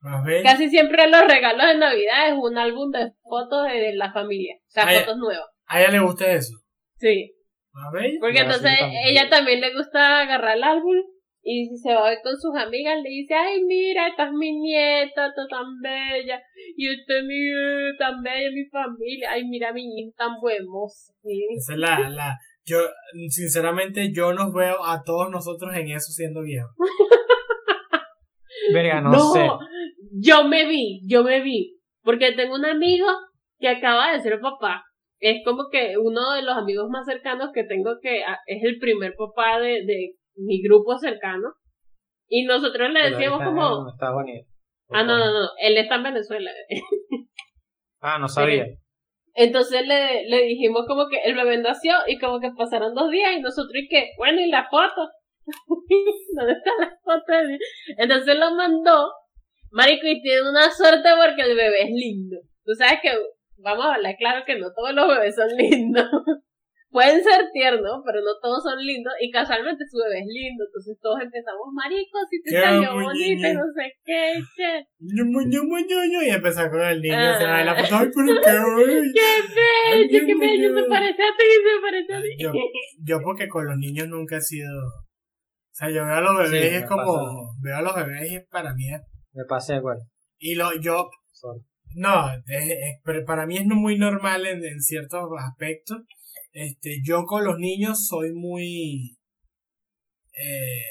Más 0.00 0.24
bien. 0.24 0.42
Casi 0.42 0.68
siempre 0.68 1.08
los 1.08 1.26
regalos 1.26 1.66
de 1.66 1.78
Navidad 1.78 2.28
es 2.28 2.34
un 2.38 2.56
álbum 2.58 2.90
de 2.90 3.12
fotos 3.22 3.66
de 3.66 3.94
la 3.94 4.12
familia, 4.12 4.56
o 4.56 4.70
sea, 4.70 4.86
fotos 4.86 5.16
nuevas. 5.16 5.46
A 5.66 5.80
ella 5.80 5.90
le 5.90 6.00
gusta 6.00 6.30
eso. 6.30 6.54
Sí, 6.96 7.34
Más 7.72 7.92
bien. 7.92 8.16
porque 8.20 8.40
entonces 8.40 8.70
sí, 8.70 8.78
también. 8.78 9.02
ella 9.06 9.28
también 9.28 9.60
le 9.60 9.74
gusta 9.74 10.20
agarrar 10.20 10.56
el 10.56 10.62
álbum 10.62 10.96
y 11.42 11.66
si 11.66 11.76
se 11.76 11.94
va 11.94 12.06
a 12.06 12.10
ver 12.10 12.18
con 12.22 12.36
sus 12.36 12.56
amigas 12.56 13.00
le 13.02 13.08
dice, 13.08 13.34
ay 13.34 13.62
mira, 13.64 14.08
esta 14.08 14.24
es 14.26 14.32
mi 14.32 14.52
nieta, 14.52 15.28
está 15.28 15.46
tan 15.48 15.80
bella, 15.80 16.42
y 16.76 16.90
usted 16.90 17.22
mi 17.22 17.96
tan 17.98 18.22
bella, 18.22 18.50
mi 18.52 18.64
familia, 18.66 19.30
ay 19.30 19.44
mira 19.44 19.72
mi 19.72 19.82
hija 19.82 20.12
tan 20.16 20.40
buen 20.40 20.66
mozo. 20.66 21.12
Sí. 21.22 21.46
Esa 21.56 21.72
es 21.74 21.78
la, 21.78 22.10
la, 22.10 22.38
yo, 22.66 22.78
sinceramente, 23.28 24.12
yo 24.12 24.32
nos 24.32 24.52
veo 24.52 24.84
a 24.84 25.02
todos 25.04 25.30
nosotros 25.30 25.74
en 25.74 25.88
eso 25.88 26.12
siendo 26.12 26.42
viejos. 26.42 26.72
Verga, 28.72 29.00
no, 29.00 29.18
sé. 29.32 29.48
yo 30.20 30.44
me 30.48 30.66
vi, 30.66 31.00
yo 31.06 31.22
me 31.22 31.40
vi 31.40 31.78
Porque 32.02 32.32
tengo 32.32 32.56
un 32.56 32.64
amigo 32.64 33.06
que 33.60 33.68
acaba 33.68 34.12
de 34.12 34.20
ser 34.20 34.40
papá. 34.40 34.84
Es 35.20 35.42
como 35.44 35.68
que 35.70 35.94
uno 35.96 36.32
de 36.32 36.42
los 36.42 36.56
amigos 36.56 36.88
más 36.90 37.06
cercanos 37.06 37.50
que 37.54 37.64
tengo 37.64 37.98
que 38.02 38.22
es 38.46 38.62
el 38.64 38.78
primer 38.78 39.14
papá 39.16 39.60
de, 39.60 39.84
de 39.86 40.16
mi 40.34 40.60
grupo 40.62 40.98
cercano. 40.98 41.54
Y 42.28 42.44
nosotros 42.44 42.90
le 42.90 43.10
decíamos 43.10 43.40
está 43.40 43.50
como... 43.50 43.88
Estados 43.88 44.22
Unidos. 44.22 44.46
Ah, 44.90 45.04
no, 45.04 45.16
no, 45.18 45.32
no, 45.32 45.48
él 45.60 45.76
está 45.78 45.96
en 45.96 46.02
Venezuela. 46.02 46.50
Ah, 47.98 48.18
no 48.18 48.28
sabía. 48.28 48.66
Entonces 49.36 49.86
le, 49.86 50.26
le 50.28 50.42
dijimos 50.44 50.86
como 50.88 51.08
que 51.08 51.18
el 51.18 51.34
bebé 51.34 51.58
nació 51.58 51.92
y 52.06 52.18
como 52.18 52.40
que 52.40 52.50
pasaron 52.56 52.94
dos 52.94 53.10
días 53.10 53.32
y 53.36 53.40
nosotros 53.40 53.74
y 53.74 53.86
que, 53.86 54.12
bueno, 54.16 54.40
¿y 54.40 54.48
la 54.48 54.66
foto? 54.70 55.10
¿Dónde 56.36 56.52
está 56.54 56.70
la 56.80 56.98
foto? 57.04 57.32
Entonces 57.98 58.34
lo 58.34 58.54
mandó. 58.54 59.12
Marico, 59.70 60.06
y 60.06 60.22
tiene 60.22 60.48
una 60.48 60.70
suerte 60.70 61.08
porque 61.22 61.42
el 61.42 61.54
bebé 61.54 61.82
es 61.82 61.90
lindo. 61.90 62.38
Tú 62.64 62.72
sabes 62.74 63.00
que, 63.02 63.10
vamos 63.58 63.84
a 63.84 63.94
hablar 63.94 64.16
claro 64.16 64.44
que 64.46 64.58
no 64.58 64.72
todos 64.74 64.94
los 64.94 65.06
bebés 65.06 65.34
son 65.34 65.54
lindos. 65.54 66.06
Pueden 66.96 67.20
ser 67.22 67.44
tiernos, 67.52 68.00
pero 68.06 68.24
no 68.24 68.32
todos 68.40 68.62
son 68.64 68.80
lindos. 68.80 69.12
Y 69.20 69.30
casualmente 69.30 69.84
su 69.84 69.98
bebé 69.98 70.20
es 70.20 70.28
lindo. 70.32 70.64
Entonces 70.64 70.96
todos 71.02 71.20
empezamos, 71.20 71.68
marico, 71.76 72.16
si 72.30 72.40
te 72.40 72.56
Qué 72.56 72.60
salió 72.62 73.12
niño. 73.12 73.52
no 73.52 73.66
sé 73.76 73.92
qué, 74.02 74.40
ñuñu, 75.00 76.22
Y 76.24 76.30
empezó 76.30 76.70
con 76.70 76.80
el 76.80 77.02
niño. 77.02 77.14
Ah. 77.18 77.36
Se 77.38 77.44
va 77.44 77.58
de 77.58 77.64
la 77.66 77.74
foto. 77.76 77.96
Ay, 77.96 78.08
pero 78.14 78.40
qué 78.40 78.48
ay. 78.48 79.12
¡Qué 79.12 80.08
bello, 80.08 80.26
qué 80.26 80.34
bello! 80.40 80.74
Se 80.74 80.88
parece 80.88 81.22
a 81.22 81.36
ti, 81.36 81.44
se 81.66 81.82
parece 81.82 82.14
a 82.14 82.22
ti. 82.22 82.28
Yo, 82.38 82.52
yo 83.04 83.18
porque 83.22 83.46
con 83.48 83.66
los 83.66 83.76
niños 83.76 84.08
nunca 84.08 84.38
he 84.38 84.40
sido... 84.40 84.70
O 84.78 85.74
sea, 85.78 85.90
yo 85.90 86.02
veo 86.06 86.14
a 86.14 86.20
los 86.22 86.36
bebés 86.38 86.62
Sí, 86.62 86.74
y 86.74 86.76
es 86.78 86.86
como... 86.86 87.04
pasa. 87.04 87.30
Veo 87.60 87.76
a 87.76 87.82
los 87.82 87.94
bebés 87.94 88.30
y 88.32 88.36
es 88.36 88.46
para 88.48 88.72
mí 88.72 88.90
es... 88.90 89.02
Me 89.34 89.44
pasé 89.46 89.76
igual. 89.76 89.98
Y 90.38 90.54
lo, 90.54 90.74
yo... 90.80 91.10
Sorry. 91.32 91.60
No, 91.94 92.30
es- 92.32 92.42
es- 92.70 93.00
pero 93.04 93.22
para 93.26 93.46
mí 93.46 93.58
es 93.58 93.66
no 93.66 93.74
muy 93.74 93.98
normal 93.98 94.46
en, 94.46 94.64
en 94.64 94.80
ciertos 94.80 95.28
aspectos. 95.38 95.98
Este, 96.58 97.02
yo 97.04 97.26
con 97.26 97.44
los 97.44 97.58
niños 97.58 98.06
soy 98.06 98.32
muy... 98.32 99.18
Eh, 100.32 100.82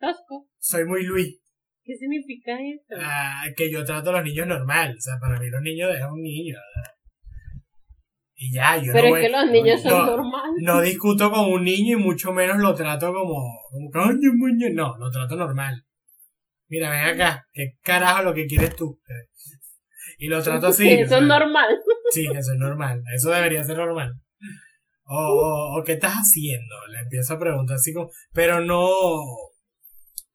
Tosco. 0.00 0.48
soy 0.58 0.84
muy 0.84 1.04
Luis. 1.04 1.38
¿Qué 1.84 1.94
significa 1.96 2.52
eso? 2.60 3.00
Ah, 3.00 3.44
que 3.56 3.70
yo 3.70 3.84
trato 3.84 4.10
a 4.10 4.14
los 4.14 4.24
niños 4.24 4.48
normal. 4.48 4.96
O 4.96 5.00
sea, 5.00 5.14
para 5.20 5.38
mí 5.38 5.48
los 5.50 5.62
niños 5.62 5.88
es 5.94 6.02
un 6.02 6.20
niño. 6.20 6.56
¿verdad? 6.56 6.94
Y 8.34 8.52
ya, 8.52 8.76
yo 8.76 8.92
Pero 8.92 9.02
no 9.02 9.06
es 9.06 9.10
voy- 9.12 9.22
que 9.22 9.28
los 9.30 9.50
niños 9.52 9.82
son 9.82 9.92
no, 9.92 10.06
normales. 10.16 10.62
No 10.62 10.80
discuto 10.80 11.30
con 11.30 11.52
un 11.52 11.62
niño 11.62 11.98
y 11.98 12.02
mucho 12.02 12.32
menos 12.32 12.58
lo 12.58 12.74
trato 12.74 13.12
como, 13.12 13.60
como. 13.70 13.90
No, 14.72 14.96
lo 14.98 15.10
trato 15.12 15.36
normal. 15.36 15.84
Mira, 16.68 16.90
ven 16.90 17.04
acá, 17.14 17.46
¿qué 17.52 17.74
carajo 17.82 18.24
lo 18.24 18.34
que 18.34 18.46
quieres 18.46 18.74
tú? 18.74 19.00
Y 20.18 20.26
lo 20.28 20.40
trato 20.42 20.68
así. 20.68 20.88
eso 20.88 21.16
es 21.18 21.22
normal. 21.22 21.68
Sí, 22.10 22.26
eso 22.26 22.52
es 22.52 22.58
normal. 22.58 23.02
Eso 23.14 23.30
debería 23.30 23.64
ser 23.64 23.76
normal. 23.76 24.12
O, 25.14 25.78
o, 25.78 25.84
¿qué 25.84 25.92
estás 25.92 26.14
haciendo? 26.14 26.74
Le 26.90 27.00
empiezo 27.00 27.34
a 27.34 27.38
preguntar 27.38 27.76
así 27.76 27.92
como, 27.92 28.10
pero 28.32 28.60
no. 28.60 28.88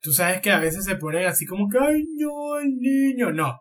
Tú 0.00 0.12
sabes 0.12 0.40
que 0.40 0.50
a 0.52 0.60
veces 0.60 0.84
se 0.84 0.94
ponen 0.96 1.26
así 1.26 1.44
como 1.46 1.68
que, 1.68 1.78
ay, 1.80 2.04
no, 2.16 2.58
el 2.60 2.76
niño. 2.76 3.32
No, 3.32 3.60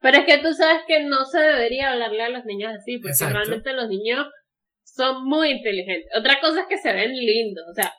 Pero 0.00 0.18
es 0.18 0.26
que 0.26 0.38
tú 0.38 0.52
sabes 0.52 0.82
que 0.86 1.04
no 1.04 1.24
se 1.24 1.38
debería 1.40 1.90
hablarle 1.92 2.22
a 2.22 2.28
los 2.28 2.44
niños 2.44 2.72
así, 2.78 2.98
porque 2.98 3.12
Exacto. 3.12 3.34
realmente 3.38 3.72
los 3.72 3.88
niños 3.88 4.26
son 4.84 5.24
muy 5.24 5.50
inteligentes. 5.52 6.10
Otra 6.18 6.38
cosa 6.40 6.60
es 6.60 6.66
que 6.68 6.76
se 6.78 6.92
ven 6.92 7.12
lindos, 7.12 7.64
o 7.70 7.74
sea, 7.74 7.92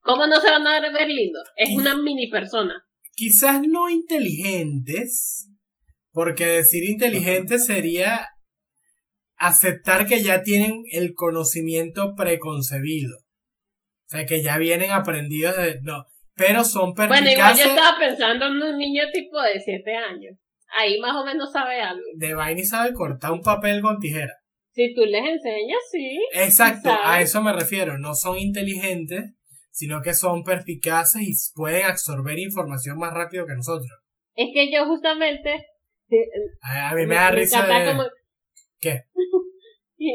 ¿cómo 0.00 0.26
no 0.28 0.40
se 0.40 0.50
van 0.50 0.66
a 0.66 0.80
ver 0.80 1.08
lindos? 1.08 1.42
Es 1.56 1.70
una 1.76 1.96
mini 1.96 2.28
persona. 2.30 2.84
quizás 3.16 3.60
no 3.66 3.88
inteligentes, 3.90 5.48
porque 6.12 6.46
decir 6.46 6.84
inteligentes 6.88 7.66
sería 7.66 8.28
aceptar 9.36 10.06
que 10.06 10.22
ya 10.22 10.42
tienen 10.42 10.82
el 10.92 11.14
conocimiento 11.14 12.14
preconcebido. 12.16 13.16
O 13.16 14.08
sea, 14.08 14.26
que 14.26 14.42
ya 14.42 14.58
vienen 14.58 14.90
aprendidos 14.90 15.56
de... 15.56 15.80
No, 15.82 16.04
pero 16.34 16.64
son 16.64 16.94
Bueno, 16.94 17.14
igual 17.14 17.28
yo 17.28 17.34
perspicaces 17.34 17.66
estaba 17.66 17.98
pensando 17.98 18.46
en 18.46 18.52
un 18.62 18.78
niño 18.78 19.04
tipo 19.12 19.40
de 19.40 19.60
7 19.60 19.94
años. 19.96 20.36
Ahí 20.76 20.98
más 20.98 21.14
o 21.14 21.24
menos 21.24 21.52
sabe 21.52 21.80
algo. 21.80 22.02
de 22.16 22.34
vaina 22.34 22.60
y 22.60 22.64
sabe 22.64 22.92
cortar 22.92 23.32
un 23.32 23.42
papel 23.42 23.80
con 23.80 23.98
tijera. 24.00 24.34
Si 24.72 24.92
tú 24.92 25.02
les 25.04 25.24
enseñas, 25.24 25.78
sí. 25.90 26.18
Exacto, 26.32 26.90
a 27.04 27.20
eso 27.20 27.40
me 27.40 27.52
refiero. 27.52 27.96
No 27.98 28.14
son 28.14 28.38
inteligentes, 28.38 29.32
sino 29.70 30.02
que 30.02 30.14
son 30.14 30.42
perspicaces 30.42 31.22
y 31.22 31.32
pueden 31.54 31.84
absorber 31.86 32.38
información 32.40 32.98
más 32.98 33.14
rápido 33.14 33.46
que 33.46 33.54
nosotros. 33.54 33.90
Es 34.34 34.48
que 34.52 34.72
yo 34.72 34.84
justamente... 34.86 35.64
A, 36.62 36.94
mí 36.94 37.06
me 37.06 37.14
da 37.14 37.30
risa 37.30 37.64
de... 37.66 37.86
como- 37.92 38.08
¿Qué? 38.84 39.00
que, 39.96 40.12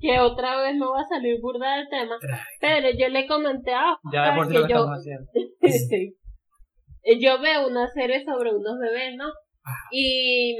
que 0.00 0.18
otra 0.20 0.60
vez 0.62 0.74
me 0.74 0.86
va 0.86 1.00
a 1.00 1.08
salir 1.08 1.40
burda 1.40 1.76
del 1.76 1.88
tema. 1.88 2.16
Pero 2.60 2.88
yo 2.98 3.08
le 3.08 3.26
comenté 3.26 3.72
a 3.72 3.96
Ya 4.12 4.22
de 4.22 4.28
Oscar 4.30 4.36
por 4.36 4.46
sí 4.46 4.52
que 4.52 4.58
lo 4.58 4.66
que 4.66 4.72
yo, 4.72 4.78
estamos 4.78 4.98
haciendo. 4.98 5.30
sí. 5.88 6.16
Yo 7.20 7.40
veo 7.40 7.66
una 7.68 7.88
serie 7.88 8.24
sobre 8.24 8.54
unos 8.54 8.78
bebés, 8.78 9.14
¿no? 9.16 9.26
Ajá. 9.62 9.88
Y 9.92 10.54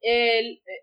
el, 0.00 0.46
eh, 0.52 0.82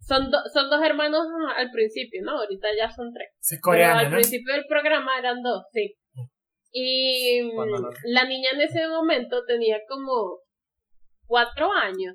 son, 0.00 0.30
do- 0.30 0.44
son 0.52 0.70
dos 0.70 0.82
hermanos 0.84 1.26
al 1.56 1.70
principio, 1.70 2.20
¿no? 2.24 2.38
Ahorita 2.38 2.68
ya 2.76 2.90
son 2.90 3.12
tres. 3.12 3.28
Pero 3.48 3.60
coreano, 3.62 3.98
al 4.00 4.10
¿no? 4.10 4.12
principio 4.12 4.54
del 4.54 4.64
programa 4.68 5.18
eran 5.18 5.42
dos, 5.42 5.64
sí. 5.72 5.94
Y 6.70 7.42
mm, 7.42 7.56
no. 7.56 7.88
la 8.04 8.24
niña 8.26 8.50
en 8.54 8.60
ese 8.60 8.86
momento 8.88 9.44
tenía 9.46 9.78
como 9.88 10.38
cuatro 11.26 11.72
años. 11.72 12.14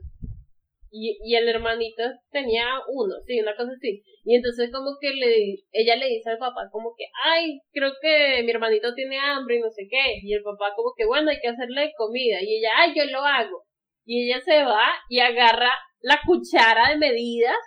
Y, 0.96 1.18
y 1.24 1.36
el 1.36 1.50
hermanito 1.50 2.04
tenía 2.32 2.66
uno, 2.88 3.16
sí, 3.26 3.40
una 3.42 3.56
cosa 3.56 3.72
así. 3.76 4.04
Y 4.24 4.36
entonces 4.36 4.70
como 4.72 4.92
que 5.02 5.10
le, 5.10 5.56
ella 5.72 5.96
le 5.96 6.08
dice 6.08 6.30
al 6.30 6.38
papá 6.38 6.70
como 6.72 6.94
que, 6.96 7.06
ay, 7.26 7.60
creo 7.72 7.94
que 8.00 8.44
mi 8.44 8.52
hermanito 8.52 8.94
tiene 8.94 9.18
hambre 9.18 9.58
y 9.58 9.60
no 9.60 9.72
sé 9.72 9.88
qué. 9.90 10.20
Y 10.22 10.34
el 10.34 10.44
papá 10.44 10.74
como 10.76 10.94
que, 10.96 11.06
bueno, 11.06 11.32
hay 11.32 11.40
que 11.42 11.48
hacerle 11.48 11.94
comida. 11.98 12.38
Y 12.42 12.60
ella, 12.60 12.70
ay, 12.78 12.94
yo 12.96 13.06
lo 13.06 13.22
hago. 13.22 13.64
Y 14.06 14.30
ella 14.30 14.40
se 14.42 14.64
va 14.64 14.90
y 15.10 15.20
agarra 15.20 15.72
la 16.02 16.20
cuchara 16.26 16.90
de 16.90 16.98
medidas 16.98 17.58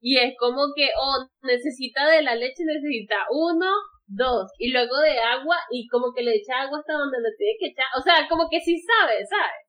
y 0.00 0.18
es 0.18 0.34
como 0.38 0.62
que, 0.76 0.88
oh, 0.96 1.26
necesita 1.42 2.08
de 2.08 2.22
la 2.22 2.34
leche, 2.34 2.62
necesita 2.64 3.16
uno, 3.30 3.66
dos, 4.06 4.50
y 4.58 4.70
luego 4.70 4.96
de 5.00 5.18
agua, 5.18 5.56
y 5.70 5.86
como 5.88 6.12
que 6.14 6.22
le 6.22 6.36
echa 6.36 6.62
agua 6.62 6.78
hasta 6.78 6.94
donde 6.94 7.18
le 7.20 7.36
tiene 7.36 7.56
que 7.58 7.66
echar. 7.66 7.86
O 7.98 8.00
sea, 8.00 8.28
como 8.28 8.48
que 8.48 8.60
sí 8.60 8.78
sabe, 8.78 9.26
¿sabe? 9.26 9.67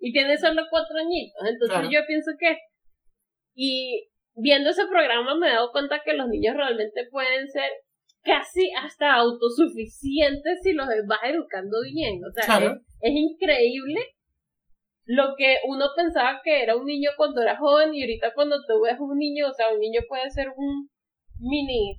Y 0.00 0.12
tiene 0.12 0.36
solo 0.38 0.62
cuatro 0.70 0.96
añitos. 0.98 1.40
Entonces 1.46 1.76
Claro. 1.78 1.90
yo 1.90 2.00
pienso 2.06 2.32
que. 2.38 2.56
Y 3.54 4.08
viendo 4.34 4.70
ese 4.70 4.86
programa 4.86 5.36
me 5.36 5.48
he 5.48 5.52
dado 5.52 5.70
cuenta 5.72 6.00
que 6.04 6.14
los 6.14 6.28
niños 6.28 6.56
realmente 6.56 7.06
pueden 7.10 7.46
ser 7.48 7.70
casi 8.22 8.70
hasta 8.76 9.12
autosuficientes 9.14 10.60
si 10.62 10.72
los 10.72 10.86
vas 11.06 11.20
educando 11.24 11.78
bien. 11.92 12.20
O 12.24 12.30
sea, 12.32 12.44
Claro. 12.44 12.72
es, 12.74 12.80
es 13.00 13.12
increíble 13.14 14.00
lo 15.06 15.34
que 15.36 15.56
uno 15.66 15.86
pensaba 15.96 16.40
que 16.44 16.62
era 16.62 16.76
un 16.76 16.84
niño 16.86 17.10
cuando 17.16 17.42
era 17.42 17.56
joven 17.58 17.92
y 17.94 18.02
ahorita 18.02 18.32
cuando 18.34 18.56
tú 18.66 18.80
ves 18.82 18.96
un 19.00 19.18
niño, 19.18 19.48
o 19.48 19.52
sea, 19.52 19.72
un 19.72 19.80
niño 19.80 20.00
puede 20.08 20.30
ser 20.30 20.48
un 20.56 20.88
mini, 21.38 21.96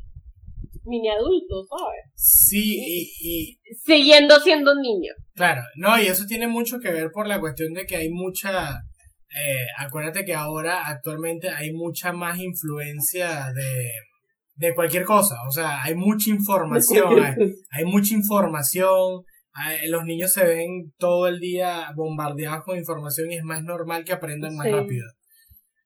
mini 0.83 1.09
adulto, 1.09 1.65
¿sabes? 1.69 2.11
Sí, 2.15 2.77
y, 2.79 3.11
y 3.19 3.57
Siguiendo 3.85 4.39
siendo 4.39 4.71
un 4.73 4.81
niño. 4.81 5.11
claro, 5.35 5.61
no, 5.75 5.99
y 6.01 6.07
eso 6.07 6.25
tiene 6.25 6.47
mucho 6.47 6.79
que 6.79 6.91
ver 6.91 7.11
por 7.11 7.27
la 7.27 7.39
cuestión 7.39 7.73
de 7.73 7.85
que 7.85 7.95
hay 7.97 8.09
mucha, 8.09 8.71
eh, 9.35 9.65
acuérdate 9.77 10.25
que 10.25 10.33
ahora 10.33 10.87
actualmente 10.87 11.49
hay 11.49 11.71
mucha 11.73 12.11
más 12.13 12.39
influencia 12.39 13.51
de, 13.53 13.91
de 14.55 14.75
cualquier 14.75 15.03
cosa, 15.05 15.35
o 15.47 15.51
sea, 15.51 15.81
hay 15.83 15.95
mucha 15.95 16.29
información, 16.29 17.23
hay, 17.23 17.35
hay 17.71 17.85
mucha 17.85 18.13
información, 18.15 19.23
hay- 19.53 19.87
los 19.89 20.03
niños 20.05 20.33
se 20.33 20.43
ven 20.45 20.91
todo 20.97 21.27
el 21.27 21.39
día 21.39 21.91
bombardeados 21.95 22.63
con 22.63 22.77
información 22.77 23.31
y 23.31 23.35
es 23.35 23.43
más 23.43 23.63
normal 23.63 24.03
que 24.03 24.13
aprendan 24.13 24.55
más 24.55 24.67
Sí. 24.67 24.73
rápido. 24.73 25.05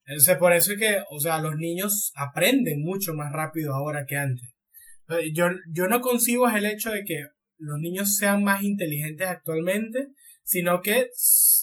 Entonces, 0.08 0.36
por 0.36 0.52
eso 0.52 0.72
es 0.72 0.78
que, 0.78 0.98
o 1.10 1.18
sea, 1.18 1.38
los 1.40 1.56
niños 1.56 2.12
aprenden 2.14 2.80
mucho 2.84 3.12
más 3.14 3.32
rápido 3.32 3.74
ahora 3.74 4.04
que 4.06 4.16
antes. 4.16 4.54
Yo, 5.32 5.46
yo 5.72 5.86
no 5.88 6.00
concibo 6.00 6.48
el 6.48 6.66
hecho 6.66 6.90
de 6.90 7.04
que 7.04 7.24
los 7.58 7.78
niños 7.78 8.16
sean 8.16 8.42
más 8.44 8.62
inteligentes 8.62 9.26
actualmente, 9.28 10.08
sino 10.42 10.80
que 10.82 11.08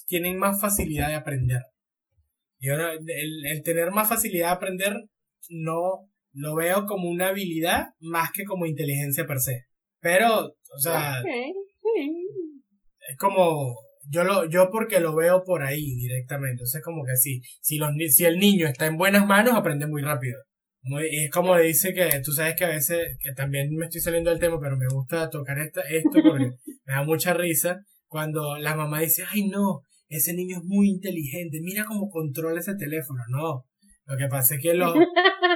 tienen 0.08 0.38
más 0.38 0.60
facilidad 0.62 1.08
de 1.10 1.16
aprender. 1.16 1.62
Yo 2.60 2.78
no- 2.78 2.90
el, 2.92 3.46
el 3.46 3.64
tener 3.64 3.92
más 3.92 4.08
facilidad 4.10 4.48
de 4.50 4.54
aprender 4.56 4.94
no 5.50 6.10
lo 6.34 6.56
veo 6.56 6.86
como 6.86 7.10
una 7.10 7.28
habilidad 7.28 7.88
más 8.00 8.32
que 8.32 8.44
como 8.46 8.66
inteligencia 8.66 9.26
per 9.28 9.40
se. 9.40 9.64
Pero, 10.00 10.46
o 10.76 10.80
sea, 10.80 11.22
es 13.10 13.18
como 13.18 13.76
yo 14.10 14.24
lo 14.24 14.50
yo 14.50 14.70
porque 14.72 15.00
lo 15.00 15.16
veo 15.16 15.44
por 15.46 15.64
ahí 15.64 15.96
directamente 15.96 16.54
entonces 16.54 16.82
como 16.84 17.04
que 17.06 17.16
sí 17.16 17.42
si 17.62 17.78
los 17.78 17.94
ni- 17.94 18.10
si 18.10 18.26
el 18.26 18.38
niño 18.40 18.68
está 18.68 18.86
en 18.86 18.98
buenas 18.98 19.26
manos 19.28 19.54
aprende 19.54 19.88
muy 19.88 20.02
rápido 20.02 20.40
Muy- 20.84 21.08
y 21.10 21.26
es 21.26 21.32
como 21.32 21.58
dice 21.58 21.94
que 21.94 22.10
tú 22.24 22.32
sabes 22.32 22.56
que 22.56 22.66
a 22.66 22.70
veces 22.70 23.18
que 23.20 23.34
también 23.34 23.74
me 23.76 23.86
estoy 23.86 24.02
saliendo 24.02 24.30
del 24.30 24.40
tema 24.40 24.60
pero 24.62 24.78
me 24.78 24.88
gusta 24.88 25.30
tocar 25.30 25.58
esta, 25.60 25.82
esto 25.82 26.22
porque 26.22 26.52
me 26.86 26.94
da 26.94 27.04
mucha 27.04 27.34
risa 27.34 27.80
cuando 28.08 28.58
la 28.58 28.76
mamá 28.76 29.00
dice 29.00 29.24
ay 29.32 29.48
no 29.48 29.84
ese 30.16 30.34
niño 30.34 30.58
es 30.58 30.64
muy 30.64 30.90
inteligente, 30.90 31.60
mira 31.62 31.86
cómo 31.86 32.10
controla 32.10 32.60
ese 32.60 32.76
teléfono. 32.76 33.22
No, 33.30 33.66
lo 34.06 34.18
que 34.18 34.28
pasa 34.28 34.56
es 34.56 34.62
que 34.62 34.74
los, 34.74 34.96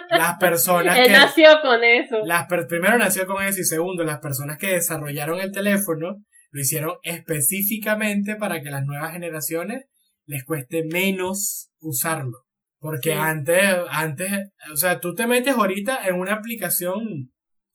las 0.09 0.37
personas 0.39 0.97
Él 0.97 1.05
que... 1.05 1.11
nació 1.11 1.49
con 1.61 1.83
eso. 1.83 2.25
Las 2.25 2.47
primero 2.67 2.97
nació 2.97 3.27
con 3.27 3.43
eso 3.43 3.61
y 3.61 3.65
segundo, 3.65 4.03
las 4.03 4.19
personas 4.19 4.57
que 4.57 4.73
desarrollaron 4.73 5.39
el 5.39 5.51
teléfono 5.51 6.23
lo 6.49 6.61
hicieron 6.61 6.95
específicamente 7.03 8.35
para 8.35 8.61
que 8.61 8.71
las 8.71 8.85
nuevas 8.85 9.11
generaciones 9.11 9.85
les 10.25 10.43
cueste 10.43 10.83
menos 10.91 11.69
usarlo. 11.79 12.46
Porque 12.79 13.11
Sí. 13.11 13.17
antes, 13.17 13.63
antes, 13.89 14.31
o 14.71 14.75
sea, 14.77 14.99
tú 14.99 15.13
te 15.15 15.25
metes 15.27 15.55
ahorita 15.55 16.07
en 16.07 16.15
una 16.15 16.33
aplicación, 16.33 17.31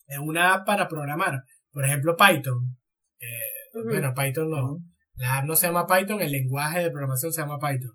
en 0.07 0.21
una 0.23 0.55
app 0.55 0.67
para 0.67 0.89
programar. 0.89 1.41
Por 1.73 1.85
ejemplo, 1.85 2.17
Python. 2.17 2.77
Eh. 3.21 3.81
Bueno, 3.85 4.13
Python 4.15 4.51
no. 4.51 4.79
La 5.15 5.39
app 5.39 5.45
no 5.45 5.57
se 5.57 5.67
llama 5.67 5.87
Python, 5.87 6.21
el 6.21 6.31
lenguaje 6.33 6.81
de 6.81 6.91
programación 6.91 7.33
se 7.33 7.41
llama 7.43 7.59
Python. 7.59 7.93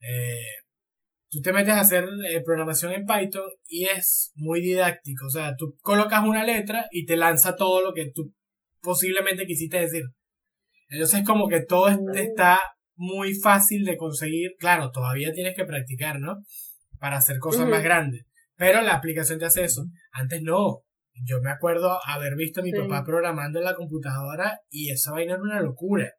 Eh, 0.00 0.46
tú 1.30 1.40
te 1.40 1.52
metes 1.52 1.74
a 1.74 1.80
hacer 1.80 2.08
eh, 2.28 2.42
programación 2.44 2.92
en 2.92 3.04
Python 3.04 3.48
y 3.66 3.84
es 3.86 4.32
muy 4.36 4.60
didáctico. 4.60 5.26
O 5.26 5.30
sea, 5.30 5.54
tú 5.56 5.76
colocas 5.80 6.22
una 6.24 6.44
letra 6.44 6.86
y 6.90 7.04
te 7.06 7.16
lanza 7.16 7.56
todo 7.56 7.82
lo 7.82 7.92
que 7.92 8.10
tú 8.14 8.32
posiblemente 8.80 9.46
quisiste 9.46 9.78
decir. 9.80 10.04
Entonces, 10.88 11.24
como 11.26 11.48
que 11.48 11.60
todo 11.62 11.90
Mm. 11.90 12.16
está 12.16 12.60
muy 12.96 13.34
fácil 13.34 13.84
de 13.84 13.96
conseguir. 13.96 14.52
Claro, 14.58 14.90
todavía 14.90 15.32
tienes 15.32 15.54
que 15.56 15.64
practicar, 15.64 16.18
¿no? 16.20 16.36
Para 16.98 17.18
hacer 17.18 17.38
cosas 17.38 17.68
más 17.68 17.82
grandes. 17.82 18.24
Pero 18.56 18.80
la 18.82 18.94
aplicación 18.94 19.38
te 19.38 19.44
hace 19.44 19.64
eso. 19.64 19.84
Antes 20.12 20.42
no. 20.42 20.82
Yo 21.24 21.40
me 21.40 21.50
acuerdo 21.50 21.98
haber 22.06 22.36
visto 22.36 22.60
a 22.60 22.64
mi 22.64 22.70
Sí. 22.72 22.78
papá 22.78 23.04
programando 23.04 23.58
en 23.58 23.64
la 23.64 23.74
computadora 23.74 24.60
y 24.70 24.90
esa 24.90 25.12
vaina 25.12 25.34
era 25.34 25.42
una 25.42 25.60
locura. 25.62 26.10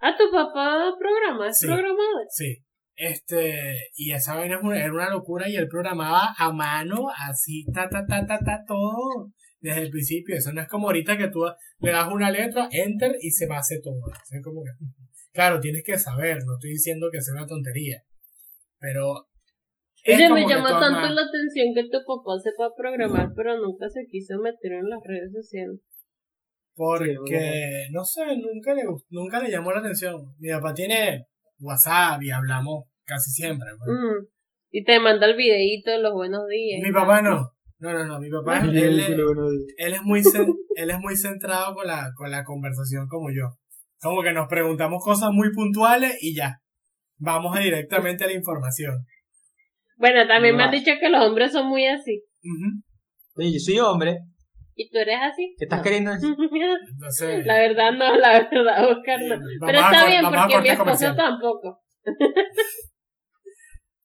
Ah, 0.00 0.14
tu 0.16 0.30
papá 0.30 0.92
programa, 0.98 1.48
es 1.48 1.58
Sí. 1.58 1.66
programador. 1.66 2.26
Sí. 2.30 2.62
Este, 2.94 3.90
y 3.94 4.12
esa 4.12 4.34
vaina 4.34 4.58
era 4.74 4.92
una 4.92 5.10
locura 5.10 5.48
y 5.48 5.56
él 5.56 5.68
programaba 5.68 6.34
a 6.38 6.52
mano, 6.52 7.08
así, 7.28 7.66
ta, 7.72 7.88
ta, 7.90 8.06
ta, 8.06 8.26
ta, 8.26 8.38
ta, 8.38 8.64
todo, 8.66 9.30
desde 9.60 9.82
el 9.82 9.90
principio. 9.90 10.34
Eso 10.36 10.52
no 10.52 10.62
es 10.62 10.68
como 10.68 10.86
ahorita 10.86 11.18
que 11.18 11.28
tú 11.28 11.40
le 11.80 11.92
das 11.92 12.08
una 12.10 12.30
letra, 12.30 12.68
enter, 12.72 13.12
y 13.20 13.30
se 13.30 13.46
va 13.46 13.56
a 13.56 13.60
hacer 13.60 13.80
todo. 13.82 13.96
O 13.98 14.24
sea, 14.24 14.40
como 14.42 14.62
que, 14.62 14.70
claro, 15.36 15.60
tienes 15.60 15.84
que 15.84 15.96
saber, 15.98 16.38
no 16.44 16.54
estoy 16.54 16.70
diciendo 16.70 17.08
que 17.12 17.20
sea 17.22 17.34
una 17.34 17.46
tontería, 17.46 18.02
pero... 18.80 19.28
Oye, 20.08 20.28
me 20.30 20.44
todo 20.44 20.80
tanto 20.80 21.00
más- 21.00 21.14
la 21.14 21.22
atención 21.22 21.74
que 21.74 21.82
tu 21.90 21.98
papá 22.06 22.32
sepa 22.42 22.70
programar, 22.76 23.28
pero 23.36 23.58
nunca 23.58 23.88
se 23.88 24.06
quiso 24.10 24.38
meter 24.38 24.72
en 24.72 24.88
las 24.88 25.00
redes 25.04 25.32
sociales. 25.32 25.80
Porque, 26.74 27.86
no 27.90 28.04
sé, 28.04 28.20
nunca 28.36 28.74
le, 28.74 28.82
nunca 29.10 29.40
le 29.42 29.50
llamó 29.50 29.72
la 29.72 29.80
atención. 29.80 30.34
Mi 30.38 30.50
papá 30.50 30.74
tiene 30.74 31.26
WhatsApp 31.58 32.22
y 32.22 32.30
hablamos 32.30 32.84
casi 33.04 33.30
siempre. 33.30 33.66
pues. 33.78 33.96
Mm. 33.98 34.26
Y 34.72 34.84
te 34.84 35.00
manda 35.00 35.26
el 35.26 35.36
videíto 35.36 35.90
de 35.90 35.98
los 36.00 36.12
buenos 36.12 36.46
días. 36.48 36.82
Mi 36.84 36.92
papá 36.92 37.22
no. 37.22 37.50
No, 37.78 37.92
no, 37.92 38.04
no. 38.06 38.20
Mi 38.20 38.30
papá, 38.30 38.60
él, 38.64 38.76
él 38.76 39.00
es- 39.00 39.08
él 39.78 39.92
es 39.94 40.02
muy 40.02 40.20
cen- 40.20 40.54
él 40.76 40.90
es 40.90 40.98
muy 41.00 41.16
centrado 41.16 41.74
con 41.74 41.86
la, 41.86 42.10
con 42.16 42.30
la 42.30 42.44
conversación 42.44 43.08
como 43.08 43.30
yo. 43.30 43.56
Como 44.00 44.22
que 44.22 44.32
nos 44.32 44.46
preguntamos 44.48 45.02
cosas 45.02 45.30
muy 45.32 45.52
puntuales 45.52 46.16
y 46.20 46.34
ya. 46.34 46.56
Vamos 47.18 47.58
directamente 47.58 48.24
a 48.24 48.26
la 48.26 48.34
información. 48.34 49.06
Bueno, 49.96 50.26
también 50.26 50.56
me 50.56 50.64
han 50.64 50.70
dicho 50.70 50.92
que 51.00 51.08
los 51.08 51.24
hombres 51.24 51.52
son 51.52 51.66
muy 51.68 51.86
así. 51.86 52.22
Oye, 53.36 53.52
yo 53.54 53.58
soy 53.58 53.78
hombre. 53.78 54.18
¿Y 54.74 54.90
tú 54.90 54.98
eres 54.98 55.16
así? 55.22 55.54
¿Qué 55.58 55.64
estás 55.64 55.78
No. 55.78 55.82
queriendo 55.84 56.12
decir? 56.12 56.36
La 57.46 57.54
verdad 57.58 57.92
no, 57.92 58.14
la 58.16 58.32
verdad, 58.50 58.90
Oscar 58.90 59.18
no. 59.20 59.34
eh, 59.34 59.38
vamos 59.60 59.66
Pero 59.66 59.78
está 59.80 60.06
bien 60.06 60.22
porque 60.22 60.60
mi 60.60 60.68
esposo 60.68 61.14
tampoco. 61.16 61.80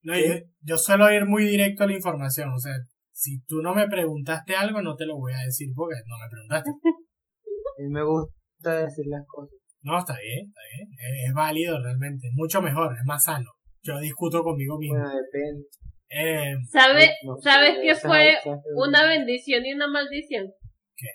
No, 0.04 0.18
yo, 0.18 0.34
yo 0.62 0.78
suelo 0.80 1.12
ir 1.14 1.28
muy 1.28 1.44
directo 1.46 1.84
a 1.84 1.86
la 1.86 1.94
información. 1.94 2.50
O 2.50 2.58
sea, 2.58 2.74
si 3.12 3.40
tú 3.46 3.62
no 3.62 3.76
me 3.76 3.88
preguntaste 3.88 4.56
algo, 4.56 4.82
no 4.82 4.96
te 4.96 5.06
lo 5.06 5.16
voy 5.18 5.32
a 5.34 5.46
decir 5.46 5.68
porque 5.76 5.94
no 6.08 6.18
me 6.18 6.28
preguntaste. 6.28 6.70
A 7.78 7.82
mí 7.84 7.90
me 7.90 8.04
gusta 8.04 8.84
decir 8.84 9.06
las 9.08 9.24
cosas. 9.28 9.60
No, 9.84 9.98
está 9.98 10.16
bien, 10.18 10.48
está 10.48 10.62
bien. 10.76 10.88
Es, 11.00 11.30
es 11.30 11.34
válido 11.34 11.82
realmente. 11.82 12.28
Mucho 12.34 12.62
mejor, 12.62 12.94
es 12.94 13.06
más 13.06 13.24
sano. 13.24 13.50
Yo 13.84 13.98
discuto 14.00 14.44
conmigo 14.44 14.78
mismo. 14.78 15.00
Bueno, 15.00 15.16
depende. 15.16 15.66
Eh, 16.14 16.54
¿Sabe, 16.70 17.10
No 17.24 17.38
¿Sabes 17.38 17.78
qué 17.82 17.96
fue 17.96 18.38
una 18.76 19.06
bendición 19.06 19.66
y 19.66 19.74
una 19.74 19.88
maldición? 19.88 20.52
¿Qué? 20.96 21.08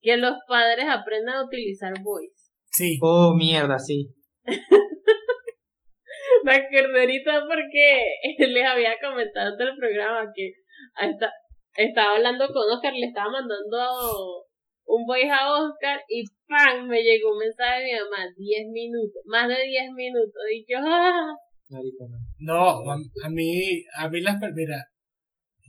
Que 0.00 0.16
los 0.16 0.34
padres 0.48 0.86
aprendan 0.88 1.36
a 1.36 1.44
utilizar 1.44 1.92
voice. 2.02 2.34
sí. 2.70 2.98
Oh, 3.02 3.34
mierda, 3.36 3.78
sí. 3.78 4.08
Me 6.44 6.52
acordé 6.54 7.00
ahorita 7.00 7.42
porque 7.46 8.02
les 8.48 8.66
había 8.66 8.94
comentado 9.02 9.54
en 9.60 9.68
el 9.68 9.76
programa 9.76 10.32
que 10.34 10.52
esta- 11.02 11.32
estaba 11.76 12.16
hablando 12.16 12.46
con 12.48 12.70
Oscar, 12.72 12.94
le 12.94 13.06
estaba 13.06 13.30
mandando 13.30 14.44
un 14.88 15.04
voice 15.04 15.30
a 15.30 15.52
Oscar 15.52 16.00
y 16.08 16.24
¡pam! 16.48 16.88
me 16.88 17.02
llegó 17.02 17.32
un 17.32 17.38
mensaje 17.38 17.80
de 17.80 17.92
mi 17.92 17.98
mamá, 18.00 18.32
10 18.36 18.68
minutos, 18.72 19.22
más 19.26 19.46
de 19.48 19.54
10 19.54 19.92
minutos. 19.92 20.42
Y 20.52 20.64
yo, 20.66 20.78
¡ah! 20.80 21.36
No. 22.38 22.90
A, 22.90 23.28
mí, 23.28 23.84
a 23.94 24.08
mí 24.08 24.20
las, 24.22 24.40
mira, 24.54 24.86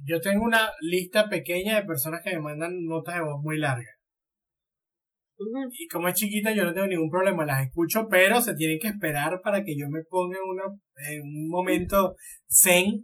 yo 0.06 0.22
tengo 0.22 0.46
una 0.46 0.72
lista 0.82 1.28
pequeña 1.28 1.76
de 1.76 1.86
personas 1.86 2.22
que 2.24 2.36
me 2.36 2.40
mandan 2.40 2.86
notas 2.86 3.16
de 3.16 3.22
voz 3.22 3.42
muy 3.44 3.58
largas. 3.58 3.96
Y 5.72 5.88
como 5.88 6.10
es 6.10 6.16
chiquita, 6.16 6.52
yo 6.54 6.66
no 6.66 6.74
tengo 6.74 6.88
ningún 6.88 7.10
problema, 7.10 7.46
las 7.46 7.66
escucho, 7.66 8.08
pero 8.10 8.42
se 8.42 8.56
tienen 8.56 8.78
que 8.80 8.90
esperar 8.90 9.40
para 9.42 9.64
que 9.64 9.74
yo 9.78 9.88
me 9.90 10.04
ponga 10.04 10.38
en, 10.38 10.50
una, 10.50 10.64
en 11.10 11.22
un 11.22 11.50
momento 11.50 12.16
zen 12.50 13.02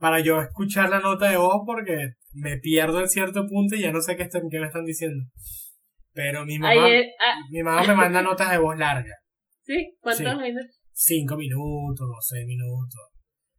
para 0.00 0.20
yo 0.20 0.40
escuchar 0.40 0.88
la 0.90 0.98
nota 1.00 1.30
de 1.30 1.36
voz 1.36 1.62
porque 1.66 2.14
me 2.32 2.56
pierdo 2.58 3.00
en 3.00 3.08
cierto 3.08 3.46
punto 3.46 3.76
y 3.76 3.82
ya 3.82 3.92
no 3.92 4.00
sé 4.00 4.16
qué, 4.16 4.24
están, 4.24 4.42
qué 4.50 4.58
me 4.58 4.66
están 4.66 4.84
diciendo. 4.84 5.24
Pero 6.12 6.44
mi 6.44 6.58
mamá, 6.58 6.84
Ayer, 6.86 7.04
ah, 7.20 7.34
mi 7.50 7.62
mamá 7.62 7.82
me 7.86 7.94
manda 7.94 8.22
notas 8.22 8.50
de 8.50 8.58
voz 8.58 8.76
largas. 8.78 9.16
¿sí? 9.62 9.96
¿Cuántos 10.00 10.26
Sí. 10.32 10.38
minutos? 10.40 10.76
cinco 10.92 11.36
minutos, 11.36 12.08
seis 12.20 12.46
minutos. 12.46 13.00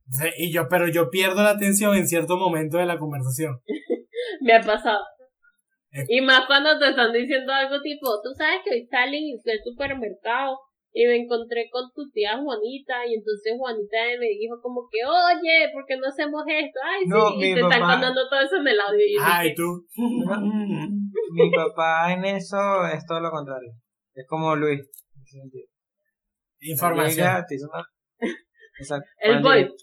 Entonces, 0.05 0.33
y 0.37 0.51
yo, 0.51 0.67
pero 0.69 0.87
yo 0.87 1.09
pierdo 1.09 1.41
la 1.41 1.51
atención 1.51 1.95
en 1.95 2.07
cierto 2.07 2.37
momento 2.37 2.77
de 2.77 2.85
la 2.85 2.97
conversación. 2.97 3.59
Me 4.41 4.53
ha 4.53 4.61
pasado. 4.61 4.99
Y 6.07 6.21
más 6.21 6.45
cuando 6.47 6.77
te 6.79 6.89
están 6.89 7.11
diciendo 7.11 7.51
algo 7.51 7.81
tipo, 7.81 8.07
tú 8.23 8.29
sabes 8.37 8.61
que 8.63 8.71
hoy 8.75 8.87
salí 8.89 9.33
y 9.33 9.39
fui 9.41 9.51
al 9.51 9.59
supermercado 9.63 10.57
y 10.93 11.05
me 11.05 11.15
encontré 11.23 11.69
con 11.71 11.89
tu 11.95 12.09
tía 12.11 12.37
Juanita 12.37 13.05
y 13.07 13.15
entonces 13.15 13.53
Juanita 13.57 13.97
me 14.19 14.27
dijo 14.27 14.59
como 14.61 14.87
que, 14.91 14.99
oye, 15.05 15.71
¿por 15.73 15.85
qué 15.85 15.95
no 15.97 16.07
hacemos 16.07 16.43
esto? 16.47 16.79
Ay, 16.83 17.05
No, 17.07 17.29
sí, 17.31 17.51
y 17.51 17.53
te 17.53 17.61
están 17.61 17.81
contando 17.81 18.27
todo 18.29 18.41
eso 18.41 18.57
en 18.57 18.67
el 18.67 18.79
audio. 18.79 19.05
Y 19.05 19.15
yo 19.15 19.21
Ay, 19.23 19.49
dije, 19.49 19.55
tú. 19.55 19.85
Mi 21.33 21.49
papá 21.51 22.11
en 22.13 22.25
eso 22.25 22.85
es 22.93 23.05
todo 23.05 23.21
lo 23.21 23.31
contrario. 23.31 23.71
Es 24.13 24.25
como 24.27 24.55
Luis. 24.55 24.81
Información. 26.59 27.27
Exacto. 28.79 29.05
el 29.19 29.41
boy, 29.41 29.73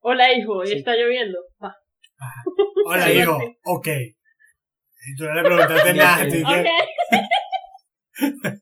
hola 0.00 0.32
hijo, 0.34 0.64
Sí. 0.66 0.74
está 0.74 0.94
lloviendo. 0.94 1.38
Pa. 1.58 1.74
Hola, 2.88 3.12
hijo. 3.12 3.36
Ok. 3.64 3.88
Y 3.88 5.16
tú 5.16 5.24
no 5.24 5.34
le 5.34 5.42
preguntaste 5.42 5.94
nada. 5.94 6.28
tú 6.28 6.34
dices, 6.34 6.66
Ok. 8.44 8.58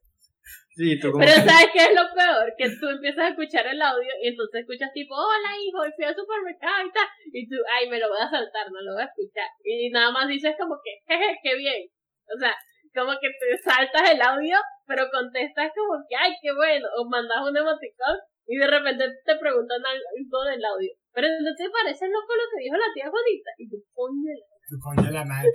Sí, 0.74 0.98
tú 0.98 1.14
como 1.14 1.22
Pero 1.22 1.38
¿sabes 1.38 1.70
qué 1.70 1.86
es 1.86 1.94
lo 1.94 2.02
peor? 2.10 2.50
Que 2.58 2.66
tú 2.66 2.90
empiezas 2.90 3.24
a 3.24 3.28
escuchar 3.30 3.66
el 3.66 3.80
audio 3.80 4.10
y 4.22 4.34
entonces 4.34 4.66
escuchas 4.66 4.90
tipo, 4.92 5.14
hola 5.14 5.54
hijo, 5.62 5.78
hoy 5.78 5.94
fui 5.94 6.04
al 6.04 6.18
supermercado 6.18 6.82
y 6.82 6.90
tal. 6.90 7.08
Y 7.30 7.48
tú, 7.48 7.56
ay, 7.70 7.88
me 7.88 8.02
lo 8.02 8.10
voy 8.10 8.18
a 8.18 8.28
saltar, 8.28 8.66
no 8.74 8.82
lo 8.82 8.98
voy 8.98 9.02
a 9.02 9.10
escuchar. 9.10 9.46
Y 9.62 9.90
nada 9.90 10.10
más 10.10 10.26
dices 10.26 10.58
como 10.58 10.74
que, 10.82 10.98
jeje, 11.06 11.38
qué 11.42 11.54
bien. 11.54 11.86
O 12.26 12.36
sea, 12.38 12.58
como 12.90 13.14
que 13.22 13.30
te 13.30 13.54
saltas 13.62 14.02
el 14.10 14.22
audio, 14.22 14.58
pero 14.86 15.06
contestas 15.14 15.70
como 15.74 16.02
que, 16.10 16.16
ay, 16.18 16.34
qué 16.42 16.50
bueno. 16.50 16.90
O 16.98 17.06
mandas 17.06 17.38
un 17.46 17.54
emoticón 17.54 18.18
y 18.46 18.58
de 18.58 18.66
repente 18.66 19.06
te 19.24 19.36
preguntan 19.38 19.78
algo 19.78 20.38
del 20.50 20.64
audio. 20.64 20.90
Pero 21.14 21.28
¿no 21.28 21.54
te 21.54 21.70
parece 21.70 22.10
loco 22.10 22.34
lo 22.34 22.46
que 22.50 22.66
dijo 22.66 22.74
la 22.74 22.90
tía 22.90 23.06
Juanita? 23.06 23.50
Y 23.58 23.70
tú, 23.70 23.78
coño. 23.94 24.34
tu 24.66 24.76
coño 24.82 25.10
la 25.10 25.24
madre. 25.24 25.50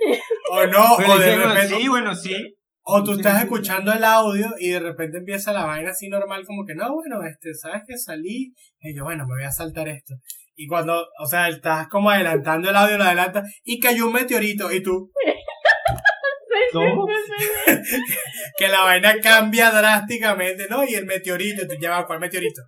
O 0.48 0.64
no, 0.64 0.96
o 0.96 1.18
de 1.18 1.36
repente. 1.36 1.76
sí, 1.76 1.88
bueno, 1.88 2.14
sí. 2.14 2.56
O 2.82 3.04
tú 3.04 3.12
estás 3.12 3.42
escuchando 3.42 3.92
el 3.92 4.02
audio 4.02 4.48
y 4.58 4.70
de 4.70 4.80
repente 4.80 5.18
empieza 5.18 5.52
la 5.52 5.64
vaina 5.64 5.90
así 5.90 6.08
normal, 6.08 6.44
como 6.46 6.64
que 6.64 6.74
no, 6.74 6.94
bueno, 6.94 7.22
este, 7.24 7.54
sabes 7.54 7.82
que 7.86 7.96
salí, 7.98 8.54
y 8.80 8.96
yo, 8.96 9.04
bueno, 9.04 9.24
me 9.26 9.34
voy 9.34 9.44
a 9.44 9.52
saltar 9.52 9.88
esto. 9.88 10.14
Y 10.56 10.66
cuando, 10.66 11.06
o 11.22 11.26
sea, 11.26 11.48
estás 11.48 11.88
como 11.88 12.10
adelantando 12.10 12.70
el 12.70 12.76
audio, 12.76 12.98
lo 12.98 13.04
adelanta, 13.04 13.42
y 13.64 13.78
cayó 13.78 14.06
un 14.06 14.14
meteorito, 14.14 14.72
y 14.72 14.82
tú, 14.82 15.12
que 18.58 18.68
la 18.68 18.82
vaina 18.82 19.20
cambia 19.20 19.70
drásticamente, 19.70 20.66
¿no? 20.68 20.84
Y 20.84 20.94
el 20.94 21.06
meteorito, 21.06 21.66
tú 21.66 21.74
llevas, 21.74 22.06
¿cuál 22.06 22.20
meteorito? 22.20 22.62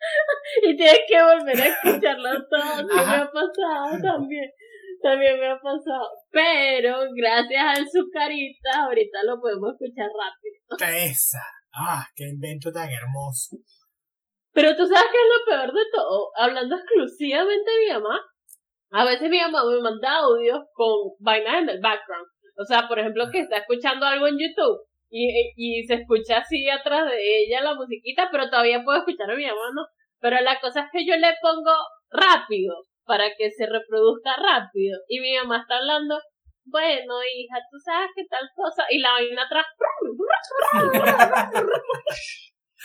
y 0.62 0.76
tienes 0.76 1.00
que 1.08 1.22
volver 1.22 1.60
a 1.60 1.66
escucharlo 1.66 2.30
todo. 2.48 2.88
Sí 2.88 2.94
me 2.94 3.14
ha 3.14 3.30
pasado 3.30 4.00
también. 4.02 4.50
También 5.02 5.40
me 5.40 5.48
ha 5.48 5.58
pasado. 5.58 6.08
Pero 6.30 6.98
gracias 7.14 7.78
al 7.78 7.86
Zucarita, 7.88 8.84
ahorita 8.84 9.22
lo 9.24 9.40
podemos 9.40 9.72
escuchar 9.72 10.08
rápido. 10.08 10.96
Esa. 10.96 11.42
Ah, 11.72 12.06
qué 12.14 12.24
invento 12.28 12.70
tan 12.72 12.90
hermoso. 12.90 13.56
Pero 14.52 14.74
tú 14.76 14.86
sabes 14.86 15.10
que 15.10 15.18
es 15.18 15.28
lo 15.28 15.44
peor 15.46 15.72
de 15.72 15.84
todo, 15.92 16.30
hablando 16.36 16.76
exclusivamente 16.76 17.70
de 17.70 17.86
mi 17.86 17.92
mamá, 17.92 18.20
a 18.90 19.04
veces 19.04 19.30
mi 19.30 19.38
mamá 19.38 19.62
me 19.64 19.80
manda 19.80 20.18
audios 20.18 20.58
con 20.72 21.12
vainas 21.20 21.62
en 21.62 21.68
el 21.68 21.80
background. 21.80 22.26
O 22.58 22.64
sea, 22.64 22.88
por 22.88 22.98
ejemplo, 22.98 23.30
que 23.30 23.40
está 23.40 23.58
escuchando 23.58 24.04
algo 24.06 24.26
en 24.26 24.38
YouTube 24.38 24.80
y, 25.08 25.52
y 25.56 25.84
se 25.84 25.94
escucha 25.94 26.38
así 26.38 26.68
atrás 26.68 27.06
de 27.06 27.44
ella 27.44 27.62
la 27.62 27.74
musiquita, 27.74 28.28
pero 28.32 28.50
todavía 28.50 28.82
puedo 28.82 28.98
escuchar 28.98 29.30
a 29.30 29.36
mi 29.36 29.46
mamá, 29.46 29.70
¿no? 29.72 29.86
Pero 30.18 30.40
la 30.40 30.60
cosa 30.60 30.80
es 30.80 30.86
que 30.92 31.06
yo 31.06 31.16
le 31.16 31.32
pongo 31.40 31.72
rápido 32.10 32.74
para 33.10 33.26
que 33.36 33.50
se 33.50 33.66
reproduzca 33.66 34.36
rápido. 34.36 35.00
Y 35.08 35.18
mi 35.18 35.34
mamá 35.34 35.62
está 35.62 35.78
hablando, 35.78 36.16
bueno, 36.64 37.20
hija, 37.24 37.56
tú 37.68 37.76
sabes 37.84 38.10
qué 38.14 38.24
tal 38.30 38.48
cosa. 38.54 38.84
Y 38.88 39.00
la 39.00 39.14
vaina 39.14 39.42
atrás. 39.42 39.66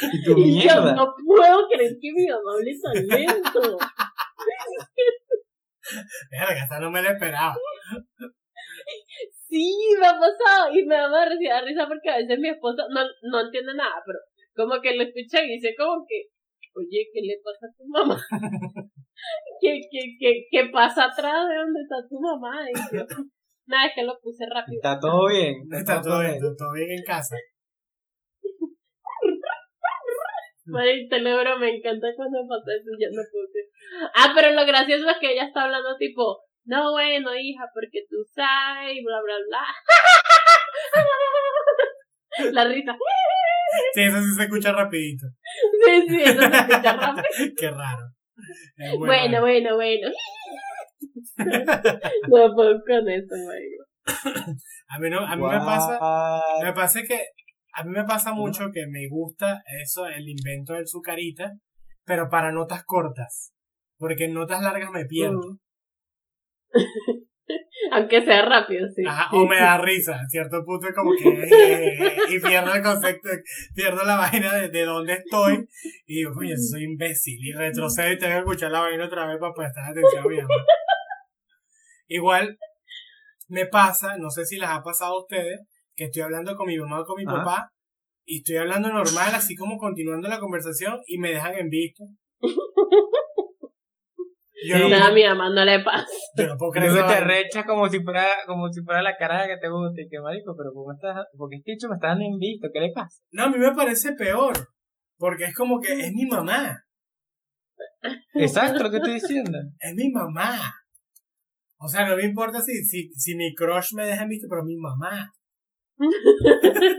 Y 0.02 0.24
tu 0.24 0.36
Y 0.40 0.68
yo 0.68 0.82
no 0.82 1.14
puedo 1.24 1.68
creer 1.70 1.96
que 2.02 2.12
mi 2.12 2.26
mamá 2.26 2.54
hable 2.58 2.74
tan 2.82 3.06
lento. 3.06 3.78
Verga, 6.32 6.66
esa 6.66 6.80
no 6.80 6.90
me 6.90 7.04
la 7.04 7.12
esperaba. 7.12 7.56
Sí, 9.48 9.78
me 10.00 10.08
ha 10.08 10.14
pasado. 10.14 10.74
Y 10.74 10.84
me 10.86 10.96
da 10.96 11.08
más 11.08 11.30
risa, 11.30 11.62
risa 11.62 11.88
porque 11.88 12.10
a 12.10 12.18
veces 12.18 12.40
mi 12.40 12.50
esposo 12.50 12.88
no, 12.90 13.04
no 13.30 13.42
entiende 13.42 13.76
nada, 13.76 14.02
pero 14.04 14.18
como 14.56 14.82
que 14.82 14.96
lo 14.96 15.04
escucha 15.04 15.44
y 15.44 15.50
dice 15.50 15.76
como 15.78 16.04
que, 16.10 16.30
oye, 16.74 17.12
¿qué 17.14 17.22
le 17.22 17.40
pasa 17.44 17.68
a 17.68 17.74
tu 17.78 17.86
mamá? 17.86 18.20
¿Qué, 19.62 19.82
qué, 19.92 20.18
qué, 20.20 20.46
qué 20.50 20.70
pasa 20.72 21.06
atrás 21.06 21.48
de 21.48 21.56
donde 21.56 21.82
está 21.82 21.96
tu 22.08 22.20
mamá? 22.20 22.66
Y 22.70 22.96
yo, 22.96 23.04
nada, 23.68 23.88
es 23.88 23.94
que 23.96 24.04
lo 24.04 24.20
puse 24.22 24.46
rápido. 24.46 24.78
Está 24.78 25.00
todo 25.00 25.28
bien. 25.28 25.56
Está 25.72 26.02
todo 26.02 26.20
bien, 26.20 26.40
todo 26.40 26.74
bien 26.74 26.92
en 26.92 27.04
casa. 27.04 27.36
Madre, 30.68 31.06
te 31.08 31.20
lo 31.20 31.38
juro, 31.38 31.60
me 31.60 31.70
encanta 31.76 32.08
cuando 32.16 32.40
pasa 32.50 32.72
eso, 32.74 32.90
ya 33.00 33.08
no 33.14 33.22
creer. 33.22 33.70
Ah, 34.16 34.32
pero 34.34 34.52
lo 34.52 34.66
gracioso 34.66 35.08
es 35.08 35.18
que 35.20 35.34
ella 35.34 35.46
está 35.46 35.62
hablando 35.64 35.96
tipo, 35.98 36.42
no, 36.66 36.92
bueno, 36.92 37.36
hija, 37.36 37.66
porque 37.72 38.04
tú 38.10 38.18
sabes, 38.34 38.98
bla, 39.06 39.22
bla, 39.22 39.36
bla. 39.48 39.64
La 42.52 42.66
risa. 42.66 42.98
Sí, 43.94 44.02
eso 44.02 44.22
sí 44.22 44.34
se 44.36 44.44
escucha 44.44 44.72
rapidito. 44.72 45.28
Sí, 45.86 46.02
sí, 46.10 46.22
eso 46.24 46.42
se 46.42 46.58
escucha 46.58 46.94
rápido. 46.94 47.24
Qué 47.58 47.70
raro. 47.70 48.08
Bueno, 48.98 49.42
bueno, 49.42 49.76
bueno. 49.76 50.10
No 52.28 52.54
puedo 52.56 52.82
con 52.86 53.10
eso, 53.10 53.36
güey. 53.44 53.64
A 54.88 55.00
mí, 55.00 55.10
no, 55.10 55.20
a 55.20 55.36
mí 55.36 55.42
me 55.42 55.58
pasa, 55.58 56.00
me 56.64 56.72
pasa 56.74 57.02
que 57.02 57.20
a 57.74 57.84
mí 57.84 57.92
me 57.92 58.06
pasa 58.06 58.34
mucho 58.34 58.72
que 58.72 58.86
me 58.88 59.10
gusta 59.10 59.64
eso, 59.82 60.08
el 60.08 60.30
invento 60.30 60.74
del 60.74 60.88
sucarita, 60.88 61.54
pero 62.06 62.30
para 62.30 62.52
notas 62.52 62.86
cortas. 62.86 63.52
Porque 63.98 64.26
en 64.26 64.34
notas 64.34 64.62
largas 64.62 64.92
me 64.92 65.06
pierdo. 65.06 65.42
Mm. 65.42 65.60
Aunque 67.92 68.24
sea 68.24 68.44
rápido, 68.44 68.88
sí. 68.96 69.04
Ajá, 69.06 69.30
o 69.36 69.46
me 69.46 69.58
da 69.58 69.78
risa, 69.78 70.16
a 70.16 70.28
cierto 70.28 70.64
punto 70.66 70.88
es 70.88 70.96
como 70.96 71.12
que 71.16 71.30
eh, 71.30 72.16
y 72.30 72.40
pierdo 72.40 72.74
el 72.74 72.82
concepto, 72.82 73.30
pierdo 73.74 74.04
la 74.04 74.16
vaina 74.18 74.54
de, 74.56 74.70
de 74.70 74.86
dónde 74.86 75.14
estoy 75.14 75.68
y 76.06 76.16
digo, 76.16 76.34
coño, 76.34 76.56
soy 76.58 76.84
imbécil 76.84 77.40
y 77.42 77.54
retrocedo 77.54 78.12
y 78.12 78.18
tengo 78.18 78.34
que 78.34 78.40
escuchar 78.40 78.72
la 78.72 78.82
vaina 78.82 79.06
otra 79.06 79.28
vez 79.28 79.38
para 79.40 79.54
prestar 79.54 79.92
atención 79.92 80.24
a 80.24 80.28
mi 80.28 80.38
mamá. 80.38 80.56
Igual 82.08 82.58
me 83.48 83.66
pasa, 83.68 84.18
no 84.18 84.30
sé 84.30 84.46
si 84.46 84.58
les 84.58 84.70
ha 84.70 84.82
pasado 84.82 85.16
a 85.16 85.22
ustedes, 85.22 85.62
que 85.96 86.06
estoy 86.06 86.24
hablando 86.24 86.56
con 86.56 86.68
mi 86.68 86.78
mamá 86.78 87.02
o 87.02 87.06
con 87.06 87.18
mi 87.18 87.26
Ajá. 87.28 87.38
papá 87.44 87.72
y 88.26 88.38
estoy 88.38 88.58
hablando 88.58 88.90
normal, 88.90 89.36
así 89.36 89.56
como 89.56 89.78
continuando 89.78 90.28
la 90.28 90.40
conversación 90.40 91.00
y 91.06 91.20
me 91.20 91.30
dejan 91.30 91.56
en 91.56 91.70
visto. 91.70 92.04
Yo 94.68 94.80
no, 94.80 94.90
Nada, 94.90 95.08
a 95.08 95.10
puedo- 95.10 95.16
mi 95.16 95.24
mamá 95.28 95.50
no 95.50 95.66
le 95.66 95.80
pasa. 95.84 96.06
yo 96.38 96.48
no 96.48 96.58
puedo 96.58 96.72
creer 96.72 96.92
Luego 96.92 97.08
esa 97.08 97.18
te 97.18 97.24
rechas 97.24 97.66
como 97.66 97.88
si 97.90 98.00
fuera, 98.02 98.26
como 98.46 98.70
si 98.72 98.82
fuera 98.82 99.02
la 99.02 99.16
cara 99.18 99.48
que 99.48 99.58
te 99.58 99.70
gusta 99.70 100.02
y 100.02 100.08
que 100.08 100.20
marico, 100.20 100.56
pero 100.58 100.72
¿cómo 100.74 100.92
estás? 100.94 101.26
Porque 101.38 101.58
este 101.58 101.72
dicho 101.74 101.88
me 101.90 101.96
está 101.96 102.08
dando 102.10 102.26
invicto, 102.26 102.68
¿qué 102.74 102.80
le 102.80 102.92
pasa? 102.94 103.22
No, 103.32 103.44
a 103.44 103.50
mí 103.50 103.58
me 103.58 103.74
parece 103.74 104.14
peor, 104.14 104.54
porque 105.18 105.46
es 105.46 105.56
como 105.56 105.80
que 105.80 105.94
es 105.94 106.12
mi 106.14 106.26
mamá. 106.26 106.82
Exacto 108.34 108.84
lo 108.84 108.90
que 108.92 108.98
estoy 108.98 109.14
diciendo. 109.16 109.58
es 109.80 109.94
mi 109.96 110.10
mamá. 110.12 110.58
O 111.78 111.88
sea, 111.88 112.08
no 112.08 112.16
me 112.16 112.24
importa 112.24 112.62
si, 112.62 112.84
si, 112.84 113.10
si 113.14 113.36
mi 113.36 113.54
crush 113.54 113.94
me 113.96 114.06
deja 114.06 114.24
en 114.24 114.30
visto, 114.30 114.48
pero 114.50 114.64
mi 114.64 114.78
mamá. 114.78 115.32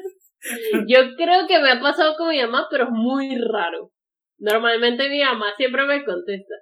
Yo 0.87 0.99
creo 1.17 1.47
que 1.49 1.59
me 1.61 1.73
ha 1.73 1.81
pasado 1.81 2.15
con 2.17 2.29
mi 2.29 2.41
mamá, 2.41 2.67
pero 2.71 2.85
es 2.85 2.91
muy 2.91 3.37
raro. 3.37 3.91
Normalmente 4.39 5.09
mi 5.09 5.23
mamá 5.25 5.47
siempre 5.57 5.87
me 5.87 6.05
contesta. 6.05 6.55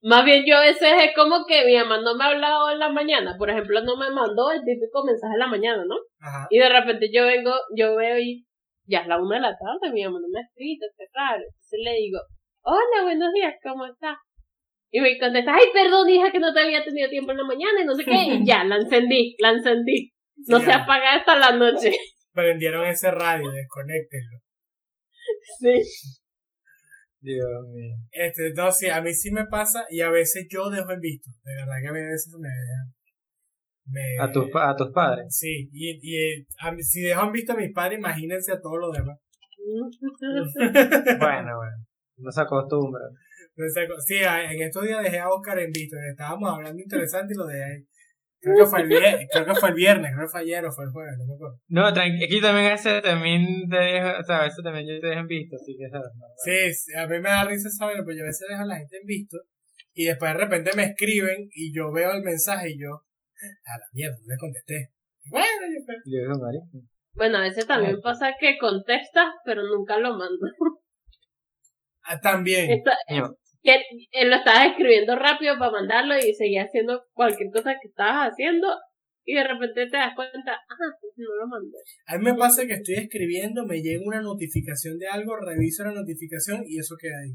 Más 0.00 0.24
bien 0.24 0.44
yo 0.46 0.56
a 0.56 0.60
veces 0.60 0.88
es 1.02 1.10
como 1.16 1.44
que 1.46 1.64
mi 1.66 1.76
mamá 1.76 2.00
no 2.00 2.14
me 2.14 2.24
ha 2.24 2.28
hablado 2.28 2.70
en 2.70 2.78
la 2.78 2.88
mañana. 2.88 3.34
Por 3.36 3.50
ejemplo, 3.50 3.80
no 3.82 3.96
me 3.96 4.10
mandó 4.10 4.50
el 4.52 4.62
típico 4.64 5.04
mensaje 5.04 5.34
en 5.34 5.40
la 5.40 5.48
mañana, 5.48 5.84
¿no? 5.84 5.96
Ajá. 6.20 6.46
Y 6.50 6.58
de 6.58 6.68
repente 6.68 7.10
yo 7.12 7.26
vengo, 7.26 7.52
yo 7.76 7.96
veo 7.96 8.18
y 8.18 8.46
ya 8.86 9.00
es 9.00 9.06
la 9.06 9.20
una 9.20 9.36
de 9.36 9.42
la 9.42 9.56
tarde, 9.58 9.92
mi 9.92 10.04
mamá 10.04 10.18
no 10.20 10.28
me 10.32 10.40
ha 10.40 10.42
escrito, 10.42 10.86
qué 10.96 11.04
raro. 11.12 11.42
Entonces 11.42 11.80
le 11.84 11.92
digo, 11.94 12.20
hola, 12.62 13.02
buenos 13.02 13.32
días, 13.32 13.54
¿cómo 13.62 13.86
estás? 13.86 14.16
Y 14.90 15.00
me 15.00 15.18
contesta, 15.18 15.54
ay, 15.54 15.66
perdón, 15.72 16.08
hija, 16.08 16.32
que 16.32 16.38
no 16.38 16.54
te 16.54 16.60
había 16.60 16.82
tenido 16.82 17.10
tiempo 17.10 17.32
en 17.32 17.38
la 17.38 17.44
mañana 17.44 17.82
y 17.82 17.84
no 17.84 17.94
sé 17.94 18.04
qué. 18.04 18.34
Y 18.34 18.46
ya, 18.46 18.64
la 18.64 18.76
encendí, 18.76 19.36
la 19.38 19.50
encendí. 19.50 20.12
No 20.46 20.58
Sí, 20.58 20.64
se 20.64 20.72
apaga 20.72 21.16
hasta 21.16 21.36
la 21.36 21.52
noche. 21.52 21.92
Prendieron 22.32 22.86
ese 22.86 23.10
radio, 23.10 23.50
desconectenlo. 23.50 24.38
Sí. 25.60 25.82
Dios 27.20 27.66
mío. 27.68 27.94
Este, 28.10 28.52
no, 28.54 28.70
sí, 28.70 28.88
a 28.88 29.00
mí 29.00 29.12
sí 29.12 29.30
me 29.30 29.46
pasa 29.46 29.84
y 29.90 30.00
a 30.00 30.10
veces 30.10 30.46
yo 30.50 30.70
dejo 30.70 30.92
en 30.92 31.00
visto. 31.00 31.30
De 31.44 31.54
verdad 31.54 31.74
que 31.82 31.88
a 31.88 31.92
veces 31.92 32.34
me 32.38 32.48
dejan. 32.48 32.94
Me, 33.90 34.18
A 34.20 34.30
tus, 34.30 34.48
a 34.54 34.76
tus 34.76 34.92
padres. 34.92 35.26
Sí, 35.30 35.68
y, 35.72 35.98
y 36.02 36.46
a 36.60 36.74
si 36.80 37.00
dejo 37.00 37.24
en 37.24 37.32
visto 37.32 37.52
a 37.52 37.56
mis 37.56 37.72
padres, 37.72 37.98
imagínense 37.98 38.52
a 38.52 38.60
todos 38.60 38.78
los 38.78 38.92
demás. 38.92 39.18
Bueno, 41.18 41.56
bueno. 41.56 41.76
No 42.18 42.30
se 42.30 42.40
acostumbra. 42.42 43.02
No 43.56 43.64
Sí, 44.06 44.18
en 44.22 44.62
estos 44.62 44.84
días 44.84 45.02
dejé 45.02 45.18
a 45.18 45.28
Oscar 45.28 45.58
en 45.58 45.72
visto. 45.72 45.96
Estábamos 46.08 46.48
hablando 46.48 46.80
interesante 46.80 47.34
y 47.34 47.36
lo 47.36 47.44
dejé 47.44 47.64
ahí. 47.64 47.84
Creo 48.40 48.56
que 48.56 48.66
fue 48.70 48.80
el 48.82 48.88
viernes, 48.88 49.28
creo 49.30 49.44
que 49.44 49.54
fue 49.54 49.68
el 49.70 49.74
viernes, 49.74 50.12
creo 50.14 50.26
que 50.26 50.30
fue 50.30 50.40
ayer 50.40 50.64
o 50.64 50.72
fue 50.72 50.84
el 50.84 50.90
jueves, 50.90 51.14
no 51.18 51.26
me 51.26 51.34
acuerdo. 51.34 51.60
No, 51.68 51.92
tranqui, 51.92 52.24
aquí 52.24 52.40
también 52.40 52.66
a 52.66 52.70
veces 52.70 53.02
también 53.02 53.68
te 53.68 53.76
dejo, 53.76 54.20
o 54.20 54.24
sea, 54.24 54.36
a 54.38 54.44
veces 54.44 54.64
también 54.64 54.86
yo 54.86 55.00
te 55.00 55.06
dejo 55.08 55.20
en 55.20 55.26
visto, 55.26 55.56
así 55.56 55.76
que 55.76 55.88
sabes. 55.90 56.10
no, 56.14 56.26
Sí, 56.44 56.74
sí, 56.74 56.96
a 56.96 57.06
mí 57.06 57.20
me 57.20 57.28
da 57.28 57.44
risa 57.44 57.70
saber, 57.70 58.04
pues 58.04 58.16
yo 58.16 58.22
a 58.22 58.26
veces 58.26 58.46
dejo 58.48 58.62
a 58.62 58.66
la 58.66 58.76
gente 58.76 58.96
en 58.98 59.06
visto 59.06 59.38
y 59.94 60.04
después 60.04 60.32
de 60.32 60.38
repente 60.38 60.70
me 60.76 60.84
escriben 60.84 61.48
y 61.52 61.74
yo 61.74 61.90
veo 61.90 62.12
el 62.12 62.22
mensaje 62.22 62.70
y 62.70 62.80
yo, 62.80 62.90
a 62.92 63.78
la 63.78 63.86
mierda, 63.92 64.16
no 64.20 64.34
le 64.34 64.38
contesté. 64.38 64.92
Bueno, 65.30 65.66
yo 65.66 65.94
Yo 66.04 66.20
digo, 66.20 66.38
marico. 66.38 66.88
Bueno, 67.14 67.38
a 67.38 67.42
veces 67.42 67.66
también 67.66 68.00
pasa 68.00 68.34
que 68.38 68.56
contestas, 68.58 69.26
pero 69.44 69.62
nunca 69.64 69.98
lo 69.98 70.10
mandas. 70.10 70.52
ah, 72.04 72.20
también. 72.20 72.80
Que 73.62 73.80
lo 74.24 74.36
estabas 74.36 74.68
escribiendo 74.68 75.16
rápido 75.16 75.58
para 75.58 75.72
mandarlo 75.72 76.16
y 76.18 76.32
seguías 76.34 76.66
haciendo 76.66 77.04
cualquier 77.12 77.50
cosa 77.50 77.74
que 77.80 77.88
estabas 77.88 78.32
haciendo 78.32 78.68
y 79.24 79.34
de 79.34 79.44
repente 79.44 79.86
te 79.90 79.96
das 79.96 80.14
cuenta, 80.14 80.52
ah, 80.52 80.96
pues 81.00 81.12
no 81.18 81.36
lo 81.36 81.46
mandé. 81.46 81.76
A 82.06 82.16
mí 82.16 82.24
me 82.24 82.34
pasa 82.34 82.66
que 82.66 82.74
estoy 82.74 82.94
escribiendo, 82.94 83.66
me 83.66 83.82
llega 83.82 84.00
una 84.02 84.22
notificación 84.22 84.98
de 84.98 85.06
algo, 85.06 85.36
reviso 85.36 85.84
la 85.84 85.92
notificación 85.92 86.64
y 86.66 86.78
eso 86.78 86.96
queda 86.98 87.20
ahí. 87.22 87.34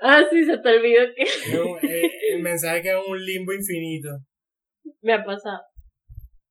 Ah, 0.00 0.22
sí, 0.30 0.44
se 0.44 0.58
te 0.58 0.68
olvidó 0.68 1.02
que 1.16 1.22
eh, 1.24 2.10
el 2.34 2.42
mensaje 2.42 2.82
queda 2.82 3.00
en 3.00 3.10
un 3.10 3.24
limbo 3.24 3.52
infinito. 3.52 4.10
me 5.02 5.14
ha 5.14 5.24
pasado. 5.24 5.62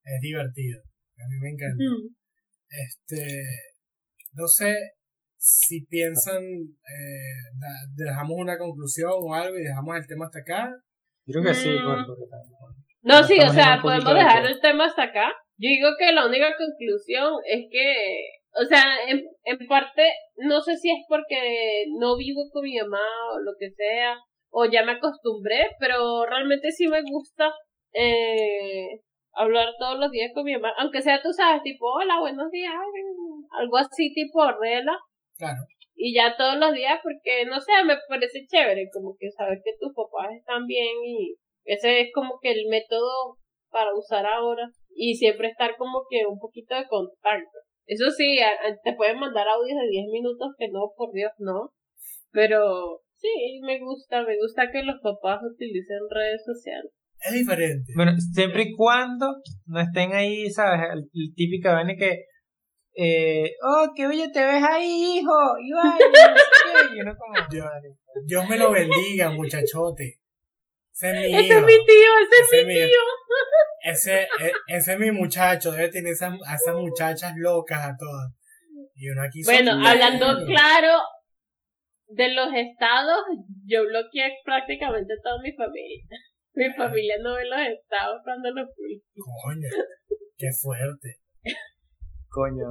Es 0.03 0.19
divertido. 0.21 0.81
A 0.81 1.27
mí 1.29 1.39
me 1.39 1.49
encanta. 1.49 1.81
Mm. 1.81 2.13
Este, 2.69 3.43
no 4.33 4.47
sé 4.47 4.75
si 5.45 5.85
piensan, 5.87 6.41
eh, 6.41 7.43
da- 7.59 7.85
dejamos 7.97 8.37
una 8.39 8.57
conclusión 8.57 9.11
o 9.13 9.33
algo 9.33 9.57
y 9.57 9.63
dejamos 9.63 9.97
el 9.97 10.07
tema 10.07 10.25
hasta 10.25 10.39
acá. 10.39 10.71
yo 11.25 11.33
creo 11.39 11.43
que 11.45 11.53
sí, 11.53 11.69
Mm. 11.69 11.85
porque 11.85 12.11
No, 13.01 13.23
sí, 13.23 13.37
o 13.39 13.49
sea, 13.49 13.79
podemos 13.81 14.13
dejar 14.13 14.45
el 14.45 14.59
tema 14.61 14.85
hasta 14.85 15.03
acá. 15.03 15.31
Yo 15.57 15.67
digo 15.69 15.89
que 15.99 16.11
la 16.13 16.25
única 16.27 16.47
conclusión 16.57 17.33
es 17.45 17.65
que, 17.71 17.87
o 18.61 18.65
sea, 18.65 18.83
en, 19.07 19.23
en 19.43 19.67
parte, 19.67 20.03
no 20.37 20.59
sé 20.61 20.75
si 20.77 20.89
es 20.91 21.05
porque 21.09 21.85
no 21.99 22.15
vivo 22.17 22.41
con 22.51 22.63
mi 22.63 22.77
mamá 22.77 23.03
o 23.33 23.39
lo 23.39 23.51
que 23.59 23.69
sea, 23.71 24.15
o 24.49 24.65
ya 24.65 24.83
me 24.85 24.93
acostumbré, 24.93 25.67
pero 25.79 26.25
realmente 26.25 26.71
sí 26.71 26.87
me 26.87 27.01
gusta 27.01 27.51
eh, 27.93 28.99
hablar 29.33 29.67
todos 29.79 29.99
los 29.99 30.11
días 30.11 30.31
con 30.33 30.43
mi 30.45 30.53
mamá, 30.53 30.73
aunque 30.77 31.01
sea, 31.01 31.21
tú 31.21 31.31
sabes, 31.33 31.61
tipo, 31.63 31.85
hola, 31.91 32.19
buenos 32.19 32.49
días, 32.51 32.73
algo 33.59 33.77
así 33.77 34.13
tipo 34.13 34.39
rela, 34.61 34.97
Claro. 35.37 35.61
y 35.95 36.13
ya 36.13 36.35
todos 36.37 36.57
los 36.57 36.73
días, 36.73 36.99
porque, 37.01 37.45
no 37.45 37.59
sé, 37.59 37.71
me 37.85 37.97
parece 38.07 38.45
chévere, 38.45 38.89
como 38.93 39.15
que 39.19 39.31
saber 39.31 39.59
que 39.63 39.73
tus 39.79 39.93
papás 39.93 40.31
están 40.37 40.65
bien 40.65 40.95
y 41.03 41.35
ese 41.65 42.01
es 42.01 42.09
como 42.13 42.39
que 42.41 42.51
el 42.51 42.67
método 42.69 43.37
para 43.69 43.93
usar 43.95 44.25
ahora 44.25 44.69
y 44.95 45.15
siempre 45.15 45.49
estar 45.49 45.75
como 45.77 46.03
que 46.09 46.25
un 46.25 46.39
poquito 46.39 46.75
de 46.75 46.87
contacto. 46.87 47.57
Eso 47.85 48.09
sí, 48.11 48.37
te 48.83 48.93
pueden 48.93 49.19
mandar 49.19 49.47
audios 49.47 49.77
de 49.77 49.89
10 49.89 50.05
minutos 50.11 50.53
que 50.57 50.69
no, 50.69 50.93
por 50.95 51.11
Dios, 51.11 51.31
no. 51.39 51.71
Pero 52.31 53.01
sí, 53.15 53.59
me 53.63 53.79
gusta, 53.79 54.23
me 54.23 54.37
gusta 54.37 54.71
que 54.71 54.83
los 54.83 54.99
papás 55.01 55.39
utilicen 55.43 55.99
redes 56.09 56.41
sociales. 56.45 56.91
Es 57.19 57.33
diferente. 57.33 57.91
Bueno, 57.95 58.13
siempre 58.33 58.63
y 58.63 58.75
cuando 58.75 59.27
no 59.65 59.79
estén 59.79 60.13
ahí, 60.13 60.49
¿sabes? 60.49 60.81
El, 60.91 60.99
el 61.13 61.33
típico 61.35 61.69
vaina 61.69 61.95
que. 61.97 62.25
Eh, 62.95 63.55
oh, 63.63 63.87
qué 63.95 64.07
bello 64.07 64.25
te 64.31 64.45
ves 64.45 64.63
ahí, 64.63 65.17
hijo. 65.19 65.31
Y 65.59 65.71
vaya, 65.73 65.97
no 65.99 66.37
sé 66.37 66.43
qué, 66.89 66.95
y 66.95 67.01
uno 67.01 67.15
como, 67.17 67.33
Yo- 67.51 67.63
madre. 67.65 67.89
Dios 68.25 68.47
me 68.49 68.57
lo 68.57 68.71
bendiga, 68.71 69.31
muchachote. 69.31 70.19
Ese 70.93 71.09
es 71.09 71.13
mi 71.15 71.25
Ese 71.35 71.43
hijo. 71.45 71.59
es 71.59 71.65
mi 71.65 71.85
tío, 71.85 72.09
ese 72.21 72.41
Ese 72.43 72.61
es 72.61 72.67
mi 72.67 72.73
mi- 72.73 72.79
tío. 72.79 72.99
Ese, 73.85 74.21
e- 74.21 74.51
ese 74.67 74.93
es 74.93 74.99
mi 74.99 75.11
muchacho. 75.11 75.71
Debe 75.71 75.89
tener 75.89 76.13
esas, 76.13 76.33
a 76.47 76.55
esas 76.55 76.75
muchachas 76.75 77.33
locas 77.37 77.79
a 77.83 77.97
todas. 77.97 78.31
Y 78.95 79.09
uno 79.09 79.23
aquí 79.23 79.41
Bueno, 79.43 79.71
hablando 79.85 80.45
claro 80.45 80.99
de 82.07 82.29
los 82.33 82.49
estados, 82.53 83.17
yo 83.65 83.81
bloqueé 83.85 84.37
prácticamente 84.45 85.15
toda 85.23 85.41
mi 85.41 85.51
familia. 85.53 86.05
Mi 86.53 86.71
familia 86.75 87.15
no 87.23 87.33
ve 87.33 87.45
los 87.45 87.59
estados 87.59 88.21
cuando 88.23 88.51
los 88.51 88.67
publico. 88.75 89.03
Coño, 89.43 89.69
qué 90.37 90.47
fuerte. 90.61 91.17
Coño, 92.33 92.65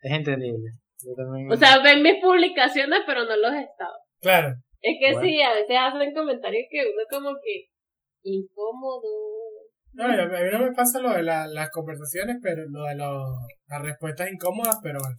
es 0.00 0.12
entendible. 0.12 0.70
Yo 1.04 1.12
también. 1.14 1.52
O 1.52 1.56
sea, 1.56 1.82
ven 1.82 2.02
mis 2.02 2.20
publicaciones, 2.22 3.00
pero 3.06 3.24
no 3.24 3.36
los 3.36 3.52
estados. 3.54 4.00
Claro, 4.20 4.54
Es 4.80 4.96
que 4.98 5.12
Bueno. 5.12 5.28
sí, 5.28 5.42
a 5.42 5.52
veces 5.54 5.76
hacen 5.78 6.12
comentarios 6.14 6.64
que 6.70 6.80
uno 6.80 7.02
como 7.10 7.36
que 7.44 7.68
incómodo. 8.24 9.02
No, 9.94 10.04
a 10.06 10.08
mí 10.26 10.48
no 10.50 10.58
me 10.60 10.72
pasa 10.72 11.00
lo 11.00 11.10
de 11.10 11.22
la- 11.22 11.46
las 11.46 11.70
conversaciones, 11.70 12.36
pero 12.42 12.62
lo 12.68 12.84
de 12.84 12.94
lo- 12.96 13.36
las 13.68 13.82
respuestas 13.82 14.30
incómodas, 14.32 14.78
pero 14.82 14.98
bueno. 15.00 15.16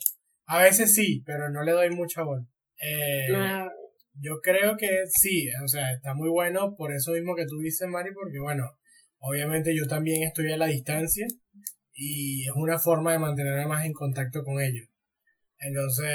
A 0.48 0.64
veces 0.64 0.94
sí, 0.94 1.22
pero 1.26 1.50
no 1.50 1.64
le 1.64 1.72
doy 1.72 1.90
mucha 1.92 2.24
bola. 2.24 2.44
Eh, 2.82 3.28
yo 4.20 4.40
creo 4.42 4.76
que 4.78 4.90
sí, 5.08 5.48
o 5.64 5.68
sea, 5.68 5.92
está 5.94 6.14
muy 6.14 6.30
bueno 6.30 6.76
por 6.76 6.92
eso 6.92 7.12
mismo 7.12 7.36
que 7.36 7.46
tú 7.46 7.58
dices, 7.60 7.88
Mari, 7.88 8.12
porque 8.14 8.40
bueno, 8.42 8.64
obviamente 9.20 9.74
yo 9.76 9.88
también 9.88 10.24
estoy 10.24 10.52
a 10.52 10.58
la 10.58 10.68
distancia 10.68 11.26
y 11.94 12.44
es 12.48 12.52
una 12.56 12.80
forma 12.80 13.12
de 13.14 13.20
mantenerme 13.20 13.68
más 13.68 13.86
en 13.86 13.94
contacto 13.94 14.44
con 14.44 14.62
ellos. 14.62 14.88
Entonces, 15.60 16.10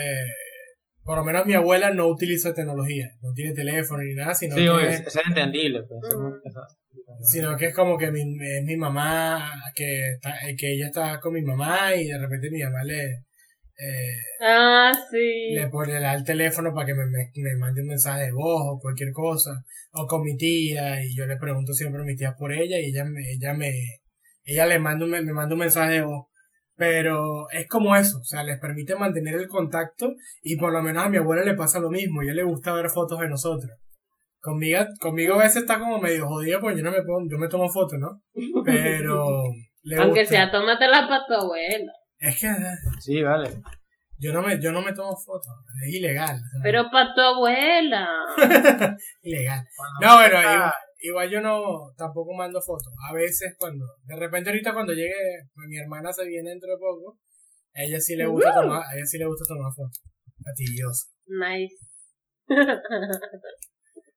por 1.03 1.17
lo 1.19 1.25
menos 1.25 1.47
mi 1.47 1.55
abuela 1.55 1.91
no 1.93 2.07
utiliza 2.09 2.53
tecnología, 2.55 3.11
no 3.23 3.33
tiene 3.33 3.55
teléfono 3.55 4.03
ni 4.03 4.15
nada, 4.15 4.35
sino 4.35 4.55
Sí, 4.57 4.63
que 4.63 4.69
oye, 4.71 4.89
es 4.89 5.17
entendible. 5.27 5.83
Pues, 5.89 6.15
sino 7.23 7.57
que 7.57 7.67
es 7.67 7.75
como 7.75 7.97
que 7.97 8.11
mi, 8.11 8.21
es 8.21 8.65
mi 8.65 8.77
mamá, 8.77 9.53
que, 9.75 10.13
está- 10.15 10.49
eh, 10.49 10.55
que 10.57 10.75
ella 10.75 10.87
está 10.87 11.19
con 11.21 11.33
mi 11.35 11.43
mamá 11.43 11.95
y 11.95 12.07
de 12.07 12.19
repente 12.19 12.51
mi 12.51 12.63
mamá 12.63 12.85
le, 12.85 13.05
eh, 13.79 14.17
ah, 14.43 14.93
sí. 15.11 15.53
le 15.55 15.69
pone 15.69 15.97
el 15.97 16.25
teléfono 16.25 16.75
para 16.75 16.87
que 16.87 16.95
me, 16.95 17.07
me, 17.07 17.31
me 17.37 17.57
mande 17.57 17.81
un 17.83 17.89
mensaje 17.89 18.25
de 18.27 18.33
voz 18.33 18.63
o 18.67 18.79
cualquier 18.81 19.13
cosa, 19.13 19.65
o 19.93 20.07
con 20.07 20.23
mi 20.23 20.37
tía, 20.37 21.03
y 21.05 21.15
yo 21.17 21.27
le 21.27 21.37
pregunto 21.39 21.73
siempre 21.73 22.03
a 22.03 22.05
mi 22.05 22.17
tía 22.17 22.35
por 22.37 22.53
ella, 22.53 22.79
y 22.79 22.87
ella 22.91 23.05
me, 23.05 23.21
ella 23.33 23.55
me, 23.55 23.73
ella 24.53 24.67
le 24.67 24.79
manda 24.79 25.05
un, 25.05 25.11
me 25.11 25.23
manda 25.33 25.55
un 25.55 25.61
mensaje 25.61 25.93
de 25.95 26.03
voz. 26.03 26.27
Pero 26.77 27.51
es 27.51 27.67
como 27.67 27.97
eso, 27.97 28.19
o 28.21 28.25
sea, 28.25 28.45
les 28.45 28.61
permite 28.61 28.95
mantener 28.95 29.35
el 29.35 29.49
contacto 29.49 30.13
y 30.43 30.57
por 30.57 30.73
lo 30.73 30.81
menos 30.81 31.05
a 31.05 31.09
mi 31.09 31.17
abuela 31.17 31.43
le 31.43 31.55
pasa 31.55 31.81
lo 31.81 31.91
mismo, 31.91 32.21
a 32.21 32.25
ella 32.25 32.35
le 32.35 32.45
gusta 32.45 32.73
ver 32.73 32.89
fotos 32.89 33.19
de 33.19 33.29
nosotros. 33.29 33.73
Conmigo, 34.41 34.79
conmigo 35.01 35.35
a 35.35 35.39
veces 35.39 35.63
está 35.63 35.81
como 35.81 35.99
medio 36.01 36.29
jodido 36.29 36.61
porque 36.61 36.79
yo 36.79 36.85
no 36.85 36.93
me 36.93 37.03
pongo, 37.03 37.29
yo 37.29 37.37
me 37.37 37.49
tomo 37.49 37.69
fotos, 37.69 37.99
¿no? 37.99 38.23
Pero 38.65 39.43
le 39.83 39.97
Aunque 39.97 40.21
gusta. 40.21 40.37
sea, 40.37 40.51
tómatela 40.53 41.09
para 41.09 41.25
tu 41.27 41.35
abuela. 41.35 41.93
Es 42.19 42.41
que 42.41 42.49
Sí, 43.01 43.23
vale. 43.25 43.51
yo 44.19 44.33
no 44.33 44.43
me, 44.43 44.61
yo 44.61 44.71
no 44.71 44.81
me 44.81 44.93
tomo 44.93 45.17
fotos, 45.17 45.49
es 45.85 45.95
ilegal. 45.97 46.41
Pero 46.63 46.89
para 46.93 47.13
tu 47.13 47.21
abuela. 47.21 48.09
Ilegal. 49.23 49.65
No, 50.01 50.15
bueno, 50.17 50.37
Ah. 50.47 50.75
Igual, 51.01 51.31
yo 51.31 51.41
no 51.41 51.93
tampoco 51.97 52.35
mando 52.35 52.61
fotos. 52.61 52.93
A 53.09 53.13
veces 53.13 53.55
cuando, 53.59 53.85
de 54.05 54.17
repente 54.17 54.51
ahorita 54.51 54.73
cuando 54.75 54.93
llegue, 54.93 55.15
pues, 55.55 55.67
mi 55.69 55.79
hermana 55.79 56.13
se 56.13 56.27
viene 56.27 56.51
dentro 56.51 56.71
de 56.71 56.79
poco, 56.79 57.19
a 57.75 57.83
ella 57.83 58.01
sí 58.01 58.17
le 58.17 58.27
gusta 58.27 58.51
Uh. 58.51 58.63
tomar, 58.63 58.83
a 58.83 58.97
ella 58.97 59.07
sí 59.07 59.19
le 59.19 59.27
gusta 59.27 59.45
tomar 59.47 59.73
fotos. 59.73 60.03
Fastidiosa. 60.43 61.07
Nice. 61.27 61.77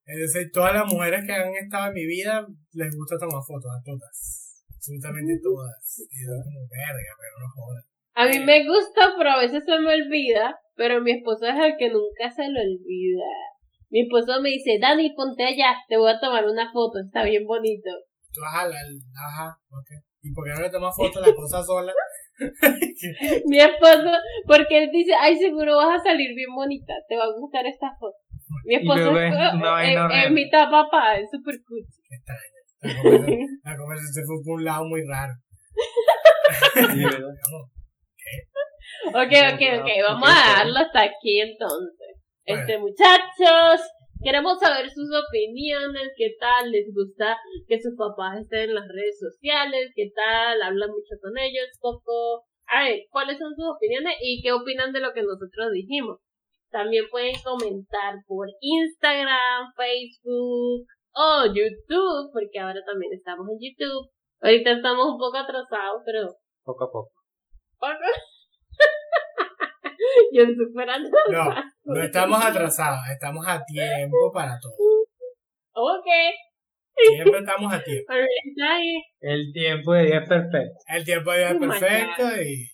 Es 0.03 0.19
decir, 0.33 0.51
todas 0.51 0.73
las 0.73 0.91
mujeres 0.91 1.23
que 1.25 1.31
han 1.31 1.53
estado 1.55 1.87
en 1.87 1.93
mi 1.93 2.05
vida 2.05 2.45
les 2.73 2.95
gusta 2.97 3.17
tomar 3.17 3.41
fotos, 3.47 3.71
a 3.71 3.79
todas. 3.85 4.65
Absolutamente 4.75 5.39
todas. 5.41 5.77
Y 6.09 6.25
yo 6.25 6.31
como, 6.43 6.67
verga, 6.67 7.13
pero 7.15 7.33
no 7.39 7.47
jodas. 7.55 7.85
A 8.15 8.27
mí 8.27 8.39
me 8.43 8.67
gusta, 8.67 9.13
pero 9.17 9.29
a 9.29 9.39
veces 9.39 9.63
se 9.63 9.79
me 9.79 9.93
olvida. 9.93 10.59
Pero 10.75 11.01
mi 11.01 11.11
esposo 11.13 11.45
es 11.45 11.55
el 11.55 11.75
que 11.77 11.89
nunca 11.89 12.29
se 12.29 12.43
lo 12.49 12.59
olvida. 12.59 13.31
Mi 13.91 14.01
esposo 14.01 14.41
me 14.41 14.49
dice, 14.49 14.79
Dani, 14.79 15.13
ponte 15.13 15.43
allá, 15.43 15.75
te 15.87 15.97
voy 15.97 16.09
a 16.09 16.19
tomar 16.19 16.45
una 16.45 16.71
foto, 16.71 16.99
está 17.05 17.23
bien 17.23 17.45
bonito. 17.45 17.89
Tú 18.31 18.39
ajá, 18.41 18.67
la, 18.67 18.77
ajá, 18.77 19.57
ok. 19.69 19.89
¿Y 20.23 20.33
por 20.33 20.45
qué 20.45 20.53
no 20.53 20.61
le 20.61 20.69
tomas 20.69 20.95
fotos 20.95 21.21
a 21.21 21.27
la 21.27 21.35
cosa 21.35 21.61
sola? 21.61 21.91
Mi 23.45 23.59
esposo, 23.59 24.09
porque 24.47 24.83
él 24.83 24.89
dice, 24.91 25.13
ay, 25.13 25.37
seguro 25.37 25.75
vas 25.75 25.99
a 25.99 26.03
salir 26.03 26.33
bien 26.35 26.55
bonita, 26.55 26.93
te 27.09 27.17
va 27.17 27.25
a 27.25 27.33
gustar 27.37 27.65
esta 27.65 27.91
foto. 27.99 28.15
Mi 28.65 28.75
esposo 28.75 29.17
es, 29.17 29.33
es 29.33 29.33
una 29.33 29.55
eh, 29.55 29.59
vaina 29.59 29.91
es 29.91 29.99
horrible. 29.99 30.29
mitad 30.29 30.71
papá, 30.71 31.17
es 31.17 31.29
super 31.29 31.55
cool. 31.67 31.83
Qué 32.07 32.15
extraño. 32.15 32.61
La 33.63 33.77
conversación, 33.77 34.25
fue 34.27 34.35
por 34.45 34.53
un 34.55 34.63
lado 34.63 34.85
muy 34.85 35.01
raro. 35.05 35.33
Ok, 39.07 39.33
ok, 39.53 39.61
ok, 39.81 39.89
vamos 40.07 40.29
a 40.29 40.33
dejarlo 40.33 40.79
hasta 40.79 41.01
aquí 41.01 41.41
entonces. 41.41 42.10
Bueno. 42.45 42.61
Este, 42.61 42.77
muchachos, 42.79 43.81
queremos 44.23 44.59
saber 44.59 44.89
sus 44.89 45.09
opiniones, 45.13 46.11
qué 46.17 46.35
tal 46.39 46.71
les 46.71 46.93
gusta 46.93 47.37
que 47.67 47.79
sus 47.79 47.95
papás 47.95 48.39
estén 48.39 48.69
en 48.69 48.75
las 48.75 48.87
redes 48.87 49.19
sociales, 49.19 49.91
qué 49.95 50.11
tal, 50.15 50.61
hablan 50.61 50.89
mucho 50.89 51.15
con 51.21 51.37
ellos, 51.37 51.67
poco. 51.79 52.45
A 52.67 52.83
ver, 52.83 53.01
¿cuáles 53.09 53.37
son 53.37 53.53
sus 53.55 53.65
opiniones 53.75 54.15
y 54.21 54.41
qué 54.41 54.51
opinan 54.53 54.91
de 54.93 55.01
lo 55.01 55.13
que 55.13 55.23
nosotros 55.23 55.71
dijimos? 55.73 56.19
También 56.71 57.05
pueden 57.11 57.35
comentar 57.43 58.15
por 58.27 58.47
Instagram, 58.61 59.73
Facebook 59.75 60.87
o 61.13 61.45
YouTube, 61.47 62.31
porque 62.31 62.59
ahora 62.59 62.79
también 62.85 63.11
estamos 63.13 63.45
en 63.49 63.59
YouTube. 63.59 64.09
Ahorita 64.39 64.71
estamos 64.71 65.05
un 65.05 65.17
poco 65.19 65.37
atrasados, 65.37 66.01
pero 66.05 66.27
Poco 66.63 66.85
a 66.85 66.91
poco. 66.91 67.11
poco. 67.77 67.91
Yo 70.33 70.45
superando. 70.57 71.09
No, 71.31 71.55
no 71.85 72.01
estamos 72.01 72.43
atrasados, 72.43 72.99
estamos 73.11 73.45
a 73.47 73.63
tiempo 73.63 74.31
para 74.33 74.57
todo. 74.59 74.73
Ok. 75.73 76.07
Siempre 77.07 77.39
estamos 77.39 77.73
a 77.73 77.83
tiempo. 77.83 78.13
Está 78.13 78.75
ahí. 78.75 79.01
El 79.19 79.51
tiempo 79.53 79.93
de 79.93 80.05
día 80.05 80.19
es 80.19 80.29
perfecto. 80.29 80.77
El 80.87 81.05
tiempo 81.05 81.31
de 81.31 81.37
Dios 81.39 81.51
es 81.51 81.57
Oh 81.57 81.59
perfecto 81.59 82.41
y 82.41 82.71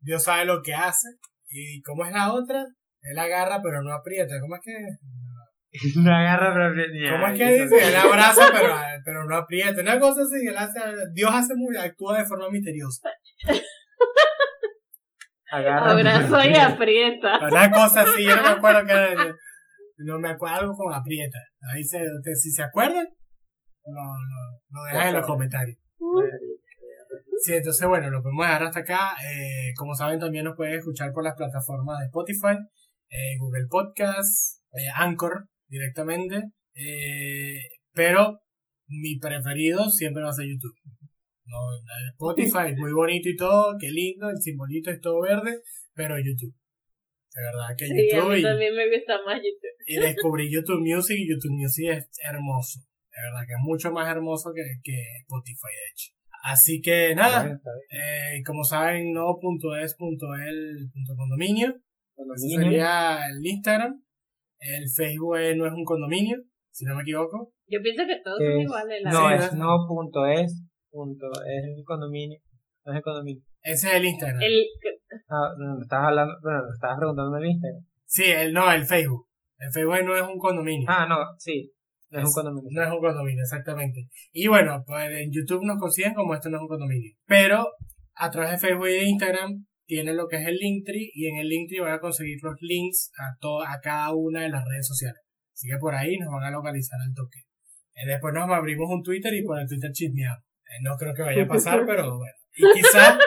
Dios 0.00 0.22
sabe 0.22 0.44
lo 0.44 0.62
que 0.62 0.74
hace. 0.74 1.08
¿Y 1.48 1.82
cómo 1.82 2.04
es 2.04 2.12
la 2.12 2.32
otra? 2.32 2.64
Él 3.02 3.18
agarra 3.18 3.60
pero 3.62 3.82
no 3.82 3.92
aprieta. 3.92 4.40
¿Cómo 4.40 4.56
es 4.56 4.62
que? 4.62 4.72
No 6.02 6.12
agarra 6.12 6.52
pero 6.52 7.12
¿Cómo 7.12 7.26
es 7.28 7.38
que 7.38 7.62
dice? 7.62 7.88
Él 7.88 7.96
abraza 7.96 8.50
pero, 8.52 8.74
pero 9.04 9.24
no 9.24 9.36
aprieta. 9.36 9.80
Una 9.80 10.00
cosa 10.00 10.22
así, 10.22 10.46
él 10.46 10.56
hace, 10.56 10.80
Dios 11.14 11.30
hace 11.32 11.54
muy, 11.54 11.76
actúa 11.76 12.18
de 12.18 12.26
forma 12.26 12.50
misteriosa. 12.50 13.08
Agarra 15.50 15.90
Abrazo 15.90 16.48
y 16.48 16.54
aprieta. 16.54 17.38
Una 17.50 17.70
cosa 17.70 18.02
así, 18.02 18.24
yo 18.24 18.36
no 18.36 18.42
me 18.42 18.48
acuerdo 18.48 18.86
que 18.86 18.92
era. 18.92 19.34
No 19.98 20.18
me 20.18 20.30
acuerdo 20.30 20.56
algo 20.56 20.74
con 20.74 20.94
aprieta. 20.94 21.38
Ahí 21.72 21.84
se, 21.84 21.98
ustedes, 21.98 22.40
si 22.40 22.50
se 22.50 22.62
acuerdan, 22.62 23.06
lo, 23.84 23.92
lo, 23.92 24.60
lo 24.70 24.84
dejan 24.84 25.08
en 25.08 25.14
los 25.14 25.26
comentarios. 25.26 25.76
Sí, 27.42 27.54
entonces 27.54 27.86
bueno, 27.88 28.10
lo 28.10 28.22
podemos 28.22 28.46
dejar 28.46 28.62
hasta 28.64 28.80
acá. 28.80 29.16
Eh, 29.24 29.72
como 29.76 29.94
saben, 29.94 30.18
también 30.18 30.44
nos 30.44 30.56
pueden 30.56 30.78
escuchar 30.78 31.12
por 31.12 31.24
las 31.24 31.36
plataformas 31.36 31.98
de 31.98 32.06
Spotify, 32.06 32.56
eh, 33.08 33.36
Google 33.38 33.66
Podcast, 33.68 34.62
eh, 34.72 34.88
Anchor 34.94 35.48
directamente. 35.68 36.50
Eh, 36.74 37.60
pero 37.92 38.40
mi 38.86 39.18
preferido 39.18 39.90
siempre 39.90 40.22
va 40.22 40.30
a 40.30 40.34
ser 40.34 40.46
YouTube. 40.46 40.74
No, 41.50 41.58
Spotify 42.12 42.70
es 42.72 42.78
muy 42.78 42.92
bonito 42.92 43.28
y 43.28 43.36
todo, 43.36 43.76
qué 43.80 43.90
lindo, 43.90 44.30
el 44.30 44.40
simbolito 44.40 44.90
es 44.90 45.00
todo 45.00 45.20
verde, 45.22 45.60
pero 45.94 46.16
YouTube. 46.18 46.54
De 47.34 47.42
verdad 47.42 47.74
que 47.76 47.86
Sí, 47.86 47.92
a 47.92 47.96
YouTube 48.16 48.32
mí 48.32 48.38
y, 48.38 48.42
también 48.42 48.74
me 48.74 48.88
gusta 48.96 49.14
más 49.26 49.36
YouTube. 49.36 49.76
y 49.86 49.96
descubrí 49.96 50.50
YouTube 50.52 50.80
Music 50.80 51.16
y 51.18 51.28
YouTube 51.30 51.52
Music 51.52 51.88
es 51.90 52.08
hermoso. 52.24 52.80
De 53.10 53.18
verdad 53.22 53.46
que 53.46 53.52
es 53.54 53.60
mucho 53.62 53.90
más 53.92 54.08
hermoso 54.10 54.52
que, 54.54 54.62
que 54.82 55.00
Spotify, 55.22 55.72
de 55.74 55.90
hecho. 55.92 56.12
Así 56.42 56.80
que 56.80 57.14
nada, 57.14 57.60
eh, 57.90 58.42
como 58.46 58.64
saben, 58.64 59.12
no.es.el.condominio. 59.12 61.74
Ese 62.36 62.48
sería 62.56 63.18
el 63.28 63.44
Instagram. 63.44 64.02
El 64.58 64.84
Facebook 64.94 65.36
no 65.56 65.66
es 65.66 65.72
un 65.72 65.84
condominio, 65.84 66.38
si 66.70 66.84
no 66.84 66.94
me 66.94 67.02
equivoco. 67.02 67.52
Yo 67.66 67.80
pienso 67.82 68.04
que 68.06 68.20
todos 68.22 68.38
son 68.38 68.52
Es- 68.60 68.64
iguales. 68.64 69.02
La 69.02 69.10
no, 69.10 69.26
verdad. 69.28 69.46
es 69.46 69.54
no 69.54 69.86
punto 70.90 71.26
es 71.46 71.64
el 71.78 71.84
condominio. 71.84 72.38
No 72.84 72.92
es 72.92 72.96
el 72.96 73.02
condominio. 73.02 73.42
Ese 73.62 73.88
es 73.88 73.94
el 73.94 74.04
Instagram. 74.04 74.42
El, 74.42 74.64
Ah, 75.28 75.54
no, 75.58 75.76
me 75.76 75.82
estabas 75.82 76.08
hablando, 76.08 76.34
bueno, 76.42 76.62
me 76.64 76.74
estabas 76.74 76.98
preguntando 76.98 77.36
el 77.36 77.46
Instagram. 77.46 77.84
Sí, 78.04 78.24
el, 78.24 78.52
no, 78.52 78.70
el 78.72 78.84
Facebook. 78.84 79.28
El 79.58 79.70
Facebook 79.72 80.04
no 80.04 80.16
es 80.16 80.22
un 80.22 80.38
condominio. 80.38 80.86
Ah, 80.88 81.06
no, 81.08 81.16
sí. 81.38 81.72
No 82.10 82.18
es, 82.18 82.24
un 82.24 82.32
condominio. 82.32 82.70
No 82.72 82.82
es 82.82 82.90
un 82.90 83.00
condominio, 83.00 83.42
exactamente. 83.42 84.08
Y 84.32 84.48
bueno, 84.48 84.82
pues 84.84 85.08
en 85.10 85.30
YouTube 85.30 85.64
nos 85.64 85.78
consiguen 85.78 86.14
como 86.14 86.34
esto 86.34 86.48
no 86.48 86.56
es 86.56 86.62
un 86.62 86.68
condominio. 86.68 87.12
Pero 87.26 87.68
a 88.14 88.30
través 88.30 88.52
de 88.52 88.58
Facebook 88.58 88.88
y 88.88 88.92
de 88.92 89.04
Instagram 89.04 89.66
tiene 89.86 90.14
lo 90.14 90.26
que 90.26 90.36
es 90.36 90.46
el 90.46 90.56
Linktree 90.56 91.10
y 91.14 91.28
en 91.28 91.36
el 91.36 91.48
Linktree 91.48 91.80
van 91.80 91.92
a 91.92 92.00
conseguir 92.00 92.38
los 92.42 92.56
links 92.60 93.12
a, 93.18 93.36
to 93.40 93.62
a 93.62 93.80
cada 93.80 94.12
una 94.14 94.42
de 94.42 94.48
las 94.48 94.64
redes 94.64 94.86
sociales. 94.86 95.22
Así 95.52 95.68
que 95.68 95.78
por 95.78 95.94
ahí 95.94 96.16
nos 96.18 96.30
van 96.30 96.44
a 96.44 96.50
localizar 96.50 96.98
al 97.00 97.14
toque. 97.14 97.40
Eh, 97.94 98.06
después 98.06 98.34
nos 98.34 98.48
abrimos 98.50 98.88
un 98.90 99.02
Twitter 99.02 99.32
y 99.34 99.44
por 99.44 99.60
el 99.60 99.68
Twitter 99.68 99.92
chismeamos. 99.92 100.44
Eh, 100.70 100.78
no 100.82 100.96
creo 100.96 101.12
que 101.14 101.22
vaya 101.22 101.42
a 101.42 101.46
pasar, 101.46 101.84
pero 101.86 102.16
bueno. 102.18 102.34
Y 102.56 102.64
quizás, 102.72 103.18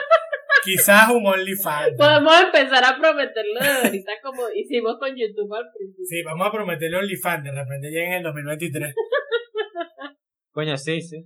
quizás 0.64 1.10
un 1.10 1.26
OnlyFans. 1.26 1.96
Podemos 1.96 2.34
empezar 2.42 2.84
a 2.84 2.96
prometerlo 2.98 3.60
de 3.60 3.68
ahorita 3.86 4.12
como 4.22 4.48
hicimos 4.54 4.96
con 4.98 5.10
YouTube 5.14 5.52
al 5.54 5.64
principio. 5.76 6.04
Sí, 6.06 6.22
vamos 6.22 6.46
a 6.46 6.52
prometerle 6.52 6.96
OnlyFans. 6.98 7.44
De 7.44 7.52
repente 7.52 7.90
llega 7.90 8.08
en 8.08 8.12
el 8.14 8.22
2023. 8.24 8.94
Coño, 10.52 10.76
sí, 10.76 11.00
sí. 11.00 11.24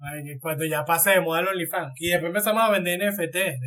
Ay, 0.00 0.38
cuando 0.40 0.64
ya 0.64 0.84
pase 0.84 1.10
de 1.10 1.20
moda 1.20 1.40
el 1.40 1.48
OnlyFans. 1.48 1.92
Y 1.98 2.08
después 2.10 2.28
empezamos 2.30 2.62
a 2.62 2.70
vender 2.72 2.98
NFT 3.00 3.34
de, 3.34 3.58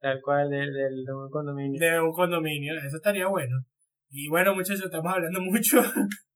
Tal 0.00 0.20
cual, 0.22 0.48
de, 0.50 0.56
de- 0.56 1.04
de 1.04 1.12
un 1.14 1.30
condominio. 1.30 1.78
de 1.78 2.00
un 2.00 2.12
condominio. 2.12 2.74
Eso 2.78 2.96
estaría 2.96 3.26
bueno. 3.26 3.56
Y 4.08 4.28
bueno, 4.28 4.54
muchachos, 4.54 4.84
estamos 4.86 5.12
hablando 5.12 5.40
mucho. 5.40 5.82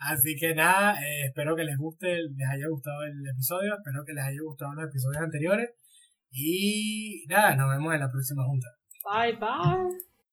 Así 0.00 0.36
que 0.36 0.54
nada, 0.54 0.94
eh, 0.94 1.26
espero 1.26 1.56
que 1.56 1.64
les 1.64 1.76
guste, 1.76 2.16
les 2.16 2.48
haya 2.48 2.68
gustado 2.68 3.02
el 3.04 3.26
episodio. 3.26 3.74
Espero 3.76 4.04
que 4.04 4.12
les 4.12 4.24
haya 4.24 4.40
gustado 4.42 4.74
los 4.74 4.88
episodios 4.88 5.22
anteriores. 5.22 5.70
Y 6.30 7.24
nada, 7.28 7.56
nos 7.56 7.70
vemos 7.70 7.94
en 7.94 8.00
la 8.00 8.10
próxima 8.10 8.44
junta. 8.44 8.68
Bye, 9.04 9.36
bye. 9.36 10.15